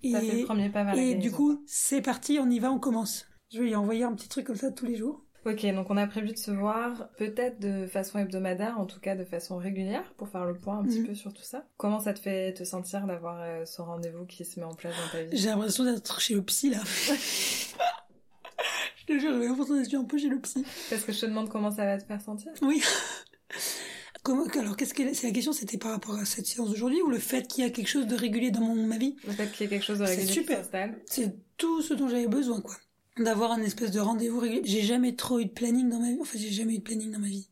et 0.02 0.12
t'as 0.12 0.20
fait 0.20 0.40
le 0.40 0.44
premier 0.44 0.70
pas 0.70 0.84
vers 0.84 0.94
la 0.94 1.02
et 1.02 1.06
guérison. 1.14 1.20
du 1.20 1.30
coup, 1.32 1.62
c'est 1.66 2.02
parti, 2.02 2.38
on 2.40 2.50
y 2.50 2.58
va, 2.58 2.70
on 2.72 2.78
commence. 2.78 3.26
Je 3.50 3.60
vais 3.60 3.66
lui 3.66 3.74
envoyer 3.76 4.04
un 4.04 4.12
petit 4.14 4.28
truc 4.28 4.46
comme 4.46 4.56
ça 4.56 4.70
tous 4.70 4.86
les 4.86 4.96
jours. 4.96 5.24
Ok, 5.46 5.64
donc 5.74 5.88
on 5.90 5.96
a 5.96 6.06
prévu 6.06 6.32
de 6.32 6.36
se 6.38 6.50
voir 6.50 7.08
peut-être 7.16 7.58
de 7.60 7.86
façon 7.86 8.18
hebdomadaire, 8.18 8.78
en 8.78 8.86
tout 8.86 9.00
cas 9.00 9.14
de 9.14 9.24
façon 9.24 9.56
régulière, 9.56 10.12
pour 10.16 10.28
faire 10.28 10.44
le 10.44 10.54
point 10.54 10.78
un 10.78 10.84
petit 10.84 11.00
Mhm. 11.00 11.06
peu 11.06 11.14
sur 11.14 11.32
tout 11.32 11.42
ça. 11.42 11.64
Comment 11.76 12.00
ça 12.00 12.12
te 12.12 12.18
fait 12.18 12.52
te 12.54 12.64
sentir 12.64 13.06
d'avoir 13.06 13.40
euh, 13.40 13.64
ce 13.64 13.80
rendez-vous 13.80 14.26
qui 14.26 14.44
se 14.44 14.58
met 14.60 14.66
en 14.66 14.74
place 14.74 14.94
dans 14.96 15.08
ta 15.18 15.22
vie? 15.24 15.36
J'ai 15.36 15.48
l'impression 15.48 15.84
d'être 15.84 16.20
chez 16.20 16.34
le 16.34 16.42
psy 16.42 16.70
là. 16.70 16.80
je 18.96 19.04
te 19.06 19.18
jure, 19.18 19.32
j'avais 19.32 19.46
l'impression 19.46 19.74
d'être 19.80 19.94
un 19.94 20.04
peu 20.04 20.18
chez 20.18 20.28
le 20.28 20.40
psy. 20.40 20.64
Parce 20.90 21.04
que 21.04 21.12
je 21.12 21.20
te 21.20 21.26
demande 21.26 21.48
comment 21.48 21.70
ça 21.70 21.84
va 21.84 21.98
te 21.98 22.04
faire 22.04 22.20
sentir 22.20 22.52
Oui. 22.62 22.82
Comment, 24.24 24.44
alors, 24.60 24.76
qu'est-ce 24.76 24.92
que 24.92 25.14
c'est 25.14 25.28
la 25.28 25.32
question 25.32 25.52
C'était 25.52 25.78
par 25.78 25.92
rapport 25.92 26.16
à 26.16 26.24
cette 26.26 26.44
séance 26.46 26.68
d'aujourd'hui 26.68 27.00
ou 27.02 27.08
le 27.08 27.18
fait 27.18 27.46
qu'il 27.46 27.64
y 27.64 27.66
a 27.66 27.70
quelque 27.70 27.86
chose 27.88 28.06
de 28.06 28.16
régulier 28.16 28.50
dans 28.50 28.60
mon, 28.60 28.74
ma 28.86 28.98
vie? 28.98 29.16
Le 29.24 29.32
fait 29.32 29.50
qu'il 29.52 29.62
y 29.62 29.66
ait 29.66 29.68
quelque 29.70 29.84
chose 29.84 30.00
de 30.00 30.04
C'est 30.06 30.16
régulier 30.16 30.28
qui 30.28 30.34
super. 30.34 30.64
C'est 31.06 31.34
tout 31.56 31.80
ce 31.80 31.94
dont 31.94 32.08
j'avais 32.08 32.26
besoin, 32.26 32.60
quoi. 32.60 32.74
D'avoir 33.18 33.52
un 33.52 33.62
espèce 33.62 33.90
de 33.90 34.00
rendez-vous 34.00 34.38
régulier. 34.38 34.62
J'ai 34.64 34.82
jamais 34.82 35.14
trop 35.16 35.38
eu 35.40 35.46
de 35.46 35.50
planning 35.50 35.88
dans 35.88 35.98
ma 35.98 36.10
vie. 36.12 36.18
Enfin, 36.20 36.38
j'ai 36.38 36.50
jamais 36.50 36.74
eu 36.74 36.78
de 36.78 36.82
planning 36.84 37.10
dans 37.10 37.18
ma 37.18 37.26
vie. 37.28 37.50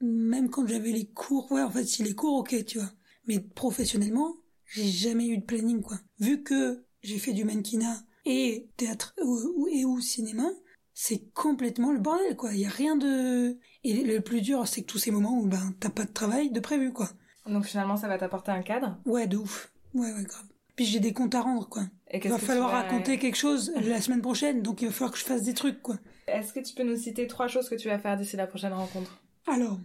Même 0.00 0.50
quand 0.50 0.66
j'avais 0.66 0.92
les 0.92 1.06
cours, 1.06 1.50
ouais, 1.52 1.62
en 1.62 1.70
fait, 1.70 1.84
si 1.84 2.02
les 2.02 2.14
cours, 2.14 2.38
ok, 2.38 2.64
tu 2.64 2.78
vois. 2.78 2.90
Mais 3.26 3.40
professionnellement, 3.40 4.36
j'ai 4.66 4.88
jamais 4.88 5.26
eu 5.26 5.38
de 5.38 5.44
planning, 5.44 5.82
quoi. 5.82 5.98
Vu 6.20 6.42
que 6.42 6.84
j'ai 7.02 7.18
fait 7.18 7.32
du 7.32 7.44
mannequinat 7.44 8.02
et 8.24 8.68
théâtre 8.76 9.14
ou, 9.22 9.38
ou- 9.56 9.68
et 9.68 9.84
ou 9.84 10.00
cinéma, 10.00 10.48
c'est 10.94 11.30
complètement 11.32 11.92
le 11.92 12.00
bordel, 12.00 12.36
quoi. 12.36 12.52
Il 12.54 12.60
y 12.60 12.66
a 12.66 12.70
rien 12.70 12.96
de... 12.96 13.58
Et 13.84 14.02
le 14.02 14.20
plus 14.20 14.40
dur, 14.40 14.66
c'est 14.66 14.82
que 14.82 14.86
tous 14.86 14.98
ces 14.98 15.10
moments 15.10 15.38
où, 15.38 15.46
ben, 15.46 15.74
t'as 15.80 15.90
pas 15.90 16.04
de 16.04 16.12
travail 16.12 16.50
de 16.50 16.60
prévu, 16.60 16.92
quoi. 16.92 17.10
Donc 17.46 17.64
finalement, 17.64 17.96
ça 17.96 18.08
va 18.08 18.18
t'apporter 18.18 18.50
un 18.50 18.62
cadre? 18.62 18.98
Ouais, 19.04 19.26
de 19.26 19.36
ouf. 19.36 19.72
Ouais, 19.94 20.12
ouais, 20.12 20.24
grave. 20.24 20.46
Puis 20.76 20.84
j'ai 20.84 21.00
des 21.00 21.12
comptes 21.12 21.34
à 21.34 21.40
rendre, 21.40 21.68
quoi. 21.68 21.84
Et 22.10 22.20
Il 22.22 22.30
va 22.30 22.38
falloir 22.38 22.70
vas- 22.70 22.82
raconter 22.82 23.18
quelque 23.18 23.36
chose 23.36 23.72
la 23.82 24.00
semaine 24.00 24.20
prochaine, 24.22 24.62
donc 24.62 24.82
il 24.82 24.88
va 24.88 24.92
falloir 24.92 25.10
que 25.12 25.18
je 25.18 25.24
fasse 25.24 25.42
des 25.42 25.54
trucs, 25.54 25.82
quoi. 25.82 25.96
Est-ce 26.28 26.52
que 26.52 26.60
tu 26.60 26.74
peux 26.74 26.82
nous 26.84 26.96
citer 26.96 27.26
trois 27.26 27.48
choses 27.48 27.68
que 27.68 27.74
tu 27.74 27.88
vas 27.88 27.98
faire 27.98 28.16
d'ici 28.16 28.36
la 28.36 28.46
prochaine 28.46 28.72
rencontre? 28.72 29.20
Alors. 29.46 29.78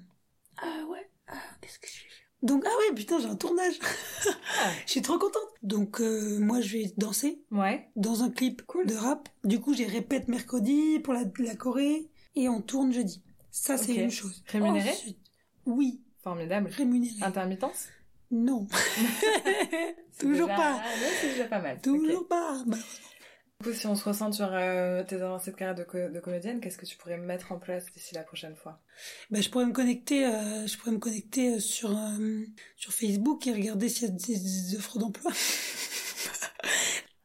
Ah 0.62 0.84
ouais. 0.90 1.10
Ah, 1.28 1.34
qu'est-ce 1.62 1.80
que 1.80 1.88
je 1.88 1.94
vais 1.94 2.00
faire? 2.10 2.10
Donc, 2.44 2.64
ah 2.66 2.70
ouais, 2.80 2.96
putain, 2.96 3.20
j'ai 3.20 3.28
un 3.28 3.36
tournage. 3.36 3.76
Je 4.86 4.92
suis 4.92 5.02
trop 5.02 5.18
contente. 5.20 5.42
Donc, 5.64 6.02
euh, 6.02 6.40
moi, 6.40 6.60
je 6.62 6.78
vais 6.78 6.94
danser 6.98 7.42
Ouais. 7.52 7.88
dans 7.96 8.24
un 8.24 8.30
clip 8.32 8.64
Cool. 8.66 8.88
de 8.88 8.96
rap. 8.96 9.30
Du 9.44 9.60
coup, 9.60 9.74
j'ai 9.76 9.86
répète 9.86 10.28
mercredi 10.28 11.00
pour 11.00 11.14
la, 11.14 11.24
la 11.40 11.56
Corée 11.56 12.10
et 12.36 12.50
on 12.50 12.62
tourne 12.62 12.92
jeudi. 12.92 13.24
Ça, 13.52 13.78
c'est 13.78 13.94
une 13.96 14.10
chose. 14.12 14.44
Rémunéré? 14.48 14.90
Ensuite, 14.90 15.20
Oui, 15.68 16.02
Formidable. 16.24 16.70
rémunéré. 16.76 17.14
Intermittence? 17.22 17.86
Non. 18.32 18.68
Toujours 20.20 20.48
déjà- 20.48 20.56
pas. 20.58 20.82
Ah, 20.82 20.90
mais 21.00 21.08
c'est 21.20 21.30
déjà 21.30 21.46
pas 21.46 21.60
mal. 21.60 21.82
Toujours 21.82 22.28
pas. 22.28 22.64
Bah, 22.66 22.78
Du 23.60 23.68
coup, 23.70 23.74
si 23.74 23.86
on 23.88 23.96
se 23.96 24.04
ressent 24.08 24.32
sur 24.32 24.50
euh, 24.54 25.04
tes 25.04 25.22
avancées 25.22 25.52
de 25.52 25.56
carrière 25.56 25.76
de, 25.76 25.84
co- 25.84 26.10
de 26.10 26.20
comédienne, 26.20 26.60
qu'est-ce 26.62 26.78
que 26.78 26.86
tu 26.86 26.98
pourrais 26.98 27.18
mettre 27.18 27.52
en 27.52 27.60
place 27.60 27.86
d'ici 27.92 28.16
la 28.16 28.24
prochaine 28.24 28.56
fois? 28.56 28.82
Bah, 29.30 29.42
je 29.42 29.50
pourrais 29.50 29.66
me 29.66 29.74
connecter, 29.74 30.26
euh, 30.26 30.66
je 30.66 30.78
pourrais 30.78 30.92
me 30.92 30.98
connecter 31.00 31.56
euh, 31.56 31.60
sur 31.60 31.96
sur 32.78 32.94
Facebook 32.94 33.46
et 33.48 33.54
regarder 33.54 33.90
s'il 33.90 34.08
y 34.08 34.12
a 34.12 34.14
des, 34.14 34.38
des 34.40 34.78
offres 34.78 34.98
d'emploi. 34.98 35.32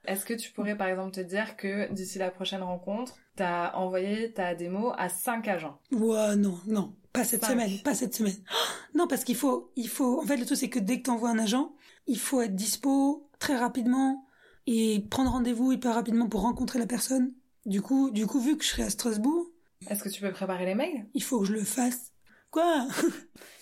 Est-ce 0.07 0.25
que 0.25 0.35
tu 0.35 0.51
pourrais 0.53 0.77
par 0.77 0.89
exemple 0.89 1.13
te 1.13 1.21
dire 1.21 1.57
que 1.57 1.93
d'ici 1.93 2.19
la 2.19 2.31
prochaine 2.31 2.63
rencontre, 2.63 3.17
t'as 3.37 3.73
envoyé 3.75 4.33
ta 4.33 4.55
démo 4.55 4.93
à 4.97 5.09
5 5.09 5.47
agents? 5.49 5.79
Ouais, 5.93 6.37
non, 6.37 6.59
non, 6.67 6.95
pas 7.13 7.25
cette 7.25 7.43
Cinq. 7.45 7.53
semaine, 7.53 7.79
pas 7.85 7.95
cette 7.95 8.15
semaine. 8.15 8.37
Non, 8.95 9.07
parce 9.07 9.25
qu'il 9.25 9.37
faut, 9.37 9.73
il 9.77 9.89
faut. 9.89 10.23
En 10.23 10.27
fait, 10.27 10.37
le 10.39 10.47
truc 10.47 10.57
c'est 10.59 10.71
que 10.71 10.79
dès 10.79 10.99
que 10.99 11.03
t'envoies 11.03 11.29
un 11.31 11.39
agent, 11.39 11.75
il 12.07 12.19
faut 12.19 12.41
être 12.41 12.55
dispo 12.55 13.29
très 13.39 13.57
rapidement 13.57 14.25
et 14.67 15.05
prendre 15.11 15.31
rendez-vous 15.33 15.71
hyper 15.73 15.95
rapidement 15.95 16.29
pour 16.29 16.41
rencontrer 16.41 16.79
la 16.79 16.87
personne. 16.87 17.33
Du 17.67 17.83
coup, 17.83 18.11
du 18.11 18.27
coup, 18.27 18.41
vu 18.41 18.57
que 18.57 18.65
je 18.65 18.71
serai 18.71 18.85
à 18.85 18.91
Strasbourg, 18.91 19.47
Est-ce 19.91 20.03
que 20.03 20.09
tu 20.09 20.21
peux 20.23 20.33
préparer 20.33 20.65
les 20.65 20.75
mails? 20.75 21.07
il 21.15 21.23
faut 21.23 21.41
que 21.41 21.47
je 21.47 21.53
le 21.53 21.63
fasse. 21.65 22.13
Quoi? 22.51 22.87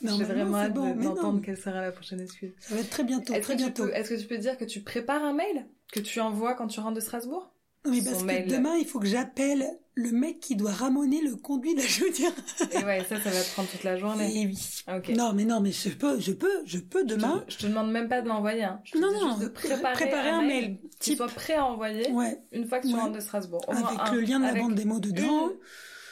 J'ai 0.03 0.07
Normalement, 0.09 0.35
vraiment 0.35 0.57
hâte 0.59 0.73
bon, 0.75 0.94
d'entendre 0.94 1.33
non. 1.35 1.40
quelle 1.40 1.57
sera 1.57 1.81
la 1.81 1.92
prochaine 1.92 2.20
excuse. 2.20 2.53
Ça 2.61 2.75
va 2.75 2.81
être 2.81 2.90
très 2.90 3.05
bientôt, 3.05 3.33
Est-ce 3.33 3.42
très 3.42 3.55
que, 3.55 3.59
tu 3.59 3.64
bientôt. 3.64 3.85
peux, 3.85 3.94
est-ce 3.94 4.11
que 4.11 4.20
tu 4.20 4.27
peux 4.27 4.38
dire 4.38 4.57
que 4.59 4.64
tu 4.64 4.81
prépares 4.83 5.25
un 5.25 5.33
mail 5.33 5.66
que 5.92 6.01
tu 6.01 6.20
envoies 6.20 6.55
quand 6.55 6.66
tu 6.68 6.81
rentres 6.81 6.94
de 6.97 7.01
Strasbourg? 7.01 7.51
Non, 7.85 7.90
mais 7.92 8.01
son 8.01 8.11
parce 8.11 8.23
que 8.23 8.27
mail. 8.27 8.47
demain, 8.49 8.77
il 8.77 8.87
faut 8.87 8.99
que 8.99 9.07
j'appelle 9.07 9.66
le 9.94 10.11
mec 10.11 10.40
qui 10.40 10.57
doit 10.57 10.73
ramoner 10.73 11.20
le 11.23 11.37
conduit 11.37 11.75
de 11.75 11.81
la 11.81 11.87
chaudière. 11.87 12.33
Et 12.73 12.85
ouais, 12.85 13.05
ça, 13.09 13.20
ça 13.20 13.31
va 13.31 13.42
te 13.42 13.51
prendre 13.53 13.68
toute 13.68 13.85
la 13.85 13.97
journée. 13.97 14.42
Et 14.42 14.47
oui. 14.47 14.59
Ok. 14.88 15.09
Non, 15.11 15.33
mais 15.35 15.44
non, 15.44 15.61
mais 15.61 15.70
je 15.73 15.90
peux, 15.90 16.18
je 16.18 16.33
peux, 16.33 16.62
je 16.64 16.79
peux 16.79 17.01
Je 17.07 17.14
demain. 17.14 17.44
te, 17.47 17.53
je 17.53 17.59
te 17.59 17.66
demande 17.66 17.90
même 17.90 18.09
pas 18.09 18.23
de 18.23 18.29
l'envoyer. 18.29 18.64
Hein. 18.64 18.81
Je 18.85 18.92
te 18.92 18.99
Non, 18.99 19.09
dis 19.09 19.20
non, 19.20 19.29
juste 19.31 19.42
de 19.42 19.49
préparer, 19.49 19.92
préparer 19.94 20.31
un 20.31 20.42
mail, 20.42 20.79
qui 20.92 21.11
type- 21.11 21.16
soit 21.18 21.29
prêt 21.29 21.55
à 21.55 21.66
envoyer 21.66 22.11
Ouais. 22.12 22.38
une 22.53 22.66
fois 22.66 22.79
que 22.81 22.87
tu 22.88 22.94
Ouais. 22.94 23.01
rentres 23.01 23.12
de 23.16 23.20
Strasbourg. 23.20 23.62
Au 23.68 23.73
moins 23.73 23.87
avec 23.88 24.01
un. 24.01 24.14
le 24.14 24.20
lien 24.23 24.38
de 24.38 24.44
la 24.44 24.51
Avec 24.51 24.62
bande 24.62 24.75
démo 24.75 24.99
dedans. 25.01 25.51
une- 25.51 25.57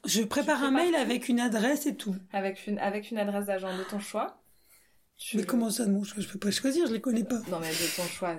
Je 0.07 0.23
prépare 0.23 0.59
Tu 0.61 0.65
un 0.67 0.71
mail 0.71 0.95
avec 0.95 1.29
une 1.29 1.41
adresse 1.41 1.87
et 1.87 1.95
tout. 1.97 2.15
avec 2.33 2.67
une, 2.67 2.79
avec 2.79 3.11
une 3.11 3.19
adresse 3.19 3.47
d'agent 3.47 3.77
de 3.77 3.85
ton 3.85 4.01
choix. 4.01 4.39
Tu- 5.17 5.37
Mais 5.37 5.45
comment 5.45 5.71
ça, 5.71 5.87
non, 5.87 6.03
je, 6.03 6.21
je 6.21 6.27
peux 6.29 6.39
pas 6.39 6.51
choisir, 6.51 6.87
je 6.89 6.93
les 6.93 7.01
connais 7.01 7.23
pas. 7.23 7.41
Non, 7.49 7.61
mais 7.61 7.69
de 7.71 7.97
ton 7.97 8.03
choix, 8.09 8.35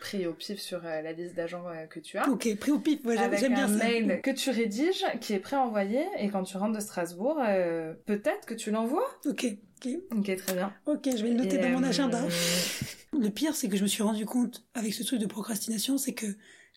pris 0.00 0.26
au 0.26 0.32
pif 0.32 0.58
sur 0.58 0.78
euh, 0.86 1.02
la 1.02 1.12
liste 1.12 1.34
d'agents 1.34 1.68
euh, 1.68 1.84
que 1.86 2.00
tu 2.00 2.16
as. 2.16 2.26
Ok, 2.30 2.48
pris 2.58 2.70
au 2.70 2.78
pif, 2.78 3.04
ouais, 3.04 3.16
j'aime 3.16 3.24
avec 3.26 3.40
j'aime 3.40 3.54
bien 3.54 3.64
un 3.64 3.68
ça. 3.68 3.84
mail 3.84 4.20
que 4.22 4.30
tu 4.30 4.48
rédiges, 4.48 5.04
qui 5.20 5.34
est 5.34 5.40
prêt 5.40 5.56
à 5.56 5.60
envoyer, 5.60 6.06
et 6.18 6.30
quand 6.30 6.42
tu 6.44 6.56
rentres 6.56 6.74
de 6.76 6.80
Strasbourg, 6.80 7.38
euh, 7.46 7.92
peut-être 8.06 8.46
que 8.46 8.54
tu 8.54 8.70
l'envoies. 8.70 9.06
Ok, 9.26 9.44
ok, 9.84 9.90
Ok, 10.16 10.36
très 10.36 10.54
bien. 10.54 10.72
ok, 10.86 11.08
je 11.14 11.22
vais 11.22 11.28
le 11.30 11.34
noter 11.36 11.56
Et, 11.56 11.58
dans 11.58 11.68
mon 11.68 11.82
agenda. 11.82 12.22
Le 13.12 13.28
pire, 13.28 13.54
c'est 13.54 13.68
que 13.68 13.76
je 13.76 13.82
me 13.82 13.88
suis 13.88 14.02
rendu 14.02 14.24
compte 14.24 14.64
avec 14.72 14.94
ce 14.94 15.02
truc 15.02 15.20
de 15.20 15.26
procrastination, 15.26 15.98
c'est 15.98 16.14
que 16.14 16.26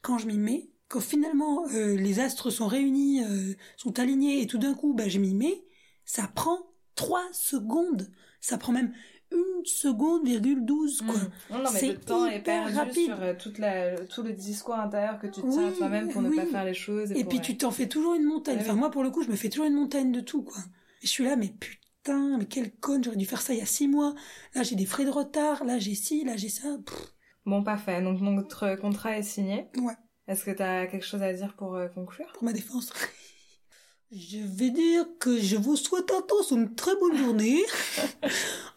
quand 0.02 0.17
je 0.17 0.28
m'y 0.28 0.38
mets, 0.38 0.67
quand 0.88 1.00
finalement 1.00 1.65
euh, 1.74 1.95
les 1.95 2.19
astres 2.19 2.50
sont 2.50 2.67
réunis, 2.67 3.24
euh, 3.24 3.54
sont 3.78 4.00
alignés, 4.00 4.41
et 4.41 4.48
tout 4.48 4.58
d'un 4.58 4.74
coup, 4.74 4.93
bah, 4.93 5.08
je 5.08 5.19
m'y 5.19 5.34
mets, 5.34 5.63
ça 6.06 6.30
prend 6.34 6.60
3 6.95 7.21
secondes. 7.34 8.12
Ça 8.41 8.58
prend 8.58 8.71
même 8.71 8.93
une 9.32 9.65
seconde, 9.65 10.26
virgule 10.26 10.63
12, 10.65 11.02
quoi. 11.02 11.15
Mm. 11.15 11.32
Non, 11.52 11.58
non, 11.63 11.71
mais 11.74 11.80
C'est 11.80 11.88
le 11.93 12.00
temps 12.00 12.26
est 12.28 12.39
perdu 12.41 12.76
rapide. 12.76 13.06
sur 13.06 13.21
euh, 13.21 13.34
toute 13.38 13.58
la, 13.58 13.98
tout 14.06 14.21
le 14.21 14.34
discours 14.34 14.76
intérieur 14.76 15.19
que 15.19 15.28
tu 15.28 15.41
tiens 15.41 15.67
à 15.67 15.71
toi-même 15.71 16.10
pour 16.10 16.21
ne 16.21 16.30
pas 16.30 16.45
faire 16.45 16.63
les 16.63 16.76
choses. 16.76 17.12
Et, 17.12 17.19
Et 17.19 17.24
pour, 17.24 17.30
puis 17.32 17.41
tu 17.41 17.58
t'en 17.58 17.71
fais 17.71 17.88
toujours 17.88 18.13
une 18.13 18.24
montagne. 18.24 18.58
Ouais, 18.58 18.62
Enfin, 18.62 18.76
moi, 18.76 18.91
pour 18.91 19.04
le 19.04 19.10
coup, 19.10 19.24
je 19.24 19.30
me 19.30 19.36
fais 19.36 19.50
toujours 19.50 19.65
une 19.65 19.74
montagne 19.74 20.12
de 20.12 20.21
tout, 20.21 20.43
quoi. 20.43 20.58
Et 21.02 21.08
je 21.08 21.12
suis 21.12 21.24
là, 21.24 21.36
mais 21.36 21.50
putain, 21.60 22.38
mais 22.38 22.45
quelle 22.45 22.71
conne, 22.76 23.04
j'aurais 23.04 23.17
dû 23.17 23.26
faire 23.26 23.41
ça 23.41 23.54
il 23.54 23.60
y 23.60 23.63
a 23.63 23.65
six 23.65 23.88
mois. 23.88 24.13
Là, 24.54 24.62
j'ai 24.62 24.76
des 24.76 24.86
frais 24.86 25.06
de 25.06 25.10
retard, 25.10 25.65
là, 25.65 25.80
j'ai 25.80 25.95
ci, 25.95 26.24
là, 26.24 26.38
j'ai 26.38 26.50
ça. 26.50 26.78
Pff, 26.86 27.12
Bon, 27.48 27.63
parfait. 27.63 28.02
Donc, 28.02 28.21
notre 28.21 28.76
contrat 28.76 29.17
est 29.17 29.24
signé. 29.24 29.67
Ouais. 29.78 29.93
Est-ce 30.28 30.44
que 30.44 30.52
tu 30.52 30.64
as 30.64 30.88
quelque 30.88 31.06
chose 31.06 31.22
à 31.22 31.34
dire 31.34 31.54
pour 31.54 31.76
euh, 31.76 31.88
conclure? 31.88 32.32
Pour 32.34 32.44
ma 32.44 32.54
défense. 32.54 32.92
Je 34.12 34.38
vais 34.38 34.70
dire 34.70 35.06
que 35.20 35.40
je 35.40 35.58
vous 35.58 35.76
souhaite 35.76 36.10
à 36.12 36.22
tous 36.22 36.52
une 36.52 36.74
très 36.76 36.96
bonne 36.96 37.18
journée. 37.18 37.64
à 38.22 38.28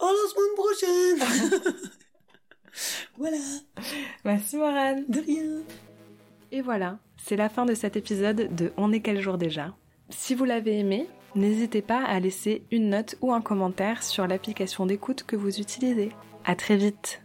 la 0.05 0.27
semaine 0.27 0.55
prochaine. 0.55 1.71
voilà, 3.17 3.37
Merci, 4.25 4.57
Morane. 4.57 5.05
de 5.07 5.19
rien. 5.19 5.61
Et 6.51 6.61
voilà, 6.61 6.97
c'est 7.17 7.35
la 7.35 7.47
fin 7.47 7.65
de 7.65 7.75
cet 7.75 7.95
épisode 7.95 8.53
de 8.55 8.73
On 8.75 8.91
est 8.91 9.01
quel 9.01 9.21
jour 9.21 9.37
déjà. 9.37 9.75
Si 10.09 10.33
vous 10.33 10.45
l'avez 10.45 10.79
aimé, 10.79 11.07
n'hésitez 11.35 11.83
pas 11.83 12.03
à 12.03 12.19
laisser 12.19 12.65
une 12.71 12.89
note 12.89 13.15
ou 13.21 13.31
un 13.31 13.41
commentaire 13.41 14.01
sur 14.03 14.25
l'application 14.25 14.87
d'écoute 14.87 15.23
que 15.23 15.35
vous 15.35 15.59
utilisez. 15.59 16.09
À 16.43 16.55
très 16.55 16.75
vite 16.75 17.21